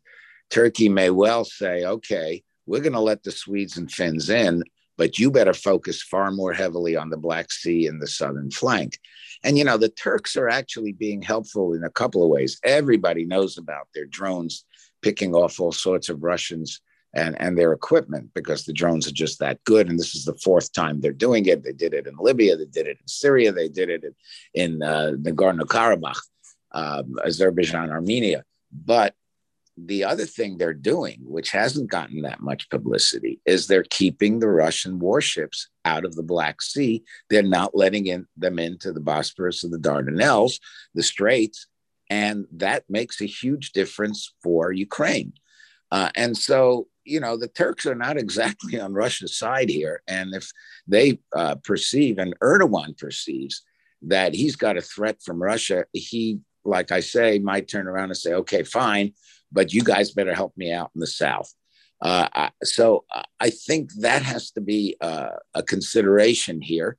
Turkey 0.50 0.90
may 0.90 1.10
well 1.10 1.46
say, 1.46 1.84
okay, 1.84 2.44
we're 2.66 2.82
going 2.82 2.94
to 2.94 3.00
let 3.00 3.24
the 3.24 3.32
Swedes 3.32 3.78
and 3.78 3.92
Finns 3.92 4.30
in, 4.30 4.64
but 4.98 5.20
you 5.20 5.30
better 5.30 5.54
focus 5.54 6.02
far 6.02 6.32
more 6.32 6.54
heavily 6.54 6.96
on 6.96 7.10
the 7.10 7.18
Black 7.18 7.52
Sea 7.52 7.88
and 7.88 8.02
the 8.02 8.08
southern 8.08 8.52
flank. 8.52 8.98
And, 9.44 9.58
you 9.58 9.64
know, 9.64 9.78
the 9.78 9.90
Turks 9.90 10.38
are 10.38 10.50
actually 10.50 10.94
being 10.94 11.22
helpful 11.22 11.74
in 11.74 11.84
a 11.84 11.90
couple 11.90 12.24
of 12.24 12.30
ways. 12.30 12.60
Everybody 12.64 13.26
knows 13.26 13.58
about 13.58 13.88
their 13.94 14.06
drones 14.06 14.66
picking 15.02 15.36
off 15.36 15.60
all 15.60 15.74
sorts 15.74 16.08
of 16.08 16.24
Russians 16.24 16.80
and, 17.14 17.40
and 17.40 17.58
their 17.58 17.74
equipment 17.74 18.32
because 18.34 18.66
the 18.66 18.74
drones 18.74 19.08
are 19.08 19.14
just 19.14 19.40
that 19.40 19.64
good. 19.66 19.90
And 19.90 20.00
this 20.00 20.16
is 20.16 20.26
the 20.26 20.36
fourth 20.36 20.72
time 20.74 21.00
they're 21.00 21.12
doing 21.12 21.46
it. 21.46 21.64
They 21.64 21.74
did 21.74 21.94
it 21.94 22.08
in 22.08 22.16
Libya, 22.18 22.58
they 22.58 22.66
did 22.66 22.88
it 22.88 22.98
in 23.00 23.08
Syria, 23.08 23.52
they 23.52 23.70
did 23.70 23.90
it 23.90 24.04
in, 24.04 24.14
in 24.54 24.84
uh, 24.84 25.12
Nagorno 25.18 25.62
Karabakh, 25.62 26.20
um, 26.72 27.16
Azerbaijan, 27.24 27.92
Armenia. 27.92 28.44
But 28.72 29.14
the 29.78 30.04
other 30.04 30.26
thing 30.26 30.58
they're 30.58 30.74
doing, 30.74 31.20
which 31.24 31.52
hasn't 31.52 31.90
gotten 31.90 32.22
that 32.22 32.40
much 32.42 32.70
publicity, 32.70 33.40
is 33.46 33.66
they're 33.66 33.86
keeping 33.90 34.40
the 34.40 34.48
Russian 34.48 35.00
warships 35.00 35.70
out 35.86 36.06
of 36.06 36.16
the 36.16 36.24
Black 36.24 36.62
Sea. 36.62 37.04
They're 37.30 37.42
not 37.42 37.76
letting 37.76 38.08
in, 38.08 38.28
them 38.38 38.60
into 38.60 38.92
the 38.92 39.00
Bosporus 39.00 39.64
or 39.64 39.70
the 39.70 39.78
Dardanelles, 39.78 40.60
the 40.94 41.04
Straits. 41.04 41.68
And 42.10 42.46
that 42.52 42.84
makes 42.88 43.22
a 43.22 43.26
huge 43.26 43.72
difference 43.72 44.34
for 44.44 44.72
Ukraine. 44.72 45.34
Uh, 45.92 46.10
and 46.16 46.38
so 46.38 46.88
you 47.06 47.20
know, 47.20 47.38
the 47.38 47.48
Turks 47.48 47.86
are 47.86 47.96
not 47.96 48.18
exactly 48.18 48.80
on 48.80 48.94
Russia's 48.94 49.38
side 49.38 49.70
here. 49.70 50.02
And 50.08 50.34
if 50.34 50.52
they 50.88 51.20
uh, 51.36 51.56
perceive 51.56 52.18
and 52.18 52.38
Erdogan 52.40 52.98
perceives 52.98 53.64
that 54.04 54.34
he's 54.34 54.56
got 54.56 54.78
a 54.78 54.82
threat 54.82 55.22
from 55.22 55.42
Russia, 55.42 55.86
he, 55.94 56.40
like 56.66 56.92
I 56.92 57.00
say, 57.00 57.40
might 57.40 57.68
turn 57.68 57.88
around 57.88 58.10
and 58.10 58.18
say, 58.18 58.34
okay, 58.34 58.64
fine, 58.64 59.14
but 59.52 59.74
you 59.74 59.84
guys 59.84 60.12
better 60.12 60.34
help 60.34 60.56
me 60.58 60.72
out 60.72 60.92
in 60.96 61.00
the 61.00 61.08
South. 61.08 61.54
Uh, 62.02 62.50
so 62.64 63.06
I 63.40 63.50
think 63.50 63.94
that 64.00 64.24
has 64.24 64.52
to 64.52 64.62
be 64.62 64.98
uh, 65.00 65.30
a 65.54 65.64
consideration 65.64 66.62
here. 66.62 66.98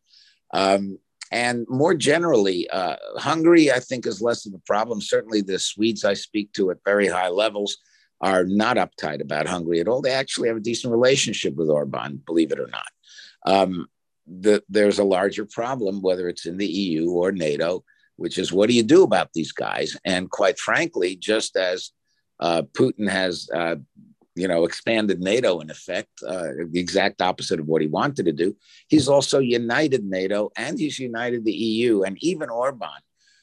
Um, 0.55 0.99
and 1.31 1.67
more 1.69 1.95
generally, 1.95 2.71
uh, 2.71 2.97
Hungary, 3.17 3.71
I 3.71 3.81
think, 3.81 4.07
is 4.07 4.23
less 4.23 4.47
of 4.47 4.55
a 4.55 4.63
problem. 4.67 5.01
Certainly, 5.01 5.43
the 5.43 5.59
Swedes 5.59 6.05
I 6.05 6.15
speak 6.15 6.53
to 6.53 6.71
at 6.71 6.79
very 6.85 7.09
high 7.09 7.29
levels 7.29 7.77
are 8.21 8.45
not 8.45 8.77
uptight 8.77 9.21
about 9.21 9.47
Hungary 9.47 9.81
at 9.81 9.89
all. 9.89 10.01
They 10.01 10.13
actually 10.13 10.49
have 10.49 10.57
a 10.57 10.61
decent 10.61 10.93
relationship 10.93 11.55
with 11.57 11.69
Orban, 11.69 12.23
believe 12.25 12.53
it 12.53 12.61
or 12.61 12.69
not. 12.69 12.89
Um, 13.47 13.87
the, 14.27 14.63
there's 14.69 14.99
a 14.99 15.05
larger 15.05 15.45
problem, 15.45 16.01
whether 16.01 16.29
it's 16.29 16.47
in 16.47 16.57
the 16.57 16.67
EU 16.67 17.11
or 17.11 17.33
NATO, 17.33 17.85
which 18.17 18.39
is 18.39 18.53
what 18.53 18.69
do 18.69 18.75
you 18.75 18.83
do 18.83 19.03
about 19.03 19.33
these 19.35 19.53
guys? 19.53 19.97
And 20.05 20.31
quite 20.31 20.59
frankly, 20.59 21.17
just 21.17 21.57
as 21.57 21.91
uh, 22.41 22.63
Putin 22.73 23.09
has, 23.09 23.49
uh, 23.55 23.77
you 24.35 24.49
know, 24.49 24.65
expanded 24.65 25.21
NATO 25.21 25.61
in 25.61 25.71
effect, 25.71 26.09
uh, 26.27 26.49
the 26.71 26.81
exact 26.81 27.21
opposite 27.21 27.61
of 27.61 27.67
what 27.67 27.83
he 27.83 27.89
wanted 27.89 28.27
to 28.27 28.33
do, 28.33 28.57
he's 28.89 29.09
also 29.09 29.39
united 29.39 30.05
NATO 30.05 30.51
and 30.57 30.79
he's 30.79 30.99
united 30.99 31.45
the 31.45 31.53
EU 31.53 32.03
and 32.03 32.17
even 32.21 32.51
Orban, 32.51 32.89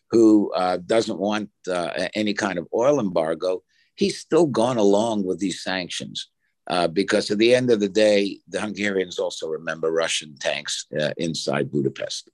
who 0.10 0.52
uh, 0.54 0.78
doesn't 0.78 1.20
want 1.20 1.50
uh, 1.70 2.08
any 2.16 2.34
kind 2.34 2.58
of 2.58 2.68
oil 2.74 3.00
embargo 3.00 3.64
he's 4.02 4.18
still 4.18 4.48
gone 4.48 4.78
along 4.78 5.24
with 5.24 5.38
these 5.38 5.62
sanctions 5.64 6.30
uh, 6.68 6.88
because 6.88 7.30
at 7.30 7.38
the 7.38 7.54
end 7.54 7.70
of 7.70 7.80
the 7.80 7.88
day, 7.88 8.40
the 8.48 8.60
Hungarians 8.60 9.20
also 9.20 9.48
remember 9.48 9.92
Russian 9.92 10.36
tanks 10.40 10.88
uh, 11.00 11.12
inside 11.18 11.72
Budapest. 11.72 12.30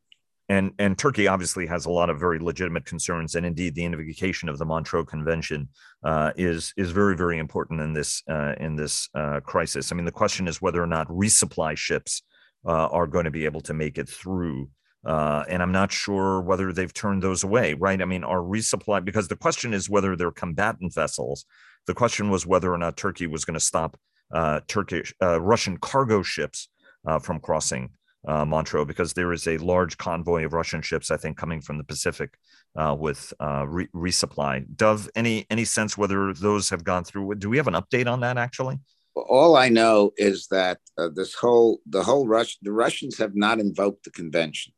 And, 0.47 0.72
and 0.80 0.97
Turkey 0.97 1.28
obviously 1.28 1.65
has 1.65 1.86
a 1.86 1.91
lot 1.91 2.09
of 2.09 2.22
very 2.22 2.39
legitimate 2.39 2.86
concerns, 2.86 3.36
and 3.36 3.45
indeed 3.45 3.76
the 3.76 3.84
invocation 3.84 4.47
of 4.47 4.57
the 4.57 4.65
Montreux 4.65 5.03
Convention 5.03 5.68
uh, 6.05 6.32
is 6.38 6.74
is 6.78 6.91
very 6.91 7.18
very 7.18 7.38
important 7.38 7.82
in 7.82 7.91
this 7.91 8.24
uh, 8.30 8.53
in 8.57 8.78
this 8.78 9.09
uh, 9.13 9.41
crisis. 9.41 9.91
I 9.91 9.95
mean, 9.95 10.05
the 10.05 10.22
question 10.24 10.47
is 10.47 10.61
whether 10.61 10.82
or 10.82 10.88
not 10.88 11.09
resupply 11.09 11.76
ships 11.76 12.24
uh, 12.65 12.88
are 12.97 13.07
going 13.07 13.26
to 13.26 13.32
be 13.39 13.43
able 13.43 13.59
to 13.61 13.74
make 13.74 13.97
it 13.97 14.07
through 14.07 14.70
uh, 15.08 15.45
and 15.47 15.64
I'm 15.64 15.72
not 15.72 15.89
sure 15.89 16.41
whether 16.41 16.74
they've 16.74 16.93
turned 16.93 17.24
those 17.24 17.45
away, 17.45 17.74
right? 17.74 18.01
I 18.01 18.05
mean, 18.05 18.26
are 18.26 18.41
resupply, 18.41 19.03
because 19.03 19.30
the 19.30 19.38
question 19.38 19.74
is 19.74 19.89
whether 19.89 20.18
they're 20.18 20.32
combatant 20.32 20.93
vessels. 20.93 21.45
The 21.86 21.93
question 21.93 22.30
was 22.30 22.45
whether 22.45 22.74
or 22.74 22.78
not 22.78 22.97
Turkey 22.97 23.26
was 23.26 23.45
going 23.45 23.53
to 23.53 23.66
stop 23.66 23.97
uh, 24.34 24.60
Turkish, 24.68 25.14
uh, 25.24 25.39
Russian 25.39 25.78
cargo 25.78 26.24
ships 26.24 26.68
uh, 27.08 27.20
from 27.20 27.39
crossing 27.39 27.91
uh, 28.28 28.43
Montreux, 28.43 28.84
because 28.84 29.14
there 29.14 29.32
is 29.32 29.47
a 29.47 29.58
large 29.60 29.97
convoy 29.97 30.43
of 30.43 30.51
Russian 30.51 30.82
ships, 30.82 31.10
I 31.10 31.16
think, 31.16 31.38
coming 31.38 31.62
from 31.62 31.78
the 31.78 31.86
Pacific 31.86 32.38
uh, 32.76 32.93
with 32.99 33.34
re- 33.39 33.88
resupply. 33.95 34.66
Dov, 34.76 35.10
any 35.16 35.45
any 35.49 35.64
sense 35.64 35.97
whether 35.97 36.34
those 36.34 36.70
have 36.70 36.84
gone 36.84 37.05
through? 37.05 37.36
Do 37.36 37.49
we 37.49 37.55
have 37.55 37.70
an 37.70 37.76
update 37.76 38.12
on 38.12 38.20
that 38.20 38.38
actually? 38.38 38.78
all 39.16 39.55
I 39.55 39.70
know 39.70 40.12
is 40.18 40.47
that 40.51 40.78
this 41.16 41.34
whole 41.34 41.80
the 41.88 42.03
whole 42.03 42.28
Rush 42.28 42.58
the 42.62 42.72
Russians 42.72 43.18
have 43.18 43.36
not 43.36 43.60
invoked 43.60 44.03
the 44.03 44.12
conventions. 44.12 44.77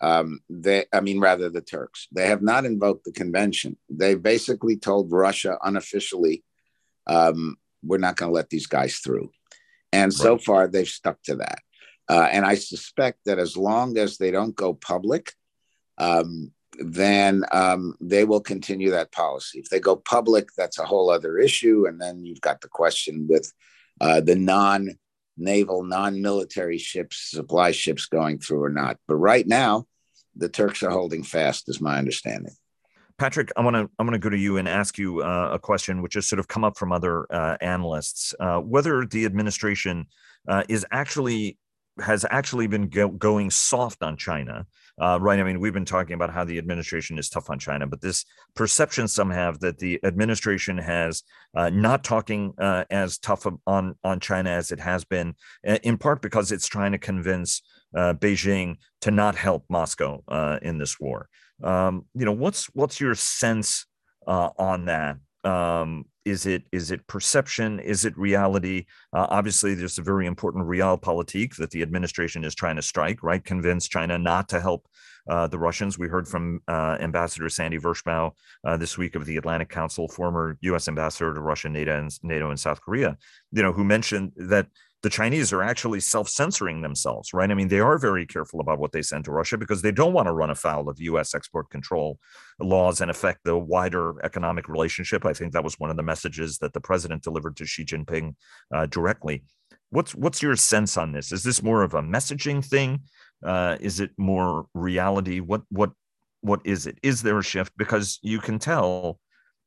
Um, 0.00 0.40
they, 0.48 0.86
I 0.92 1.00
mean, 1.00 1.20
rather 1.20 1.50
the 1.50 1.60
Turks, 1.60 2.08
they 2.12 2.26
have 2.26 2.42
not 2.42 2.64
invoked 2.64 3.04
the 3.04 3.12
convention. 3.12 3.76
They 3.88 4.14
basically 4.14 4.76
told 4.76 5.12
Russia 5.12 5.58
unofficially, 5.62 6.42
um, 7.06 7.56
"We're 7.82 7.98
not 7.98 8.16
going 8.16 8.30
to 8.30 8.34
let 8.34 8.50
these 8.50 8.66
guys 8.66 8.98
through," 8.98 9.30
and 9.92 10.10
right. 10.10 10.12
so 10.12 10.38
far 10.38 10.66
they've 10.66 10.88
stuck 10.88 11.22
to 11.24 11.36
that. 11.36 11.60
Uh, 12.08 12.28
and 12.32 12.44
I 12.44 12.56
suspect 12.56 13.20
that 13.26 13.38
as 13.38 13.56
long 13.56 13.96
as 13.96 14.18
they 14.18 14.32
don't 14.32 14.56
go 14.56 14.74
public, 14.74 15.32
um, 15.98 16.50
then 16.80 17.44
um, 17.52 17.94
they 18.00 18.24
will 18.24 18.40
continue 18.40 18.90
that 18.90 19.12
policy. 19.12 19.60
If 19.60 19.68
they 19.68 19.78
go 19.78 19.96
public, 19.96 20.48
that's 20.56 20.78
a 20.78 20.84
whole 20.84 21.10
other 21.10 21.38
issue. 21.38 21.86
And 21.86 22.00
then 22.00 22.24
you've 22.24 22.40
got 22.40 22.62
the 22.62 22.68
question 22.68 23.26
with 23.28 23.52
uh, 24.00 24.20
the 24.20 24.34
non 24.34 24.98
naval, 25.36 25.84
non 25.84 26.20
military 26.20 26.78
ships, 26.78 27.30
supply 27.30 27.70
ships 27.70 28.06
going 28.06 28.38
through 28.38 28.64
or 28.64 28.70
not. 28.70 28.96
But 29.06 29.16
right 29.16 29.46
now, 29.46 29.86
the 30.36 30.48
Turks 30.48 30.82
are 30.82 30.90
holding 30.90 31.22
fast, 31.22 31.68
is 31.68 31.80
my 31.80 31.98
understanding. 31.98 32.54
Patrick, 33.20 33.52
I 33.54 33.60
want 33.60 33.74
to 33.74 33.90
I'm 33.98 34.06
going 34.06 34.12
to 34.12 34.18
go 34.18 34.30
to 34.30 34.38
you 34.38 34.56
and 34.56 34.66
ask 34.66 34.96
you 34.96 35.22
uh, 35.22 35.50
a 35.52 35.58
question 35.58 36.00
which 36.00 36.14
has 36.14 36.26
sort 36.26 36.40
of 36.40 36.48
come 36.48 36.64
up 36.64 36.78
from 36.78 36.90
other 36.90 37.26
uh, 37.30 37.58
analysts, 37.60 38.34
uh, 38.40 38.60
whether 38.60 39.04
the 39.04 39.26
administration 39.26 40.06
uh, 40.48 40.62
is 40.70 40.86
actually 40.90 41.58
has 42.00 42.24
actually 42.30 42.66
been 42.66 42.88
go- 42.88 43.10
going 43.10 43.50
soft 43.50 44.02
on 44.02 44.16
China, 44.16 44.66
uh, 44.98 45.18
right? 45.20 45.38
I 45.38 45.42
mean, 45.42 45.60
we've 45.60 45.74
been 45.74 45.84
talking 45.84 46.14
about 46.14 46.32
how 46.32 46.44
the 46.44 46.56
administration 46.56 47.18
is 47.18 47.28
tough 47.28 47.50
on 47.50 47.58
China, 47.58 47.86
but 47.86 48.00
this 48.00 48.24
perception 48.54 49.06
some 49.06 49.28
have 49.28 49.60
that 49.60 49.78
the 49.78 50.00
administration 50.02 50.78
has 50.78 51.22
uh, 51.54 51.68
not 51.68 52.02
talking 52.02 52.54
as 52.58 53.18
tough 53.18 53.46
on 53.66 53.96
on 54.02 54.20
China 54.20 54.48
as 54.48 54.72
it 54.72 54.80
has 54.80 55.04
been, 55.04 55.34
in 55.62 55.98
part 55.98 56.22
because 56.22 56.52
it's 56.52 56.68
trying 56.68 56.92
to 56.92 56.98
convince 56.98 57.60
uh, 57.94 58.14
Beijing 58.14 58.76
to 59.02 59.10
not 59.10 59.34
help 59.34 59.64
Moscow 59.68 60.22
uh, 60.28 60.58
in 60.62 60.78
this 60.78 60.98
war. 61.00 61.28
Um, 61.62 62.06
you 62.14 62.24
know, 62.24 62.32
what's 62.32 62.66
what's 62.74 63.00
your 63.00 63.14
sense 63.14 63.86
uh, 64.26 64.50
on 64.58 64.86
that? 64.86 65.16
Um, 65.44 66.04
is 66.24 66.44
it 66.46 66.64
is 66.70 66.90
it 66.90 67.06
perception? 67.06 67.80
Is 67.80 68.04
it 68.04 68.16
reality? 68.16 68.86
Uh, 69.12 69.26
obviously, 69.30 69.74
there's 69.74 69.98
a 69.98 70.02
very 70.02 70.26
important 70.26 70.66
realpolitik 70.66 71.56
that 71.56 71.70
the 71.70 71.82
administration 71.82 72.44
is 72.44 72.54
trying 72.54 72.76
to 72.76 72.82
strike. 72.82 73.22
Right, 73.22 73.42
convince 73.42 73.88
China 73.88 74.18
not 74.18 74.48
to 74.50 74.60
help 74.60 74.86
uh, 75.28 75.46
the 75.46 75.58
Russians. 75.58 75.98
We 75.98 76.08
heard 76.08 76.28
from 76.28 76.60
uh, 76.68 76.98
Ambassador 77.00 77.48
Sandy 77.48 77.78
Vershbow 77.78 78.32
uh, 78.64 78.76
this 78.76 78.98
week 78.98 79.14
of 79.14 79.24
the 79.24 79.38
Atlantic 79.38 79.70
Council, 79.70 80.08
former 80.08 80.58
U.S. 80.60 80.88
ambassador 80.88 81.32
to 81.32 81.40
Russia, 81.40 81.68
NATO, 81.68 81.98
and 81.98 82.10
NATO, 82.22 82.50
and 82.50 82.60
South 82.60 82.80
Korea. 82.82 83.16
You 83.52 83.62
know, 83.62 83.72
who 83.72 83.84
mentioned 83.84 84.32
that 84.36 84.66
the 85.02 85.10
Chinese 85.10 85.52
are 85.52 85.62
actually 85.62 86.00
self 86.00 86.28
censoring 86.28 86.82
themselves, 86.82 87.32
right? 87.32 87.50
I 87.50 87.54
mean, 87.54 87.68
they 87.68 87.80
are 87.80 87.98
very 87.98 88.26
careful 88.26 88.60
about 88.60 88.78
what 88.78 88.92
they 88.92 89.02
send 89.02 89.24
to 89.24 89.32
Russia 89.32 89.56
because 89.56 89.80
they 89.82 89.92
don't 89.92 90.12
want 90.12 90.26
to 90.26 90.32
run 90.32 90.50
afoul 90.50 90.88
of 90.88 91.00
US 91.00 91.34
export 91.34 91.70
control 91.70 92.18
laws 92.58 93.00
and 93.00 93.10
affect 93.10 93.40
the 93.44 93.56
wider 93.56 94.22
economic 94.24 94.68
relationship. 94.68 95.24
I 95.24 95.32
think 95.32 95.52
that 95.52 95.64
was 95.64 95.78
one 95.78 95.90
of 95.90 95.96
the 95.96 96.02
messages 96.02 96.58
that 96.58 96.74
the 96.74 96.80
president 96.80 97.22
delivered 97.22 97.56
to 97.56 97.66
Xi 97.66 97.84
Jinping 97.84 98.34
uh, 98.74 98.86
directly. 98.86 99.44
What's 99.88 100.14
what's 100.14 100.42
your 100.42 100.56
sense 100.56 100.96
on 100.96 101.12
this? 101.12 101.32
Is 101.32 101.42
this 101.42 101.62
more 101.62 101.82
of 101.82 101.94
a 101.94 102.02
messaging 102.02 102.64
thing? 102.64 103.00
Uh, 103.42 103.76
is 103.80 104.00
it 104.00 104.10
more 104.18 104.66
reality? 104.74 105.40
What 105.40 105.62
what 105.70 105.92
what 106.42 106.60
is 106.64 106.86
it? 106.86 106.98
Is 107.02 107.22
there 107.22 107.38
a 107.38 107.42
shift? 107.42 107.72
Because 107.76 108.18
you 108.22 108.38
can 108.38 108.58
tell 108.58 109.18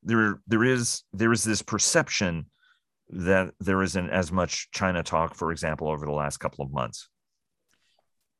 there 0.03 0.39
there 0.47 0.63
is 0.63 1.03
there 1.11 1.31
is 1.31 1.43
this 1.43 1.61
perception 1.61 2.45
that 3.10 3.54
there 3.60 3.82
isn't 3.82 4.10
as 4.10 4.32
much 4.32 4.70
China 4.72 5.04
talk, 5.04 5.36
for 5.36 5.51
example, 5.51 5.89
over 5.89 6.06
the 6.06 6.12
last 6.12 6.38
couple 6.38 6.64
of 6.64 6.72
months? 6.72 7.10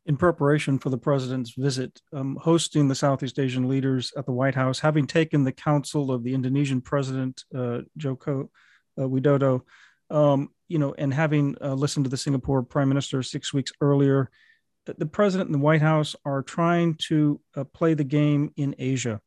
In 0.06 0.18
preparation 0.18 0.80
for 0.80 0.90
the 0.90 0.98
president's 0.98 1.54
visit, 1.58 2.02
um, 2.12 2.38
hosting 2.42 2.88
the 2.88 2.96
Southeast 2.96 3.40
Asian 3.40 3.70
leaders 3.70 4.12
at 4.18 4.26
the 4.26 4.34
White 4.34 4.56
House, 4.56 4.80
having 4.80 5.08
taken 5.08 5.44
the 5.44 5.52
counsel 5.52 6.12
of 6.12 6.24
the 6.24 6.34
Indonesian 6.34 6.82
president, 6.82 7.44
uh, 7.56 7.80
Joko 7.96 8.50
uh, 8.98 9.04
Widodo, 9.04 9.62
um, 10.10 10.50
you 10.68 10.78
know, 10.78 10.94
and 10.98 11.14
having 11.14 11.56
uh, 11.62 11.74
listened 11.74 12.06
to 12.06 12.10
the 12.10 12.18
Singapore 12.18 12.64
prime 12.64 12.90
minister 12.90 13.24
six 13.24 13.54
weeks 13.54 13.72
earlier, 13.80 14.30
the 14.86 15.06
president 15.06 15.48
and 15.48 15.56
the 15.56 15.64
White 15.64 15.82
House 15.82 16.16
are 16.26 16.44
trying 16.44 16.96
to 17.08 17.40
uh, 17.56 17.64
play 17.64 17.94
the 17.94 18.04
game 18.04 18.52
in 18.58 18.76
Asia 18.78 19.22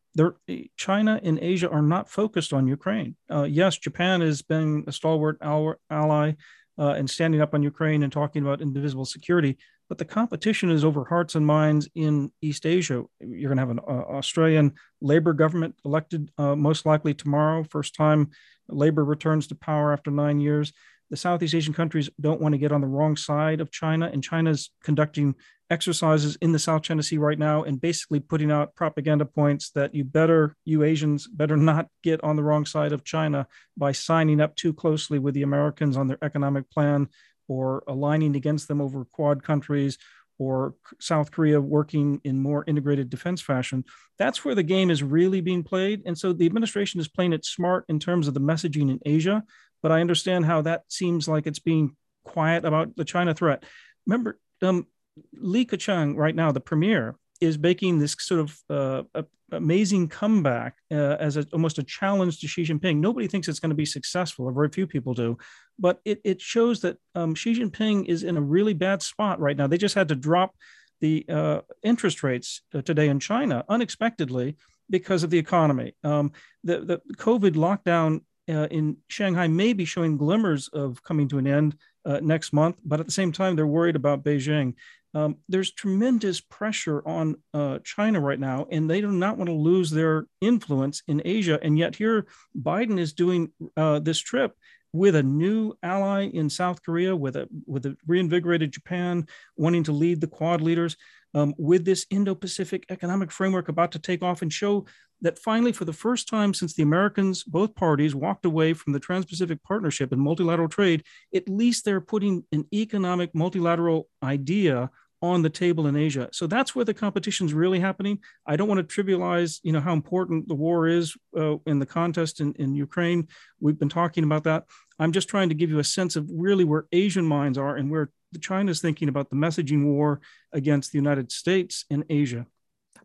China 0.76 1.20
and 1.22 1.38
Asia 1.40 1.70
are 1.70 1.82
not 1.82 2.10
focused 2.10 2.52
on 2.52 2.66
Ukraine. 2.66 3.16
Uh, 3.30 3.44
yes, 3.44 3.78
Japan 3.78 4.20
has 4.20 4.42
been 4.42 4.84
a 4.86 4.92
stalwart 4.92 5.38
ally 5.40 6.32
uh, 6.78 6.90
and 6.90 7.08
standing 7.08 7.40
up 7.40 7.54
on 7.54 7.62
Ukraine 7.62 8.02
and 8.02 8.12
talking 8.12 8.42
about 8.42 8.60
indivisible 8.60 9.04
security, 9.04 9.56
but 9.88 9.98
the 9.98 10.04
competition 10.04 10.70
is 10.70 10.84
over 10.84 11.04
hearts 11.04 11.34
and 11.34 11.46
minds 11.46 11.88
in 11.94 12.30
East 12.42 12.66
Asia. 12.66 13.04
You're 13.20 13.54
going 13.54 13.56
to 13.56 13.62
have 13.62 13.70
an 13.70 13.80
uh, 13.80 14.16
Australian 14.18 14.72
Labor 15.00 15.32
government 15.32 15.74
elected 15.84 16.30
uh, 16.38 16.56
most 16.56 16.86
likely 16.86 17.14
tomorrow, 17.14 17.64
first 17.64 17.94
time 17.94 18.30
Labor 18.68 19.04
returns 19.04 19.46
to 19.48 19.54
power 19.54 19.92
after 19.92 20.10
nine 20.10 20.40
years 20.40 20.72
the 21.10 21.16
Southeast 21.16 21.54
Asian 21.54 21.74
countries 21.74 22.10
don't 22.20 22.40
want 22.40 22.52
to 22.52 22.58
get 22.58 22.72
on 22.72 22.80
the 22.80 22.86
wrong 22.86 23.16
side 23.16 23.60
of 23.60 23.70
China, 23.70 24.10
and 24.12 24.22
China's 24.22 24.70
conducting 24.82 25.34
exercises 25.70 26.36
in 26.40 26.52
the 26.52 26.58
South 26.58 26.82
China 26.82 27.02
Sea 27.02 27.18
right 27.18 27.38
now 27.38 27.64
and 27.64 27.80
basically 27.80 28.20
putting 28.20 28.50
out 28.50 28.74
propaganda 28.74 29.24
points 29.24 29.70
that 29.70 29.94
you 29.94 30.04
better, 30.04 30.54
you 30.64 30.82
Asians, 30.84 31.26
better 31.26 31.56
not 31.56 31.88
get 32.02 32.22
on 32.22 32.36
the 32.36 32.42
wrong 32.42 32.64
side 32.64 32.92
of 32.92 33.04
China 33.04 33.46
by 33.76 33.92
signing 33.92 34.40
up 34.40 34.54
too 34.54 34.72
closely 34.72 35.18
with 35.18 35.34
the 35.34 35.42
Americans 35.42 35.96
on 35.96 36.06
their 36.06 36.22
economic 36.22 36.70
plan 36.70 37.08
or 37.48 37.82
aligning 37.88 38.36
against 38.36 38.68
them 38.68 38.80
over 38.80 39.04
Quad 39.04 39.42
countries 39.42 39.98
or 40.38 40.74
South 41.00 41.30
Korea 41.30 41.60
working 41.60 42.20
in 42.24 42.42
more 42.42 42.64
integrated 42.66 43.08
defense 43.08 43.40
fashion. 43.40 43.84
That's 44.18 44.44
where 44.44 44.54
the 44.54 44.62
game 44.62 44.90
is 44.90 45.02
really 45.02 45.40
being 45.40 45.62
played. 45.62 46.02
And 46.04 46.16
so 46.16 46.32
the 46.32 46.46
administration 46.46 47.00
is 47.00 47.08
playing 47.08 47.32
it 47.32 47.44
smart 47.44 47.86
in 47.88 47.98
terms 47.98 48.28
of 48.28 48.34
the 48.34 48.40
messaging 48.40 48.90
in 48.90 49.00
Asia, 49.06 49.42
but 49.82 49.92
I 49.92 50.00
understand 50.00 50.44
how 50.44 50.62
that 50.62 50.82
seems 50.88 51.26
like 51.26 51.46
it's 51.46 51.58
being 51.58 51.96
quiet 52.24 52.64
about 52.64 52.96
the 52.96 53.04
China 53.04 53.34
threat. 53.34 53.64
Remember, 54.06 54.38
um, 54.62 54.86
Li 55.34 55.64
Keqiang 55.64 56.16
right 56.16 56.34
now, 56.34 56.52
the 56.52 56.60
premier, 56.60 57.16
is 57.40 57.58
making 57.58 57.98
this 57.98 58.16
sort 58.18 58.40
of 58.40 58.58
uh, 58.70 59.22
amazing 59.52 60.08
comeback 60.08 60.76
uh, 60.90 61.16
as 61.20 61.36
a, 61.36 61.46
almost 61.52 61.78
a 61.78 61.82
challenge 61.82 62.40
to 62.40 62.48
Xi 62.48 62.64
Jinping. 62.64 62.96
Nobody 62.96 63.26
thinks 63.26 63.48
it's 63.48 63.60
going 63.60 63.70
to 63.70 63.76
be 63.76 63.86
successful, 63.86 64.46
or 64.46 64.52
very 64.52 64.68
few 64.68 64.86
people 64.86 65.14
do, 65.14 65.38
but 65.78 66.00
it, 66.04 66.20
it 66.24 66.40
shows 66.40 66.80
that 66.80 66.96
um, 67.14 67.34
Xi 67.34 67.54
Jinping 67.54 68.06
is 68.06 68.22
in 68.22 68.36
a 68.36 68.40
really 68.40 68.74
bad 68.74 69.02
spot 69.02 69.40
right 69.40 69.56
now. 69.56 69.66
They 69.66 69.78
just 69.78 69.94
had 69.94 70.08
to 70.08 70.14
drop 70.14 70.54
the 71.00 71.26
uh, 71.28 71.60
interest 71.82 72.22
rates 72.22 72.62
uh, 72.74 72.82
today 72.82 73.08
in 73.08 73.20
China 73.20 73.64
unexpectedly 73.68 74.56
because 74.88 75.22
of 75.22 75.30
the 75.30 75.38
economy. 75.38 75.94
Um, 76.02 76.32
the, 76.64 76.80
the 76.80 77.00
COVID 77.16 77.52
lockdown 77.52 78.20
uh, 78.48 78.68
in 78.70 78.96
Shanghai 79.08 79.48
may 79.48 79.72
be 79.72 79.84
showing 79.84 80.16
glimmers 80.16 80.68
of 80.68 81.02
coming 81.02 81.28
to 81.28 81.38
an 81.38 81.46
end 81.46 81.76
uh, 82.04 82.20
next 82.22 82.52
month, 82.52 82.76
but 82.84 83.00
at 83.00 83.06
the 83.06 83.12
same 83.12 83.32
time, 83.32 83.56
they're 83.56 83.66
worried 83.66 83.96
about 83.96 84.22
Beijing. 84.22 84.74
Um, 85.14 85.36
there's 85.48 85.72
tremendous 85.72 86.40
pressure 86.40 87.06
on 87.06 87.36
uh, 87.54 87.78
China 87.84 88.20
right 88.20 88.38
now, 88.38 88.66
and 88.70 88.88
they 88.88 89.00
do 89.00 89.10
not 89.10 89.38
want 89.38 89.48
to 89.48 89.54
lose 89.54 89.90
their 89.90 90.26
influence 90.40 91.02
in 91.08 91.22
Asia. 91.24 91.58
And 91.62 91.78
yet, 91.78 91.96
here 91.96 92.26
Biden 92.60 92.98
is 92.98 93.12
doing 93.12 93.50
uh, 93.76 94.00
this 94.00 94.18
trip 94.18 94.56
with 94.92 95.14
a 95.14 95.22
new 95.22 95.74
ally 95.82 96.24
in 96.24 96.48
South 96.48 96.82
Korea, 96.82 97.14
with 97.14 97.36
a 97.36 97.48
with 97.66 97.86
a 97.86 97.96
reinvigorated 98.06 98.72
Japan, 98.72 99.26
wanting 99.56 99.84
to 99.84 99.92
lead 99.92 100.20
the 100.20 100.26
Quad 100.26 100.60
leaders, 100.60 100.96
um, 101.36 101.54
with 101.58 101.84
this 101.84 102.06
Indo-Pacific 102.10 102.86
economic 102.88 103.30
framework 103.30 103.68
about 103.68 103.92
to 103.92 103.98
take 103.98 104.22
off 104.22 104.40
and 104.42 104.52
show 104.52 104.86
that 105.20 105.38
finally, 105.38 105.72
for 105.72 105.84
the 105.84 105.92
first 105.92 106.28
time 106.28 106.52
since 106.54 106.74
the 106.74 106.82
Americans, 106.82 107.44
both 107.44 107.74
parties 107.74 108.14
walked 108.14 108.46
away 108.46 108.72
from 108.72 108.92
the 108.94 109.00
Trans-Pacific 109.00 109.62
Partnership 109.62 110.12
and 110.12 110.20
multilateral 110.20 110.68
trade, 110.68 111.04
at 111.34 111.48
least 111.48 111.84
they're 111.84 112.00
putting 112.00 112.44
an 112.52 112.66
economic 112.72 113.34
multilateral 113.34 114.08
idea 114.22 114.90
on 115.22 115.42
the 115.42 115.50
table 115.50 115.86
in 115.86 115.96
Asia. 115.96 116.28
So 116.32 116.46
that's 116.46 116.74
where 116.74 116.84
the 116.84 116.94
competition 116.94 117.46
is 117.46 117.54
really 117.54 117.80
happening. 117.80 118.18
I 118.46 118.56
don't 118.56 118.68
want 118.68 118.86
to 118.86 119.02
trivialize, 119.02 119.60
you 119.62 119.72
know, 119.72 119.80
how 119.80 119.92
important 119.92 120.48
the 120.48 120.54
war 120.54 120.86
is 120.86 121.16
uh, 121.36 121.56
in 121.66 121.78
the 121.78 121.86
contest 121.86 122.40
in, 122.40 122.52
in 122.54 122.74
Ukraine. 122.74 123.28
We've 123.60 123.78
been 123.78 123.88
talking 123.88 124.24
about 124.24 124.44
that. 124.44 124.64
I'm 124.98 125.12
just 125.12 125.28
trying 125.28 125.48
to 125.48 125.54
give 125.54 125.70
you 125.70 125.78
a 125.78 125.84
sense 125.84 126.16
of 126.16 126.28
really 126.30 126.64
where 126.64 126.86
Asian 126.92 127.24
minds 127.24 127.58
are 127.58 127.76
and 127.76 127.90
where 127.90 128.10
China 128.40 128.70
is 128.70 128.80
thinking 128.80 129.08
about 129.08 129.30
the 129.30 129.36
messaging 129.36 129.84
war 129.84 130.20
against 130.52 130.92
the 130.92 130.98
United 130.98 131.32
States 131.32 131.84
in 131.90 132.04
Asia. 132.08 132.46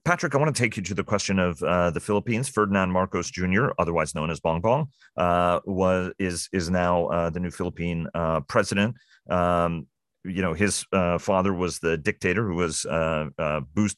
Patrick, 0.03 0.33
I 0.33 0.37
want 0.39 0.55
to 0.55 0.59
take 0.59 0.77
you 0.77 0.83
to 0.83 0.93
the 0.93 1.03
question 1.03 1.37
of 1.37 1.61
uh, 1.61 1.91
the 1.91 1.99
Philippines. 1.99 2.49
Ferdinand 2.49 2.91
Marcos 2.91 3.29
Jr., 3.29 3.67
otherwise 3.77 4.15
known 4.15 4.31
as 4.31 4.39
Bongbong, 4.39 4.87
uh, 5.17 5.59
was 5.65 6.11
is 6.17 6.49
is 6.51 6.69
now 6.69 7.05
uh, 7.07 7.29
the 7.29 7.39
new 7.39 7.51
Philippine 7.51 8.07
uh, 8.15 8.39
president. 8.41 8.95
Um, 9.29 9.87
you 10.23 10.41
know 10.41 10.53
his 10.53 10.85
uh, 10.91 11.17
father 11.17 11.53
was 11.53 11.79
the 11.79 11.97
dictator 11.97 12.47
who 12.47 12.55
was 12.55 12.85
uh, 12.85 13.61
boost 13.73 13.97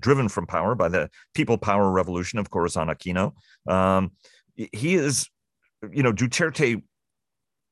driven 0.00 0.28
from 0.28 0.46
power 0.46 0.74
by 0.74 0.88
the 0.88 1.10
people 1.34 1.58
power 1.58 1.90
revolution 1.90 2.38
of 2.38 2.50
Corazon 2.50 2.88
Aquino. 2.88 3.32
Um, 3.66 4.12
he 4.54 4.94
is, 4.94 5.28
you 5.90 6.02
know, 6.02 6.12
Duterte 6.12 6.82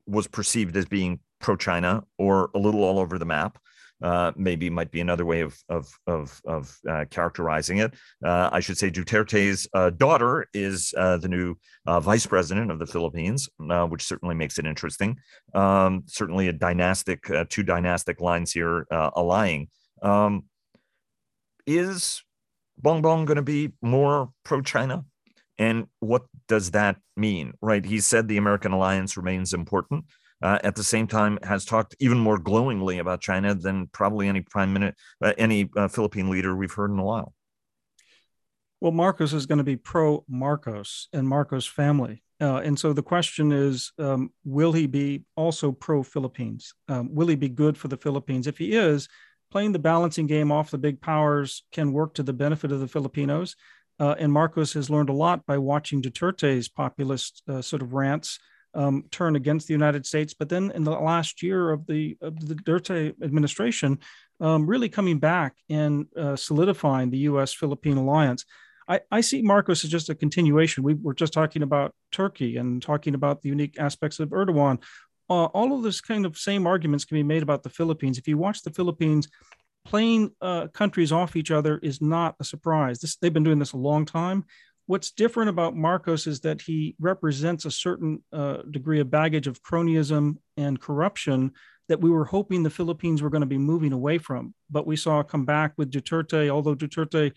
was 0.07 0.27
perceived 0.27 0.75
as 0.77 0.85
being 0.85 1.19
pro 1.41 1.55
China 1.55 2.03
or 2.17 2.49
a 2.55 2.59
little 2.59 2.83
all 2.83 2.99
over 2.99 3.17
the 3.17 3.25
map 3.25 3.57
uh, 4.01 4.31
maybe 4.35 4.69
might 4.69 4.91
be 4.91 5.01
another 5.01 5.25
way 5.25 5.41
of 5.41 5.57
of 5.69 5.87
of, 6.07 6.41
of 6.45 6.77
uh, 6.89 7.05
characterizing 7.09 7.77
it. 7.77 7.93
Uh, 8.25 8.49
I 8.51 8.59
should 8.59 8.77
say 8.77 8.89
Duterte's 8.89 9.67
uh, 9.73 9.91
daughter 9.91 10.47
is 10.53 10.93
uh, 10.97 11.17
the 11.17 11.27
new 11.27 11.55
uh, 11.85 11.99
vice 11.99 12.25
president 12.25 12.71
of 12.71 12.79
the 12.79 12.87
Philippines, 12.87 13.49
which 13.59 14.03
certainly 14.03 14.35
makes 14.35 14.57
it 14.57 14.65
interesting. 14.65 15.17
Um, 15.53 16.03
certainly, 16.07 16.47
a 16.47 16.53
dynastic, 16.53 17.29
two 17.49 17.63
dynastic 17.63 18.21
lines 18.21 18.51
here 18.51 18.87
allying. 18.91 19.69
Um, 20.01 20.45
is 21.67 22.23
Bongbong 22.81 23.25
going 23.25 23.35
to 23.35 23.43
be 23.43 23.71
more 23.81 24.31
pro 24.43 24.61
China? 24.61 25.05
And 25.59 25.85
what 25.99 26.23
does 26.47 26.71
that 26.71 26.97
mean, 27.15 27.53
right? 27.61 27.85
He 27.85 27.99
said 27.99 28.27
the 28.27 28.37
American 28.37 28.71
alliance 28.71 29.15
remains 29.15 29.53
important 29.53 30.05
uh, 30.41 30.59
at 30.63 30.75
the 30.75 30.83
same 30.83 31.07
time 31.07 31.37
has 31.43 31.65
talked 31.65 31.95
even 31.99 32.17
more 32.17 32.37
glowingly 32.37 32.99
about 32.99 33.21
China 33.21 33.53
than 33.53 33.87
probably 33.87 34.27
any 34.27 34.41
prime 34.41 34.73
minister, 34.73 34.95
uh, 35.21 35.33
any 35.37 35.69
uh, 35.75 35.87
Philippine 35.87 36.29
leader 36.29 36.55
we've 36.55 36.73
heard 36.73 36.91
in 36.91 36.99
a 36.99 37.03
while. 37.03 37.33
Well, 38.79 38.91
Marcos 38.91 39.33
is 39.33 39.45
going 39.45 39.59
to 39.59 39.63
be 39.63 39.75
pro 39.75 40.25
Marcos 40.27 41.07
and 41.13 41.27
Marcos 41.27 41.67
family. 41.67 42.23
Uh, 42.39 42.57
and 42.57 42.79
so 42.79 42.91
the 42.91 43.03
question 43.03 43.51
is 43.51 43.91
um, 43.99 44.31
will 44.43 44.71
he 44.71 44.87
be 44.87 45.23
also 45.35 45.71
pro 45.71 46.01
Philippines? 46.01 46.73
Um, 46.87 47.13
will 47.13 47.27
he 47.27 47.35
be 47.35 47.49
good 47.49 47.77
for 47.77 47.87
the 47.87 47.97
Philippines? 47.97 48.47
If 48.47 48.57
he 48.57 48.73
is, 48.73 49.07
playing 49.51 49.73
the 49.73 49.79
balancing 49.79 50.25
game 50.25 50.51
off 50.51 50.71
the 50.71 50.79
big 50.79 50.99
powers 50.99 51.63
can 51.71 51.93
work 51.93 52.15
to 52.15 52.23
the 52.23 52.33
benefit 52.33 52.71
of 52.71 52.79
the 52.79 52.87
Filipinos. 52.87 53.55
Uh, 53.99 54.15
and 54.17 54.33
Marcos 54.33 54.73
has 54.73 54.89
learned 54.89 55.09
a 55.09 55.13
lot 55.13 55.45
by 55.45 55.59
watching 55.59 56.01
Duterte's 56.01 56.67
populist 56.67 57.43
uh, 57.47 57.61
sort 57.61 57.83
of 57.83 57.93
rants 57.93 58.39
um, 58.73 59.05
turn 59.11 59.35
against 59.35 59.67
the 59.67 59.73
United 59.73 60.05
States. 60.05 60.33
But 60.33 60.49
then 60.49 60.71
in 60.71 60.83
the 60.83 60.91
last 60.91 61.43
year 61.43 61.71
of 61.71 61.85
the, 61.87 62.17
of 62.21 62.47
the 62.47 62.55
Duterte 62.55 63.13
administration, 63.23 63.99
um, 64.39 64.65
really 64.65 64.89
coming 64.89 65.19
back 65.19 65.55
and 65.69 66.05
uh, 66.17 66.35
solidifying 66.35 67.09
the 67.09 67.19
U.S. 67.19 67.53
Philippine 67.53 67.97
alliance. 67.97 68.45
I, 68.87 69.01
I, 69.11 69.21
see 69.21 69.41
Marcos 69.41 69.83
as 69.83 69.91
just 69.91 70.09
a 70.09 70.15
continuation. 70.15 70.83
We 70.83 70.95
were 70.95 71.13
just 71.13 71.31
talking 71.31 71.61
about 71.61 71.93
Turkey 72.11 72.57
and 72.57 72.81
talking 72.81 73.13
about 73.13 73.41
the 73.41 73.49
unique 73.49 73.79
aspects 73.79 74.19
of 74.19 74.29
Erdogan. 74.29 74.81
Uh, 75.29 75.45
all 75.45 75.73
of 75.73 75.83
this 75.83 76.01
kind 76.01 76.25
of 76.25 76.37
same 76.37 76.67
arguments 76.67 77.05
can 77.05 77.15
be 77.15 77.23
made 77.23 77.43
about 77.43 77.63
the 77.63 77.69
Philippines. 77.69 78.17
If 78.17 78.27
you 78.27 78.37
watch 78.37 78.63
the 78.63 78.71
Philippines, 78.71 79.29
playing 79.85 80.31
uh, 80.41 80.67
countries 80.67 81.11
off 81.11 81.35
each 81.35 81.51
other 81.51 81.77
is 81.77 82.01
not 82.01 82.35
a 82.39 82.43
surprise. 82.43 82.99
This, 82.99 83.15
they've 83.15 83.33
been 83.33 83.43
doing 83.43 83.59
this 83.59 83.73
a 83.73 83.77
long 83.77 84.05
time 84.05 84.45
what's 84.91 85.11
different 85.11 85.49
about 85.49 85.73
Marcos 85.73 86.27
is 86.27 86.41
that 86.41 86.61
he 86.61 86.97
represents 86.99 87.63
a 87.63 87.71
certain 87.71 88.21
uh, 88.33 88.57
degree 88.71 88.99
of 88.99 89.09
baggage 89.09 89.47
of 89.47 89.63
cronyism 89.63 90.35
and 90.57 90.81
corruption 90.81 91.53
that 91.87 92.01
we 92.01 92.09
were 92.09 92.25
hoping 92.25 92.61
the 92.61 92.69
Philippines 92.69 93.21
were 93.21 93.29
going 93.29 93.39
to 93.39 93.47
be 93.47 93.57
moving 93.57 93.93
away 93.93 94.17
from. 94.17 94.53
But 94.69 94.85
we 94.85 94.97
saw 94.97 95.23
come 95.23 95.45
back 95.45 95.71
with 95.77 95.93
Duterte, 95.93 96.49
although 96.49 96.75
Duterte 96.75 97.31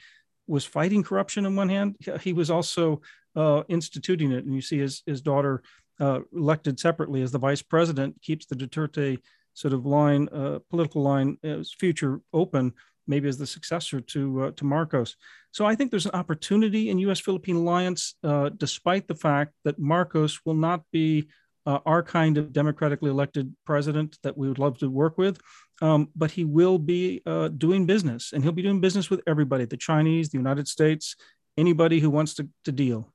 was 0.49 0.65
fighting 0.65 1.05
corruption 1.05 1.47
in 1.47 1.55
one 1.55 1.69
hand, 1.69 1.95
he 2.23 2.33
was 2.33 2.51
also 2.51 3.03
uh, 3.37 3.63
instituting 3.69 4.33
it. 4.33 4.45
And 4.45 4.53
you 4.53 4.61
see 4.61 4.79
his, 4.79 5.05
his 5.07 5.21
daughter 5.21 5.63
uh, 6.01 6.23
elected 6.37 6.81
separately 6.81 7.23
as 7.23 7.31
the 7.31 7.39
vice 7.39 7.63
president 7.63 8.21
keeps 8.21 8.47
the 8.47 8.57
Duterte 8.57 9.21
sort 9.53 9.75
of 9.75 9.87
line, 9.87 10.29
uh, 10.33 10.59
political 10.71 11.03
line, 11.03 11.39
uh, 11.45 11.63
future 11.79 12.21
open 12.33 12.73
maybe 13.07 13.29
as 13.29 13.39
the 13.39 13.47
successor 13.47 14.01
to 14.01 14.45
uh, 14.45 14.51
to 14.53 14.65
Marcos. 14.65 15.17
So 15.53 15.67
I 15.67 15.75
think 15.75 15.91
there's 15.91 16.07
an 16.07 16.13
opportunity 16.15 16.91
in 16.91 16.99
U.S. 16.99 17.21
Philippine 17.21 17.57
alliance, 17.57 18.15
uh, 18.25 18.51
despite 18.57 19.07
the 19.07 19.15
fact 19.15 19.53
that 19.65 19.79
Marcos 19.79 20.41
will 20.45 20.55
not 20.55 20.83
be 20.93 21.29
uh, 21.67 21.79
our 21.87 22.03
kind 22.03 22.37
of 22.37 22.53
democratically 22.53 23.11
elected 23.11 23.55
president 23.65 24.19
that 24.23 24.37
we 24.37 24.49
would 24.49 24.59
love 24.59 24.79
to 24.79 24.91
work 24.91 25.17
with, 25.17 25.41
um, 25.81 26.09
but 26.15 26.31
he 26.31 26.45
will 26.45 26.79
be 26.79 27.23
uh, 27.25 27.49
doing 27.49 27.87
business, 27.87 28.33
and 28.33 28.43
he'll 28.43 28.53
be 28.53 28.63
doing 28.63 28.81
business 28.81 29.11
with 29.11 29.21
everybody: 29.27 29.65
the 29.65 29.77
Chinese, 29.77 30.31
the 30.31 30.39
United 30.39 30.69
States, 30.69 31.17
anybody 31.57 32.01
who 32.01 32.11
wants 32.11 32.35
to, 32.35 32.49
to 32.65 32.73
deal. 32.73 33.11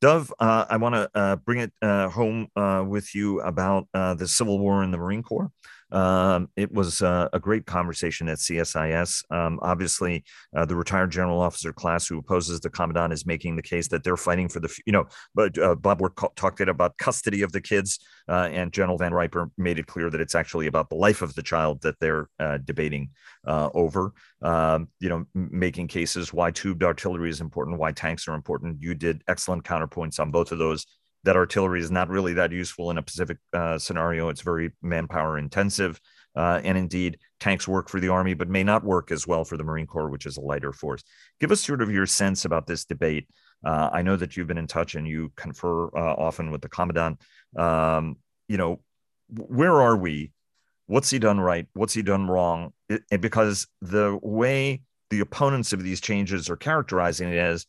Dov, 0.00 0.32
uh, 0.38 0.64
I 0.70 0.76
want 0.76 0.94
to 0.94 1.10
uh, 1.12 1.36
bring 1.36 1.58
it 1.58 1.72
home 1.82 2.48
with 2.88 3.14
you 3.16 3.40
about 3.40 3.88
the 3.92 4.28
Civil 4.28 4.60
War 4.60 4.84
in 4.84 4.92
the 4.92 4.98
Marine 4.98 5.24
Corps. 5.24 5.50
Um, 5.90 6.48
it 6.56 6.72
was 6.72 7.02
uh, 7.02 7.28
a 7.32 7.40
great 7.40 7.66
conversation 7.66 8.28
at 8.28 8.38
CSIS. 8.38 9.24
Um, 9.30 9.58
obviously, 9.62 10.24
uh, 10.54 10.64
the 10.64 10.76
retired 10.76 11.10
general 11.10 11.40
officer 11.40 11.72
class 11.72 12.06
who 12.06 12.18
opposes 12.18 12.60
the 12.60 12.70
commandant 12.70 13.12
is 13.12 13.26
making 13.26 13.56
the 13.56 13.62
case 13.62 13.88
that 13.88 14.04
they're 14.04 14.16
fighting 14.16 14.48
for 14.48 14.60
the, 14.60 14.74
you 14.86 14.92
know, 14.92 15.06
but 15.34 15.58
uh, 15.58 15.74
Bob 15.74 16.00
Work 16.00 16.16
talked 16.36 16.60
about 16.60 16.98
custody 16.98 17.42
of 17.42 17.52
the 17.52 17.60
kids, 17.60 17.98
uh, 18.28 18.48
and 18.50 18.72
General 18.72 18.98
Van 18.98 19.14
Riper 19.14 19.50
made 19.56 19.78
it 19.78 19.86
clear 19.86 20.10
that 20.10 20.20
it's 20.20 20.34
actually 20.34 20.66
about 20.66 20.90
the 20.90 20.96
life 20.96 21.22
of 21.22 21.34
the 21.34 21.42
child 21.42 21.80
that 21.82 21.98
they're 22.00 22.28
uh, 22.38 22.58
debating 22.58 23.10
uh, 23.46 23.70
over. 23.74 24.12
Um, 24.42 24.88
you 25.00 25.08
know, 25.08 25.24
making 25.34 25.88
cases 25.88 26.32
why 26.32 26.50
tubed 26.50 26.84
artillery 26.84 27.30
is 27.30 27.40
important, 27.40 27.78
why 27.78 27.92
tanks 27.92 28.28
are 28.28 28.34
important. 28.34 28.82
You 28.82 28.94
did 28.94 29.22
excellent 29.28 29.64
counterpoints 29.64 30.20
on 30.20 30.30
both 30.30 30.52
of 30.52 30.58
those 30.58 30.86
that 31.24 31.36
artillery 31.36 31.80
is 31.80 31.90
not 31.90 32.08
really 32.08 32.34
that 32.34 32.52
useful 32.52 32.90
in 32.90 32.98
a 32.98 33.02
Pacific 33.02 33.38
uh, 33.52 33.78
scenario. 33.78 34.28
It's 34.28 34.40
very 34.40 34.70
manpower 34.82 35.38
intensive. 35.38 36.00
Uh, 36.36 36.60
and 36.62 36.78
indeed, 36.78 37.18
tanks 37.40 37.66
work 37.66 37.88
for 37.88 37.98
the 37.98 38.08
Army, 38.08 38.34
but 38.34 38.48
may 38.48 38.62
not 38.62 38.84
work 38.84 39.10
as 39.10 39.26
well 39.26 39.44
for 39.44 39.56
the 39.56 39.64
Marine 39.64 39.86
Corps, 39.86 40.08
which 40.08 40.26
is 40.26 40.36
a 40.36 40.40
lighter 40.40 40.72
force. 40.72 41.02
Give 41.40 41.50
us 41.50 41.60
sort 41.60 41.82
of 41.82 41.90
your 41.90 42.06
sense 42.06 42.44
about 42.44 42.66
this 42.66 42.84
debate. 42.84 43.28
Uh, 43.64 43.90
I 43.92 44.02
know 44.02 44.14
that 44.14 44.36
you've 44.36 44.46
been 44.46 44.58
in 44.58 44.68
touch 44.68 44.94
and 44.94 45.06
you 45.06 45.32
confer 45.36 45.86
uh, 45.88 46.14
often 46.14 46.50
with 46.50 46.62
the 46.62 46.68
Commandant. 46.68 47.20
Um, 47.56 48.18
you 48.46 48.56
know, 48.56 48.80
where 49.28 49.80
are 49.80 49.96
we? 49.96 50.30
What's 50.86 51.10
he 51.10 51.18
done 51.18 51.40
right? 51.40 51.66
What's 51.74 51.94
he 51.94 52.02
done 52.02 52.28
wrong? 52.28 52.72
It, 52.88 53.02
it, 53.10 53.20
because 53.20 53.66
the 53.82 54.18
way 54.22 54.82
the 55.10 55.20
opponents 55.20 55.72
of 55.72 55.82
these 55.82 56.00
changes 56.00 56.48
are 56.48 56.56
characterizing 56.56 57.30
it 57.30 57.36
as 57.36 57.66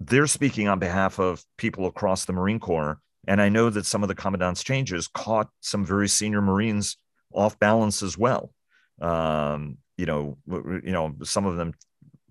they're 0.00 0.26
speaking 0.26 0.68
on 0.68 0.78
behalf 0.78 1.18
of 1.18 1.44
people 1.56 1.86
across 1.86 2.24
the 2.24 2.32
Marine 2.32 2.60
Corps 2.60 3.00
And 3.26 3.40
I 3.40 3.48
know 3.48 3.70
that 3.70 3.86
some 3.86 4.02
of 4.02 4.08
the 4.08 4.14
commandant's 4.14 4.62
changes 4.62 5.08
caught 5.08 5.48
some 5.60 5.84
very 5.84 6.08
senior 6.08 6.42
Marines 6.42 6.96
off 7.32 7.58
balance 7.58 8.02
as 8.02 8.18
well. 8.18 8.52
Um, 9.00 9.78
you 9.96 10.06
know, 10.06 10.36
you 10.46 10.92
know, 10.92 11.14
some 11.22 11.46
of 11.46 11.56
them 11.56 11.74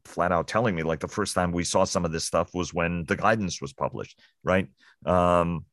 flat 0.06 0.32
out 0.32 0.48
telling 0.48 0.76
me 0.76 0.84
like 0.84 1.00
the 1.00 1.08
first 1.08 1.34
time 1.34 1.52
we 1.52 1.64
saw 1.64 1.86
some 1.86 2.06
of 2.06 2.12
this 2.12 2.26
stuff 2.26 2.54
was 2.54 2.74
when 2.74 3.06
the 3.06 3.16
guidance 3.16 3.62
was 3.62 3.74
published, 3.74 4.20
right? 4.44 4.68
Um, 5.06 5.66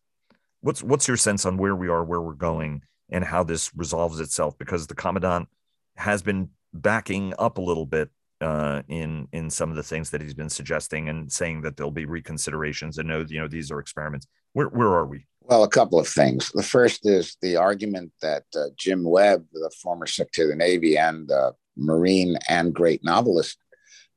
what's 0.60 0.82
what's 0.82 1.08
your 1.08 1.16
sense 1.16 1.44
on 1.44 1.56
where 1.56 1.74
we 1.74 1.88
are, 1.88 2.04
where 2.04 2.20
we're 2.20 2.32
going, 2.34 2.82
and 3.10 3.24
how 3.24 3.42
this 3.42 3.70
resolves 3.76 4.20
itself? 4.20 4.56
Because 4.58 4.86
the 4.86 4.94
commandant 4.94 5.48
has 5.96 6.22
been 6.22 6.50
backing 6.72 7.34
up 7.38 7.58
a 7.58 7.62
little 7.62 7.86
bit 7.86 8.08
uh, 8.40 8.82
in 8.88 9.28
in 9.32 9.50
some 9.50 9.70
of 9.70 9.76
the 9.76 9.82
things 9.82 10.10
that 10.10 10.20
he's 10.20 10.34
been 10.34 10.48
suggesting 10.48 11.08
and 11.08 11.30
saying 11.30 11.62
that 11.62 11.76
there'll 11.76 11.90
be 11.90 12.06
reconsiderations 12.06 12.98
and 12.98 13.08
no, 13.08 13.24
you 13.28 13.40
know, 13.40 13.48
these 13.48 13.70
are 13.70 13.80
experiments. 13.80 14.26
Where 14.52 14.68
where 14.68 14.88
are 14.88 15.06
we? 15.06 15.26
Well, 15.42 15.64
a 15.64 15.68
couple 15.68 15.98
of 15.98 16.06
things. 16.06 16.50
The 16.52 16.62
first 16.62 17.06
is 17.06 17.36
the 17.42 17.56
argument 17.56 18.12
that 18.22 18.44
uh, 18.54 18.66
Jim 18.76 19.02
Webb, 19.02 19.46
the 19.52 19.70
former 19.82 20.06
Secretary 20.06 20.46
of 20.46 20.50
the 20.50 20.64
Navy 20.64 20.96
and 20.96 21.30
uh, 21.30 21.52
Marine 21.76 22.36
and 22.48 22.74
great 22.74 23.02
novelist, 23.02 23.58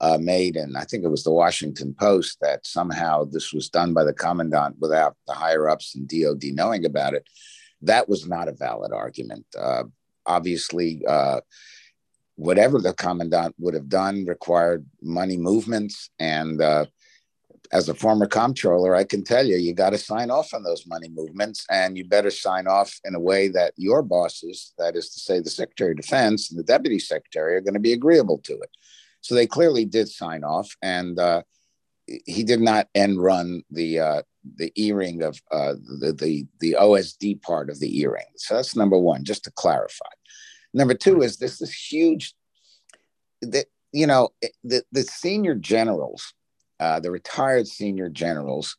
uh, 0.01 0.17
made, 0.19 0.57
and 0.57 0.77
I 0.77 0.83
think 0.83 1.03
it 1.03 1.09
was 1.09 1.23
the 1.23 1.31
Washington 1.31 1.95
Post, 1.97 2.37
that 2.41 2.67
somehow 2.67 3.23
this 3.23 3.53
was 3.53 3.69
done 3.69 3.93
by 3.93 4.03
the 4.03 4.13
commandant 4.13 4.75
without 4.79 5.15
the 5.27 5.33
higher 5.33 5.69
ups 5.69 5.95
in 5.95 6.05
DOD 6.05 6.43
knowing 6.53 6.85
about 6.85 7.13
it. 7.13 7.25
That 7.81 8.09
was 8.09 8.27
not 8.27 8.47
a 8.47 8.53
valid 8.53 8.91
argument. 8.91 9.45
Uh, 9.57 9.83
obviously, 10.25 11.03
uh, 11.07 11.39
whatever 12.35 12.79
the 12.79 12.93
commandant 12.93 13.55
would 13.59 13.73
have 13.73 13.89
done 13.89 14.25
required 14.25 14.85
money 15.01 15.37
movements. 15.37 16.09
And 16.19 16.61
uh, 16.61 16.85
as 17.71 17.89
a 17.89 17.93
former 17.93 18.25
comptroller, 18.25 18.95
I 18.95 19.03
can 19.03 19.23
tell 19.23 19.45
you, 19.45 19.57
you 19.57 19.73
got 19.73 19.91
to 19.91 19.97
sign 19.97 20.29
off 20.29 20.53
on 20.53 20.63
those 20.63 20.85
money 20.87 21.09
movements, 21.09 21.65
and 21.69 21.97
you 21.97 22.05
better 22.05 22.31
sign 22.31 22.67
off 22.67 22.99
in 23.03 23.15
a 23.15 23.19
way 23.19 23.47
that 23.49 23.73
your 23.77 24.01
bosses, 24.01 24.73
that 24.77 24.95
is 24.95 25.09
to 25.09 25.19
say, 25.19 25.39
the 25.39 25.49
Secretary 25.49 25.91
of 25.91 25.97
Defense 25.97 26.51
and 26.51 26.59
the 26.59 26.63
Deputy 26.63 26.99
Secretary, 26.99 27.55
are 27.55 27.61
going 27.61 27.73
to 27.73 27.79
be 27.79 27.93
agreeable 27.93 28.39
to 28.39 28.53
it. 28.53 28.69
So 29.21 29.35
they 29.35 29.47
clearly 29.47 29.85
did 29.85 30.09
sign 30.09 30.43
off, 30.43 30.75
and 30.81 31.17
uh, 31.17 31.43
he 32.25 32.43
did 32.43 32.59
not 32.59 32.89
end 32.93 33.21
run 33.21 33.63
the 33.71 33.99
uh, 33.99 34.21
the 34.57 34.71
e-ring 34.75 35.23
of 35.23 35.41
uh, 35.51 35.73
the, 35.73 36.13
the 36.13 36.45
the 36.59 36.75
OSD 36.79 37.41
part 37.41 37.69
of 37.69 37.79
the 37.79 38.01
e-ring. 38.01 38.25
So 38.35 38.55
that's 38.55 38.75
number 38.75 38.97
one, 38.97 39.23
just 39.23 39.45
to 39.45 39.51
clarify. 39.51 40.09
Number 40.73 40.93
two 40.93 41.21
is 41.21 41.37
this 41.37 41.61
is 41.61 41.73
huge 41.73 42.33
that 43.41 43.65
you 43.91 44.07
know 44.07 44.29
the 44.63 44.83
the 44.91 45.03
senior 45.03 45.55
generals, 45.55 46.33
uh, 46.79 46.99
the 46.99 47.11
retired 47.11 47.67
senior 47.67 48.09
generals, 48.09 48.77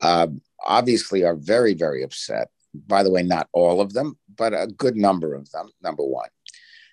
uh, 0.00 0.28
obviously 0.66 1.24
are 1.24 1.36
very 1.36 1.74
very 1.74 2.02
upset. 2.02 2.48
By 2.74 3.02
the 3.02 3.10
way, 3.10 3.22
not 3.22 3.48
all 3.52 3.80
of 3.80 3.92
them, 3.92 4.18
but 4.36 4.52
a 4.52 4.66
good 4.66 4.96
number 4.96 5.34
of 5.34 5.50
them. 5.50 5.70
Number 5.80 6.04
one. 6.04 6.28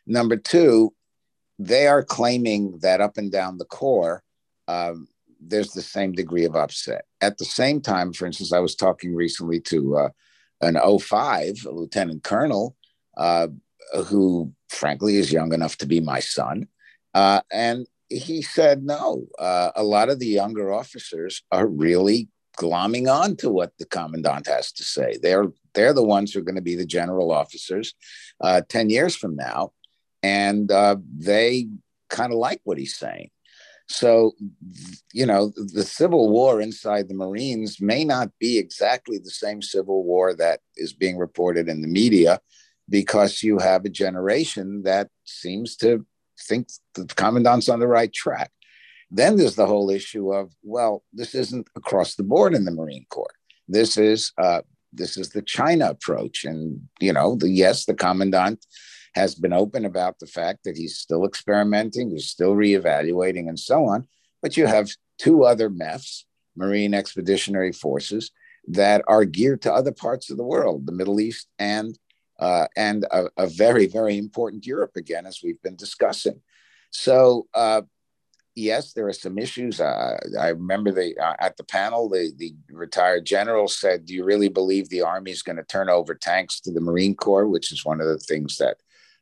Number 0.06 0.36
two, 0.38 0.94
they 1.58 1.88
are 1.88 2.04
claiming 2.04 2.80
that 2.82 3.02
up 3.02 3.18
and 3.18 3.32
down 3.32 3.58
the 3.58 3.66
Corps, 3.66 4.24
um, 4.68 5.08
there's 5.40 5.72
the 5.72 5.82
same 5.82 6.12
degree 6.12 6.46
of 6.46 6.56
upset. 6.56 7.06
At 7.20 7.38
the 7.38 7.46
same 7.46 7.82
time, 7.82 8.14
for 8.14 8.26
instance, 8.26 8.54
I 8.54 8.60
was 8.60 8.76
talking 8.76 9.16
recently 9.16 9.60
to 9.62 9.98
uh, 9.98 10.10
an 10.62 10.78
05, 11.00 11.66
a 11.66 11.72
lieutenant 11.72 12.24
colonel, 12.24 12.76
uh, 13.18 13.48
who 14.08 14.52
frankly 14.70 15.18
is 15.18 15.32
young 15.32 15.54
enough 15.54 15.78
to 15.78 15.86
be 15.86 16.00
my 16.00 16.20
son. 16.20 16.68
Uh, 17.14 17.42
and 17.52 17.88
he 18.10 18.42
said, 18.42 18.84
no, 18.84 19.26
uh, 19.40 19.72
a 19.76 19.84
lot 19.84 20.10
of 20.10 20.20
the 20.20 20.28
younger 20.28 20.72
officers 20.72 21.44
are 21.52 21.68
really 21.68 22.28
glomming 22.58 23.12
on 23.12 23.36
to 23.38 23.50
what 23.50 23.72
the 23.78 23.86
commandant 23.86 24.48
has 24.48 24.72
to 24.74 24.84
say. 24.84 25.18
They're, 25.22 25.48
they're 25.74 25.94
the 25.94 26.04
ones 26.04 26.34
who 26.34 26.40
are 26.40 26.44
going 26.44 26.56
to 26.56 26.62
be 26.62 26.76
the 26.76 26.86
general 26.86 27.32
officers 27.32 27.94
uh, 28.42 28.62
10 28.68 28.90
years 28.90 29.16
from 29.16 29.36
now 29.36 29.72
and 30.24 30.72
uh, 30.72 30.98
they 31.18 31.68
kind 32.10 32.32
of 32.32 32.40
like 32.40 32.62
what 32.64 32.78
he's 32.78 32.96
saying. 32.96 33.30
So, 33.88 34.34
you 35.12 35.26
know, 35.26 35.52
the 35.56 35.84
civil 35.84 36.30
war 36.30 36.62
inside 36.62 37.10
the 37.10 37.14
Marines 37.14 37.82
may 37.82 38.06
not 38.06 38.30
be 38.40 38.58
exactly 38.58 39.18
the 39.18 39.30
same 39.30 39.62
civil 39.62 40.04
war 40.04 40.34
that 40.36 40.62
is 40.78 40.94
being 40.94 41.18
reported 41.18 41.68
in 41.68 41.82
the 41.82 41.90
media 41.90 42.40
because 42.92 43.42
you 43.42 43.58
have 43.58 43.86
a 43.86 43.90
generation 43.90 44.84
that 44.84 45.08
seems 45.24 45.78
to 45.78 46.06
think 46.48 46.68
the 46.94 47.06
commandant's 47.06 47.70
on 47.70 47.80
the 47.80 47.88
right 47.88 48.12
track. 48.14 48.52
Then 49.10 49.38
there's 49.38 49.56
the 49.56 49.66
whole 49.66 49.90
issue 49.90 50.32
of, 50.34 50.52
well, 50.62 51.04
this 51.14 51.34
isn't 51.34 51.68
across 51.76 52.16
the 52.16 52.24
board 52.24 52.54
in 52.54 52.66
the 52.66 52.72
Marine 52.72 53.06
Corps. 53.10 53.34
This 53.68 53.98
is 53.98 54.34
uh, 54.38 54.62
this 54.94 55.16
is 55.16 55.30
the 55.30 55.42
China 55.42 55.90
approach, 55.90 56.44
and 56.44 56.82
you 57.00 57.14
know, 57.14 57.36
the 57.36 57.50
yes, 57.50 57.86
the 57.86 57.94
commandant 57.94 58.66
has 59.14 59.36
been 59.36 59.54
open 59.54 59.86
about 59.86 60.20
the 60.20 60.28
fact 60.28 60.60
that 60.66 60.78
he's 60.78 60.98
still 60.98 61.26
experimenting, 61.26 62.10
he's 62.10 62.28
still 62.28 62.56
reevaluating, 62.56 63.48
and 63.48 63.60
so 63.60 63.86
on. 63.86 64.08
But 64.42 64.58
you 64.58 64.66
have 64.66 64.90
two 65.18 65.44
other 65.44 65.70
MEFs, 65.70 66.24
Marine 66.58 66.94
Expeditionary 66.94 67.72
Forces, 67.72 68.32
that 68.68 69.02
are 69.08 69.26
geared 69.26 69.62
to 69.62 69.74
other 69.74 69.92
parts 69.92 70.30
of 70.30 70.38
the 70.38 70.44
world, 70.44 70.86
the 70.86 70.92
Middle 70.92 71.20
East 71.20 71.48
and 71.60 71.98
uh, 72.42 72.66
and 72.76 73.06
a, 73.12 73.28
a, 73.38 73.48
very, 73.48 73.86
very 73.86 74.18
important 74.18 74.66
Europe 74.66 74.94
again, 74.96 75.26
as 75.26 75.42
we've 75.44 75.62
been 75.62 75.76
discussing. 75.76 76.42
So, 76.90 77.48
uh, 77.54 77.84
yes, 78.56 78.94
there 78.94 79.08
are 79.08 79.14
some 79.14 79.38
issues. 79.38 79.80
Uh, 79.80 80.18
I 80.40 80.50
remember 80.50 80.92
the, 80.92 81.16
uh, 81.18 81.36
at 81.40 81.56
the 81.56 81.64
panel, 81.64 82.10
the, 82.10 82.34
the 82.36 82.54
retired 82.72 83.26
general 83.26 83.68
said, 83.68 84.06
Do 84.06 84.16
you 84.16 84.26
really 84.26 84.50
believe 84.50 84.90
the 84.90 85.04
Army 85.04 85.32
is 85.32 85.44
going 85.44 85.58
to 85.58 85.64
turn 85.64 85.88
over 85.88 86.16
tanks 86.16 86.60
to 86.62 86.72
the 86.72 86.82
Marine 86.82 87.16
Corps? 87.16 87.48
Which 87.48 87.72
is 87.72 87.86
one 87.86 88.02
of 88.02 88.08
the 88.08 88.18
things 88.18 88.58
that 88.58 88.78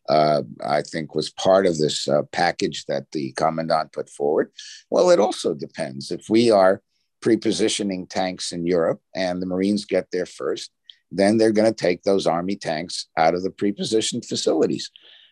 uh, 0.07 0.41
I 0.65 0.81
think 0.81 1.13
was 1.13 1.29
part 1.29 1.65
of 1.65 1.77
this 1.77 2.07
uh, 2.07 2.23
package 2.31 2.85
that 2.85 3.11
the 3.11 3.33
commandant 3.33 3.91
put 3.91 4.09
forward. 4.09 4.51
Well, 4.89 5.09
it 5.11 5.19
also 5.19 5.53
depends. 5.53 6.09
If 6.09 6.29
we 6.29 6.49
are 6.49 6.81
pre-positioning 7.21 8.07
tanks 8.07 8.53
in 8.53 8.65
Europe 8.65 9.01
and 9.13 9.41
the 9.41 9.45
Marines 9.45 9.85
get 9.85 10.07
there 10.11 10.25
first, 10.25 10.71
then 11.11 11.37
they're 11.37 11.51
going 11.51 11.71
to 11.71 11.75
take 11.75 12.03
those 12.03 12.27
Army 12.27 12.55
tanks 12.55 13.07
out 13.17 13.33
of 13.33 13.43
the 13.43 13.51
pre-positioned 13.51 14.25
facilities. 14.25 14.89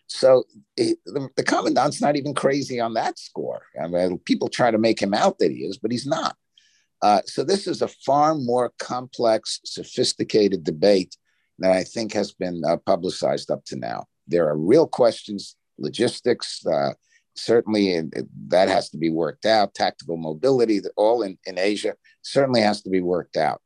So 0.08 0.46
it, 0.78 0.98
the, 1.06 1.30
the, 1.36 1.44
commandant's 1.44 2.02
not 2.02 2.16
even 2.16 2.34
crazy 2.34 2.80
on 2.80 2.94
that 2.94 3.20
score. 3.20 3.64
I 3.82 3.88
mean, 3.88 4.20
people 4.20 4.48
try 4.48 4.72
to 4.72 4.78
make 4.78 5.02
him 5.02 5.14
out 5.14 5.38
that 5.40 5.52
he 5.52 5.58
is, 5.58 5.78
but 5.78 5.92
he's 5.92 6.08
not. 6.08 6.36
Uh, 7.02 7.22
so 7.26 7.44
this 7.44 7.68
is 7.68 7.82
a 7.82 7.88
far 7.88 8.34
more 8.34 8.72
complex, 8.80 9.60
sophisticated 9.66 10.64
debate 10.64 11.16
that 11.60 11.72
I 11.72 11.84
think 11.84 12.14
has 12.14 12.32
been 12.32 12.62
uh, 12.66 12.78
publicized 12.78 13.52
up 13.52 13.66
to 13.66 13.76
now 13.76 14.06
there 14.28 14.48
are 14.48 14.58
real 14.58 14.88
questions, 14.88 15.56
logistics, 15.78 16.66
uh, 16.66 16.94
certainly 17.36 18.02
that 18.48 18.68
has 18.68 18.90
to 18.90 18.98
be 18.98 19.10
worked 19.10 19.46
out. 19.46 19.74
Tactical 19.74 20.18
mobility, 20.18 20.82
all 20.96 21.22
in, 21.24 21.38
in 21.46 21.58
Asia, 21.58 21.96
certainly 22.22 22.62
has 22.62 22.82
to 22.82 22.90
be 22.90 23.02
worked 23.02 23.38
out. 23.38 23.62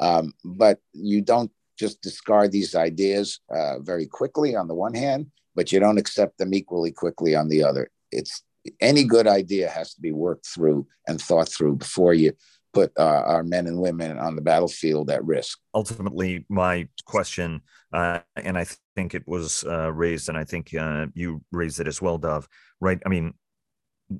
Um, 0.00 0.32
but 0.44 0.78
you 0.92 1.20
don't 1.20 1.50
just 1.78 2.02
discard 2.02 2.52
these 2.52 2.74
ideas 2.74 3.40
uh, 3.54 3.78
very 3.80 4.06
quickly 4.06 4.56
on 4.56 4.68
the 4.68 4.74
one 4.74 4.94
hand, 4.94 5.30
but 5.54 5.72
you 5.72 5.80
don't 5.80 5.98
accept 5.98 6.38
them 6.38 6.52
equally 6.54 6.90
quickly 6.90 7.34
on 7.34 7.48
the 7.48 7.62
other. 7.62 7.90
It's 8.10 8.42
any 8.80 9.04
good 9.04 9.26
idea 9.26 9.68
has 9.68 9.94
to 9.94 10.00
be 10.00 10.12
worked 10.12 10.46
through 10.46 10.86
and 11.06 11.20
thought 11.20 11.48
through 11.48 11.76
before 11.76 12.12
you 12.12 12.32
put 12.72 12.92
uh, 12.98 13.22
our 13.26 13.42
men 13.42 13.66
and 13.66 13.80
women 13.80 14.18
on 14.18 14.36
the 14.36 14.42
battlefield 14.42 15.10
at 15.10 15.24
risk. 15.24 15.58
Ultimately, 15.74 16.44
my 16.48 16.88
question, 17.04 17.62
uh, 17.92 18.20
and 18.36 18.56
I 18.56 18.66
think 18.94 19.14
it 19.14 19.26
was 19.26 19.64
uh, 19.64 19.92
raised, 19.92 20.28
and 20.28 20.38
I 20.38 20.44
think 20.44 20.74
uh, 20.74 21.06
you 21.14 21.42
raised 21.50 21.80
it 21.80 21.88
as 21.88 22.00
well, 22.00 22.18
Dov. 22.18 22.48
Right? 22.80 23.00
I 23.04 23.08
mean, 23.08 23.34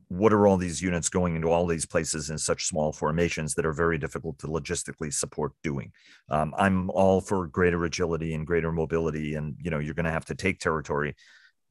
what 0.09 0.33
are 0.33 0.47
all 0.47 0.57
these 0.57 0.81
units 0.81 1.09
going 1.09 1.35
into 1.35 1.51
all 1.51 1.67
these 1.67 1.87
places 1.87 2.31
in 2.31 2.39
such 2.39 2.67
small 2.67 2.93
formations 2.93 3.55
that 3.55 3.67
are 3.67 3.73
very 3.73 3.99
difficult 3.99 4.39
to 4.39 4.47
logistically 4.47 5.13
support 5.13 5.53
doing? 5.63 5.93
Um, 6.29 6.55
I'm 6.57 6.91
all 6.91 7.21
for 7.21 7.47
greater 7.47 7.85
agility 7.85 8.35
and 8.35 8.47
greater 8.47 8.73
mobility, 8.73 9.35
and 9.35 9.57
you 9.61 9.71
know, 9.71 9.79
you're 9.79 9.95
going 9.95 10.05
to 10.05 10.13
have 10.13 10.27
to 10.27 10.35
take 10.35 10.61
territory. 10.61 11.17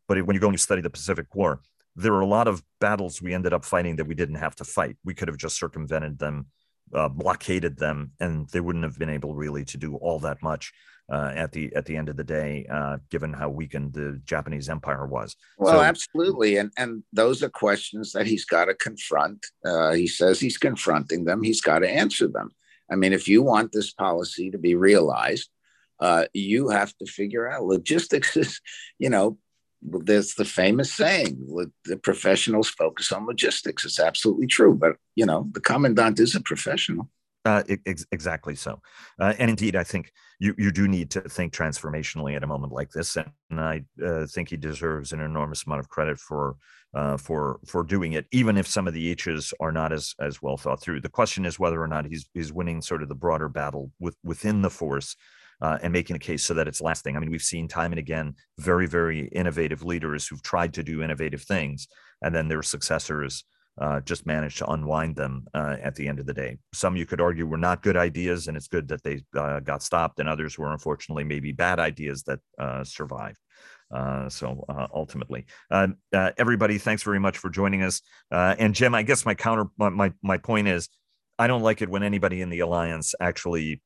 But 0.07 0.21
when 0.25 0.33
you're 0.33 0.41
going 0.41 0.53
to 0.53 0.59
study 0.59 0.81
the 0.81 0.89
Pacific 0.89 1.27
War, 1.33 1.61
there 1.95 2.13
are 2.13 2.21
a 2.21 2.27
lot 2.27 2.47
of 2.47 2.63
battles 2.79 3.21
we 3.21 3.33
ended 3.33 3.53
up 3.53 3.65
fighting 3.65 3.95
that 3.97 4.05
we 4.05 4.15
didn't 4.15 4.35
have 4.35 4.55
to 4.55 4.63
fight. 4.63 4.97
We 5.03 5.13
could 5.13 5.27
have 5.27 5.37
just 5.37 5.57
circumvented 5.57 6.19
them 6.19 6.47
uh, 6.93 7.09
blockaded 7.09 7.77
them, 7.77 8.11
and 8.19 8.47
they 8.49 8.59
wouldn't 8.59 8.83
have 8.83 8.97
been 8.97 9.09
able 9.09 9.35
really 9.35 9.65
to 9.65 9.77
do 9.77 9.95
all 9.95 10.19
that 10.19 10.41
much 10.41 10.73
uh, 11.09 11.31
at 11.35 11.51
the 11.51 11.73
at 11.75 11.85
the 11.85 11.95
end 11.95 12.09
of 12.09 12.17
the 12.17 12.23
day, 12.23 12.65
uh, 12.69 12.97
given 13.09 13.33
how 13.33 13.49
weakened 13.49 13.93
the 13.93 14.21
Japanese 14.25 14.69
Empire 14.69 15.07
was. 15.07 15.35
Well, 15.57 15.73
so, 15.73 15.81
absolutely, 15.81 16.57
and 16.57 16.71
and 16.77 17.03
those 17.11 17.41
are 17.43 17.49
questions 17.49 18.11
that 18.13 18.27
he's 18.27 18.45
got 18.45 18.65
to 18.65 18.75
confront. 18.75 19.45
Uh, 19.65 19.93
he 19.93 20.07
says 20.07 20.39
he's 20.39 20.57
confronting 20.57 21.25
them. 21.25 21.43
He's 21.43 21.61
got 21.61 21.79
to 21.79 21.89
answer 21.89 22.27
them. 22.27 22.51
I 22.91 22.95
mean, 22.95 23.13
if 23.13 23.27
you 23.27 23.41
want 23.41 23.71
this 23.71 23.91
policy 23.91 24.51
to 24.51 24.57
be 24.57 24.75
realized, 24.75 25.49
uh, 25.99 26.25
you 26.33 26.69
have 26.69 26.95
to 26.97 27.05
figure 27.05 27.49
out 27.49 27.63
logistics. 27.63 28.37
Is 28.37 28.61
you 28.99 29.09
know 29.09 29.37
there's 29.81 30.35
the 30.35 30.45
famous 30.45 30.93
saying 30.93 31.37
the 31.85 31.97
professionals 31.97 32.69
focus 32.69 33.13
on 33.13 33.25
logistics 33.25 33.85
it's 33.85 33.97
absolutely 33.97 34.45
true 34.45 34.75
but 34.75 34.97
you 35.15 35.25
know 35.25 35.47
the 35.53 35.61
commandant 35.61 36.19
is 36.19 36.35
a 36.35 36.41
professional 36.41 37.09
Uh, 37.45 37.63
ex- 37.85 38.05
exactly 38.11 38.53
so, 38.53 38.81
uh, 39.21 39.33
and 39.39 39.49
indeed, 39.49 39.75
I 39.75 39.83
think 39.83 40.11
you 40.39 40.53
you 40.57 40.71
do 40.71 40.89
need 40.89 41.09
to 41.11 41.21
think 41.21 41.53
transformationally 41.53 42.35
at 42.35 42.43
a 42.43 42.47
moment 42.47 42.73
like 42.73 42.89
this, 42.91 43.15
and, 43.15 43.31
and 43.49 43.61
I 43.61 43.83
uh, 44.05 44.25
think 44.25 44.49
he 44.49 44.57
deserves 44.57 45.13
an 45.13 45.21
enormous 45.21 45.65
amount 45.65 45.79
of 45.79 45.87
credit 45.87 46.19
for 46.19 46.57
uh, 46.93 47.15
for 47.15 47.59
for 47.65 47.83
doing 47.83 48.13
it, 48.13 48.25
even 48.31 48.57
if 48.57 48.67
some 48.67 48.89
of 48.89 48.93
the 48.93 49.09
H's 49.09 49.53
are 49.61 49.71
not 49.71 49.93
as 49.93 50.13
as 50.19 50.41
well 50.41 50.57
thought 50.57 50.81
through. 50.81 50.99
The 50.99 51.09
question 51.09 51.45
is 51.45 51.57
whether 51.57 51.81
or 51.81 51.87
not 51.87 52.05
he's 52.05 52.29
he's 52.33 52.51
winning 52.51 52.81
sort 52.81 53.03
of 53.03 53.07
the 53.07 53.15
broader 53.15 53.47
battle 53.47 53.91
with 53.99 54.17
within 54.23 54.61
the 54.61 54.69
force. 54.69 55.15
Uh, 55.61 55.77
and 55.81 55.91
making 55.91 56.15
a 56.15 56.19
case 56.19 56.45
so 56.45 56.53
that 56.53 56.69
it's 56.69 56.79
lasting. 56.79 57.17
I 57.17 57.19
mean, 57.19 57.29
we've 57.29 57.41
seen 57.41 57.67
time 57.67 57.91
and 57.91 57.99
again 57.99 58.35
very, 58.59 58.87
very 58.87 59.27
innovative 59.27 59.83
leaders 59.83 60.25
who've 60.25 60.41
tried 60.41 60.73
to 60.75 60.83
do 60.83 61.03
innovative 61.03 61.41
things, 61.41 61.85
and 62.21 62.33
then 62.33 62.47
their 62.47 62.63
successors 62.63 63.43
uh, 63.79 64.01
just 64.01 64.25
managed 64.25 64.57
to 64.57 64.69
unwind 64.69 65.15
them 65.15 65.47
uh, 65.53 65.77
at 65.81 65.95
the 65.95 66.07
end 66.07 66.19
of 66.19 66.25
the 66.25 66.33
day. 66.33 66.57
Some 66.73 66.97
you 66.97 67.05
could 67.05 67.21
argue 67.21 67.45
were 67.45 67.57
not 67.57 67.81
good 67.81 67.95
ideas, 67.95 68.47
and 68.47 68.57
it's 68.57 68.67
good 68.67 68.89
that 68.89 69.03
they 69.03 69.23
uh, 69.37 69.61
got 69.61 69.81
stopped, 69.81 70.19
and 70.19 70.27
others 70.27 70.57
were 70.57 70.71
unfortunately 70.71 71.23
maybe 71.23 71.53
bad 71.53 71.79
ideas 71.79 72.23
that 72.23 72.39
uh, 72.59 72.83
survived. 72.83 73.37
Uh, 73.91 74.27
so 74.29 74.65
uh, 74.69 74.87
ultimately, 74.93 75.45
everybody, 76.13 76.77
thanks 76.77 77.03
very 77.03 77.19
much 77.19 77.37
for 77.37 77.49
joining 77.49 77.81
us. 77.81 78.01
and 78.31 78.75
Jim, 78.75 78.93
I 78.93 79.03
guess 79.03 79.25
my 79.25 79.33
counter, 79.33 79.65
my 79.77 80.11
my 80.21 80.37
point 80.37 80.67
is, 80.67 80.89
I 81.39 81.47
don't 81.47 81.63
like 81.63 81.81
it 81.81 81.89
when 81.89 82.03
anybody 82.03 82.41
in 82.41 82.49
the 82.49 82.59
alliance 82.59 83.15
actually 83.19 83.81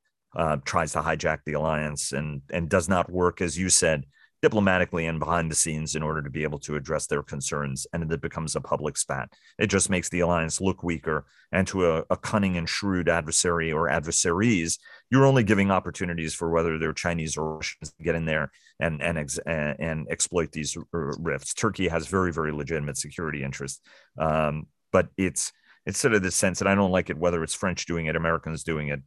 tries 0.66 0.94
to 0.94 1.02
hijack 1.02 1.40
the 1.46 1.54
alliance 1.54 2.12
and 2.12 2.42
and 2.50 2.68
does 2.68 2.90
not 2.90 3.12
work 3.12 3.40
as 3.42 3.58
you 3.58 3.70
said 3.70 4.06
diplomatically 4.44 5.06
and 5.06 5.20
behind 5.20 5.50
the 5.50 5.56
scenes 5.56 5.96
in 5.96 6.04
order 6.04 6.22
to 6.22 6.30
be 6.30 6.44
able 6.44 6.60
to 6.60 6.76
address 6.76 7.08
their 7.08 7.24
concerns. 7.24 7.88
And 7.94 8.12
it 8.12 8.20
becomes 8.20 8.58
a 8.58 8.62
public 8.62 8.98
spat. 8.98 9.30
It 9.58 9.68
just 9.68 9.90
makes 9.90 10.10
the 10.10 10.20
alliance 10.20 10.60
look 10.60 10.84
weaker. 10.84 11.26
And 11.54 11.66
to 11.68 11.90
a, 11.90 12.04
a 12.10 12.18
cunning 12.18 12.58
and 12.58 12.68
shrewd 12.68 13.08
adversary 13.08 13.72
or 13.72 13.88
adversaries, 13.88 14.80
you're 15.10 15.26
only 15.26 15.44
giving 15.44 15.72
opportunities 15.72 16.36
for 16.36 16.50
whether 16.52 16.78
they're 16.78 16.92
Chinese 16.92 17.38
or 17.38 17.56
Russians 17.56 17.94
to 17.94 18.04
get 18.04 18.16
in 18.16 18.26
there 18.26 18.52
and 18.82 19.02
and 19.02 19.18
ex- 19.18 19.40
and 19.46 20.08
exploit 20.12 20.52
these 20.52 20.78
rifts. 20.92 21.54
Turkey 21.54 21.88
has 21.88 22.08
very 22.08 22.34
very 22.34 22.52
legitimate 22.52 22.98
security 22.98 23.44
interests, 23.44 23.80
um, 24.18 24.68
but 24.92 25.08
it's 25.16 25.54
it's 25.86 26.00
sort 26.00 26.16
of 26.16 26.22
this 26.22 26.36
sense 26.36 26.60
that 26.60 26.68
I 26.68 26.76
don't 26.76 26.92
like 26.92 27.10
it 27.10 27.18
whether 27.18 27.44
it's 27.44 27.56
French 27.56 27.86
doing 27.86 28.08
it, 28.08 28.18
Americans 28.18 28.64
doing 28.64 28.90
it, 28.90 29.00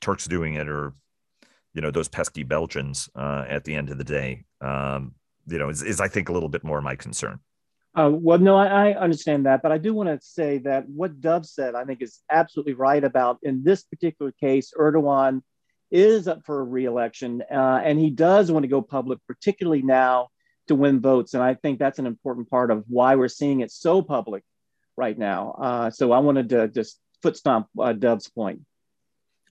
Turks 0.00 0.26
doing 0.26 0.54
it, 0.54 0.68
or 0.68 0.92
you 1.76 1.82
know 1.82 1.90
those 1.90 2.08
pesky 2.08 2.42
Belgians 2.42 3.08
uh, 3.14 3.44
at 3.46 3.64
the 3.64 3.74
end 3.74 3.90
of 3.90 3.98
the 3.98 4.04
day. 4.04 4.44
Um, 4.62 5.14
you 5.46 5.58
know, 5.58 5.68
is, 5.68 5.82
is 5.82 6.00
I 6.00 6.08
think 6.08 6.30
a 6.30 6.32
little 6.32 6.48
bit 6.48 6.64
more 6.64 6.80
my 6.80 6.96
concern. 6.96 7.38
Uh, 7.94 8.10
well, 8.12 8.38
no, 8.38 8.56
I, 8.56 8.88
I, 8.90 8.98
understand 8.98 9.46
that, 9.46 9.62
but 9.62 9.72
I 9.72 9.78
do 9.78 9.94
want 9.94 10.08
to 10.08 10.18
say 10.20 10.58
that 10.58 10.86
what 10.86 11.18
Dov 11.20 11.46
said, 11.46 11.74
I 11.74 11.84
think, 11.84 12.02
is 12.02 12.20
absolutely 12.30 12.74
right 12.74 13.02
about 13.02 13.38
in 13.42 13.62
this 13.62 13.84
particular 13.84 14.32
case, 14.32 14.72
Erdogan 14.76 15.42
is 15.90 16.28
up 16.28 16.44
for 16.44 16.60
a 16.60 16.64
reelection, 16.64 17.42
uh, 17.50 17.80
and 17.82 17.98
he 17.98 18.10
does 18.10 18.50
want 18.50 18.64
to 18.64 18.68
go 18.68 18.82
public, 18.82 19.18
particularly 19.26 19.82
now 19.82 20.28
to 20.66 20.74
win 20.74 21.00
votes. 21.00 21.32
And 21.32 21.42
I 21.42 21.54
think 21.54 21.78
that's 21.78 21.98
an 21.98 22.06
important 22.06 22.50
part 22.50 22.70
of 22.70 22.84
why 22.88 23.16
we're 23.16 23.28
seeing 23.28 23.60
it 23.60 23.70
so 23.70 24.02
public 24.02 24.42
right 24.96 25.16
now. 25.16 25.52
Uh, 25.58 25.90
so 25.90 26.12
I 26.12 26.18
wanted 26.18 26.50
to 26.50 26.68
just 26.68 26.98
foot 27.22 27.36
stomp 27.36 27.68
uh, 27.78 27.92
Dov's 27.92 28.28
point. 28.28 28.62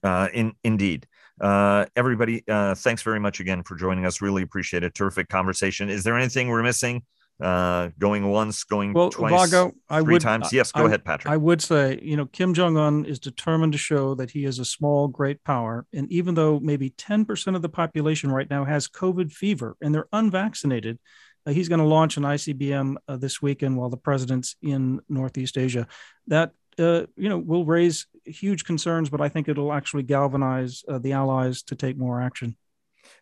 Uh, 0.04 0.28
in 0.32 0.54
indeed. 0.62 1.06
Uh, 1.40 1.86
everybody, 1.94 2.42
uh, 2.48 2.74
thanks 2.74 3.02
very 3.02 3.20
much 3.20 3.40
again 3.40 3.62
for 3.62 3.76
joining 3.76 4.06
us. 4.06 4.20
Really 4.20 4.42
appreciate 4.42 4.82
it. 4.82 4.94
Terrific 4.94 5.28
conversation. 5.28 5.88
Is 5.88 6.04
there 6.04 6.16
anything 6.16 6.48
we're 6.48 6.62
missing? 6.62 7.02
Uh, 7.38 7.90
going 7.98 8.26
once, 8.26 8.64
going 8.64 8.94
well, 8.94 9.10
twice, 9.10 9.50
Vago, 9.50 9.70
I 9.90 10.00
three 10.00 10.14
would, 10.14 10.22
times. 10.22 10.54
Yes, 10.54 10.72
go 10.72 10.84
I, 10.84 10.86
ahead, 10.86 11.04
Patrick. 11.04 11.30
I 11.30 11.36
would 11.36 11.60
say, 11.60 11.98
you 12.02 12.16
know, 12.16 12.24
Kim 12.24 12.54
Jong 12.54 12.78
Un 12.78 13.04
is 13.04 13.18
determined 13.18 13.72
to 13.74 13.78
show 13.78 14.14
that 14.14 14.30
he 14.30 14.46
is 14.46 14.58
a 14.58 14.64
small, 14.64 15.06
great 15.06 15.44
power. 15.44 15.84
And 15.92 16.10
even 16.10 16.34
though 16.34 16.58
maybe 16.58 16.90
10% 16.90 17.54
of 17.54 17.60
the 17.60 17.68
population 17.68 18.30
right 18.30 18.48
now 18.48 18.64
has 18.64 18.88
COVID 18.88 19.32
fever 19.32 19.76
and 19.82 19.94
they're 19.94 20.08
unvaccinated, 20.14 20.98
uh, 21.44 21.50
he's 21.50 21.68
going 21.68 21.80
to 21.80 21.84
launch 21.84 22.16
an 22.16 22.22
ICBM 22.22 22.96
uh, 23.06 23.18
this 23.18 23.42
weekend 23.42 23.76
while 23.76 23.90
the 23.90 23.98
president's 23.98 24.56
in 24.62 25.00
Northeast 25.10 25.58
Asia. 25.58 25.86
That 26.28 26.52
uh, 26.78 27.06
you 27.16 27.28
know, 27.28 27.38
will 27.38 27.64
raise 27.64 28.06
huge 28.26 28.64
concerns, 28.64 29.08
but 29.10 29.20
I 29.20 29.28
think 29.28 29.48
it'll 29.48 29.72
actually 29.72 30.02
galvanize 30.02 30.84
uh, 30.88 30.98
the 30.98 31.12
allies 31.12 31.62
to 31.64 31.76
take 31.76 31.96
more 31.96 32.20
action. 32.20 32.56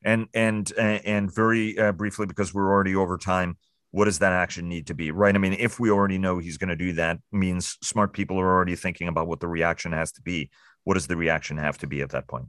And 0.03 0.29
and 0.35 0.73
and 0.77 1.35
very 1.35 1.79
uh, 1.79 1.93
briefly, 1.93 2.27
because 2.27 2.55
we're 2.55 2.71
already 2.71 2.97
over 2.97 3.19
time, 3.19 3.59
what 3.91 4.07
does 4.07 4.19
that 4.21 4.33
action 4.33 4.69
need 4.69 4.87
to 4.87 4.95
be? 4.95 5.11
Right? 5.11 5.35
I 5.35 5.39
mean, 5.39 5.53
if 5.53 5.79
we 5.79 5.91
already 5.91 6.19
know 6.19 6.39
he's 6.39 6.59
going 6.59 6.71
to 6.71 6.77
do 6.77 6.93
that, 6.95 7.19
means 7.33 7.77
smart 7.83 8.13
people 8.13 8.41
are 8.41 8.51
already 8.51 8.77
thinking 8.77 9.09
about 9.09 9.29
what 9.29 9.41
the 9.41 9.49
reaction 9.49 9.93
has 9.93 10.11
to 10.13 10.23
be. 10.23 10.51
What 10.85 10.95
does 10.95 11.07
the 11.07 11.17
reaction 11.17 11.59
have 11.59 11.79
to 11.79 11.87
be 11.87 12.03
at 12.03 12.11
that 12.11 12.27
point? 12.29 12.47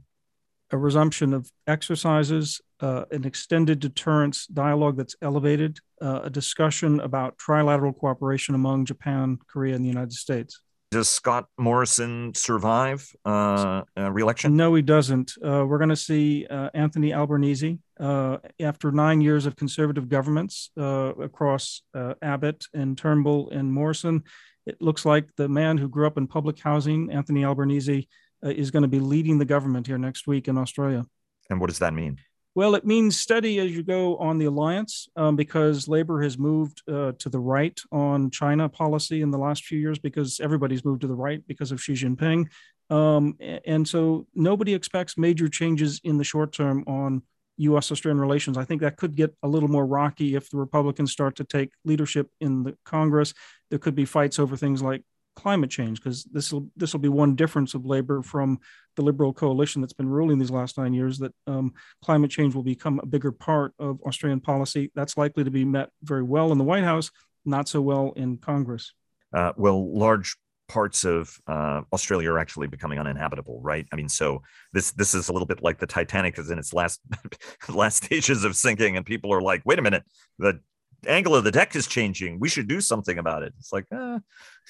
A 0.72 0.76
resumption 0.76 1.32
of 1.32 1.50
exercises, 1.66 2.60
uh, 2.80 3.04
an 3.10 3.24
extended 3.24 3.78
deterrence 3.78 4.46
dialogue 4.46 4.96
that's 4.96 5.14
elevated, 5.22 5.78
uh, 6.02 6.22
a 6.24 6.30
discussion 6.30 7.00
about 7.00 7.38
trilateral 7.38 7.96
cooperation 7.96 8.54
among 8.54 8.84
Japan, 8.84 9.38
Korea, 9.46 9.76
and 9.76 9.84
the 9.84 9.88
United 9.88 10.12
States 10.12 10.60
does 10.90 11.08
Scott 11.08 11.46
Morrison 11.58 12.32
survive 12.34 13.10
uh, 13.24 13.82
uh, 13.98 14.10
reelection? 14.10 14.56
No, 14.56 14.74
he 14.74 14.82
doesn't. 14.82 15.32
Uh, 15.44 15.64
we're 15.66 15.78
going 15.78 15.90
to 15.90 15.96
see 15.96 16.46
uh, 16.46 16.70
Anthony 16.74 17.12
Albanese 17.12 17.78
uh, 17.98 18.38
after 18.60 18.92
nine 18.92 19.20
years 19.20 19.46
of 19.46 19.56
conservative 19.56 20.08
governments 20.08 20.70
uh, 20.78 21.12
across 21.20 21.82
Abbott 22.22 22.64
and 22.72 22.96
Turnbull 22.96 23.50
and 23.50 23.72
Morrison. 23.72 24.22
It 24.64 24.80
looks 24.80 25.04
like 25.04 25.28
the 25.36 25.48
man 25.48 25.78
who 25.78 25.88
grew 25.88 26.06
up 26.06 26.18
in 26.18 26.26
public 26.26 26.58
housing, 26.58 27.10
Anthony 27.10 27.44
Albanese, 27.44 28.08
is 28.42 28.70
going 28.70 28.82
to 28.82 28.88
be 28.88 29.00
leading 29.00 29.38
the 29.38 29.44
government 29.44 29.86
here 29.86 29.98
next 29.98 30.26
week 30.26 30.46
in 30.46 30.56
Australia. 30.56 31.04
And 31.50 31.60
what 31.60 31.68
does 31.68 31.78
that 31.80 31.94
mean? 31.94 32.18
Well, 32.56 32.74
it 32.74 32.86
means 32.86 33.18
steady 33.18 33.58
as 33.58 33.70
you 33.76 33.82
go 33.82 34.16
on 34.16 34.38
the 34.38 34.46
alliance 34.46 35.10
um, 35.14 35.36
because 35.36 35.88
Labor 35.88 36.22
has 36.22 36.38
moved 36.38 36.80
uh, 36.88 37.12
to 37.18 37.28
the 37.28 37.38
right 37.38 37.78
on 37.92 38.30
China 38.30 38.66
policy 38.66 39.20
in 39.20 39.30
the 39.30 39.36
last 39.36 39.66
few 39.66 39.78
years 39.78 39.98
because 39.98 40.40
everybody's 40.40 40.82
moved 40.82 41.02
to 41.02 41.06
the 41.06 41.14
right 41.14 41.46
because 41.46 41.70
of 41.70 41.82
Xi 41.82 41.92
Jinping. 41.92 42.46
Um, 42.88 43.36
and 43.66 43.86
so 43.86 44.26
nobody 44.34 44.72
expects 44.72 45.18
major 45.18 45.48
changes 45.48 46.00
in 46.02 46.16
the 46.16 46.24
short 46.24 46.52
term 46.52 46.82
on 46.86 47.20
US 47.58 47.92
Australian 47.92 48.22
relations. 48.22 48.56
I 48.56 48.64
think 48.64 48.80
that 48.80 48.96
could 48.96 49.16
get 49.16 49.34
a 49.42 49.48
little 49.48 49.68
more 49.68 49.84
rocky 49.84 50.34
if 50.34 50.48
the 50.48 50.56
Republicans 50.56 51.12
start 51.12 51.36
to 51.36 51.44
take 51.44 51.72
leadership 51.84 52.30
in 52.40 52.62
the 52.62 52.74
Congress. 52.86 53.34
There 53.68 53.78
could 53.78 53.94
be 53.94 54.06
fights 54.06 54.38
over 54.38 54.56
things 54.56 54.80
like 54.82 55.02
climate 55.36 55.70
change 55.70 56.00
because 56.02 56.24
this 56.24 56.52
will 56.52 56.68
this 56.76 56.92
will 56.92 57.00
be 57.00 57.08
one 57.08 57.36
difference 57.36 57.74
of 57.74 57.84
labor 57.84 58.22
from 58.22 58.58
the 58.96 59.02
liberal 59.02 59.32
coalition 59.32 59.80
that's 59.80 59.92
been 59.92 60.08
ruling 60.08 60.38
these 60.38 60.50
last 60.50 60.78
nine 60.78 60.94
years 60.94 61.18
that 61.18 61.32
um, 61.46 61.72
climate 62.02 62.30
change 62.30 62.54
will 62.54 62.62
become 62.62 62.98
a 63.00 63.06
bigger 63.06 63.30
part 63.30 63.72
of 63.78 64.00
australian 64.06 64.40
policy 64.40 64.90
that's 64.94 65.16
likely 65.16 65.44
to 65.44 65.50
be 65.50 65.64
met 65.64 65.90
very 66.02 66.22
well 66.22 66.50
in 66.52 66.58
the 66.58 66.64
white 66.64 66.84
house 66.84 67.10
not 67.44 67.68
so 67.68 67.80
well 67.80 68.12
in 68.16 68.38
congress 68.38 68.92
uh, 69.34 69.52
well 69.56 69.96
large 69.96 70.36
parts 70.68 71.04
of 71.04 71.38
uh, 71.46 71.82
Australia 71.92 72.30
are 72.32 72.40
actually 72.40 72.66
becoming 72.66 72.98
uninhabitable, 72.98 73.60
right? 73.62 73.86
I 73.92 73.96
mean, 73.96 74.08
so 74.08 74.42
this 74.72 74.90
this 74.92 75.14
is 75.14 75.28
a 75.28 75.32
little 75.32 75.46
bit 75.46 75.62
like 75.62 75.78
the 75.78 75.86
Titanic 75.86 76.38
is 76.40 76.50
in 76.50 76.58
its 76.58 76.72
last 76.72 77.00
last 77.68 78.02
stages 78.02 78.42
of 78.42 78.56
sinking, 78.56 78.96
and 78.96 79.06
people 79.06 79.32
are 79.32 79.40
like, 79.40 79.62
"Wait 79.64 79.78
a 79.78 79.82
minute, 79.82 80.02
the 80.40 80.60
angle 81.06 81.34
of 81.34 81.44
the 81.44 81.50
deck 81.50 81.74
is 81.76 81.86
changing. 81.86 82.38
We 82.40 82.48
should 82.48 82.68
do 82.68 82.80
something 82.80 83.18
about 83.18 83.42
it. 83.42 83.54
It's 83.58 83.72
like, 83.72 83.86
uh, 83.92 84.18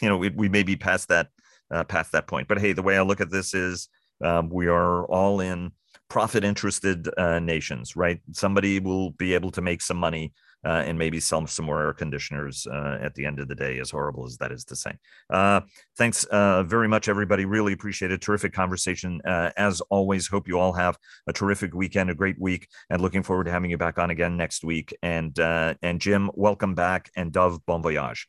you 0.01 0.09
know, 0.09 0.17
we, 0.17 0.29
we 0.31 0.49
may 0.49 0.63
be 0.63 0.77
past 0.77 1.09
that, 1.09 1.29
uh, 1.71 1.85
past 1.85 2.13
that 2.13 2.27
point. 2.27 2.49
But 2.49 2.59
hey, 2.59 2.73
the 2.73 2.83
way 2.83 2.97
I 2.97 3.03
look 3.03 3.21
at 3.21 3.31
this 3.31 3.55
is 3.55 3.89
um, 4.23 4.51
we 4.51 4.69
are 4.69 5.05
all 5.07 5.41
in 5.41 5.73
profit 6.09 6.45
interested 6.45 7.09
uh, 7.19 7.39
nations, 7.39 7.97
right? 7.97 8.21
Somebody 8.33 8.79
will 8.79 9.11
be 9.11 9.35
able 9.35 9.51
to 9.53 9.61
make 9.61 9.83
some 9.83 9.97
money 9.97 10.33
uh, 10.67 10.83
and 10.85 10.99
maybe 10.99 11.21
sell 11.21 11.47
some 11.47 11.65
more 11.65 11.81
air 11.81 11.93
conditioners 11.93 12.67
uh, 12.67 12.99
at 13.01 13.15
the 13.15 13.25
end 13.25 13.39
of 13.39 13.47
the 13.47 13.55
day, 13.55 13.79
as 13.79 13.91
horrible 13.91 14.27
as 14.27 14.37
that 14.39 14.51
is 14.51 14.65
to 14.65 14.75
say. 14.75 14.91
Uh, 15.31 15.61
thanks 15.97 16.25
uh, 16.25 16.65
very 16.65 16.89
much, 16.89 17.09
everybody. 17.09 17.45
Really 17.45 17.73
appreciate 17.73 18.11
it. 18.11 18.21
Terrific 18.21 18.53
conversation. 18.53 19.21
Uh, 19.25 19.51
as 19.57 19.81
always, 19.83 20.27
hope 20.27 20.49
you 20.49 20.59
all 20.59 20.73
have 20.73 20.99
a 21.29 21.33
terrific 21.33 21.73
weekend, 21.73 22.11
a 22.11 22.15
great 22.15 22.39
week, 22.41 22.69
and 22.91 23.01
looking 23.01 23.23
forward 23.23 23.45
to 23.45 23.53
having 23.53 23.71
you 23.71 23.79
back 23.79 23.99
on 23.99 24.11
again 24.11 24.37
next 24.37 24.65
week. 24.65 24.97
And 25.03 25.39
uh, 25.39 25.75
and 25.83 26.01
Jim, 26.01 26.31
welcome 26.35 26.75
back, 26.75 27.11
and 27.15 27.33
Dov, 27.33 27.65
bon 27.65 27.83
voyage. 27.83 28.29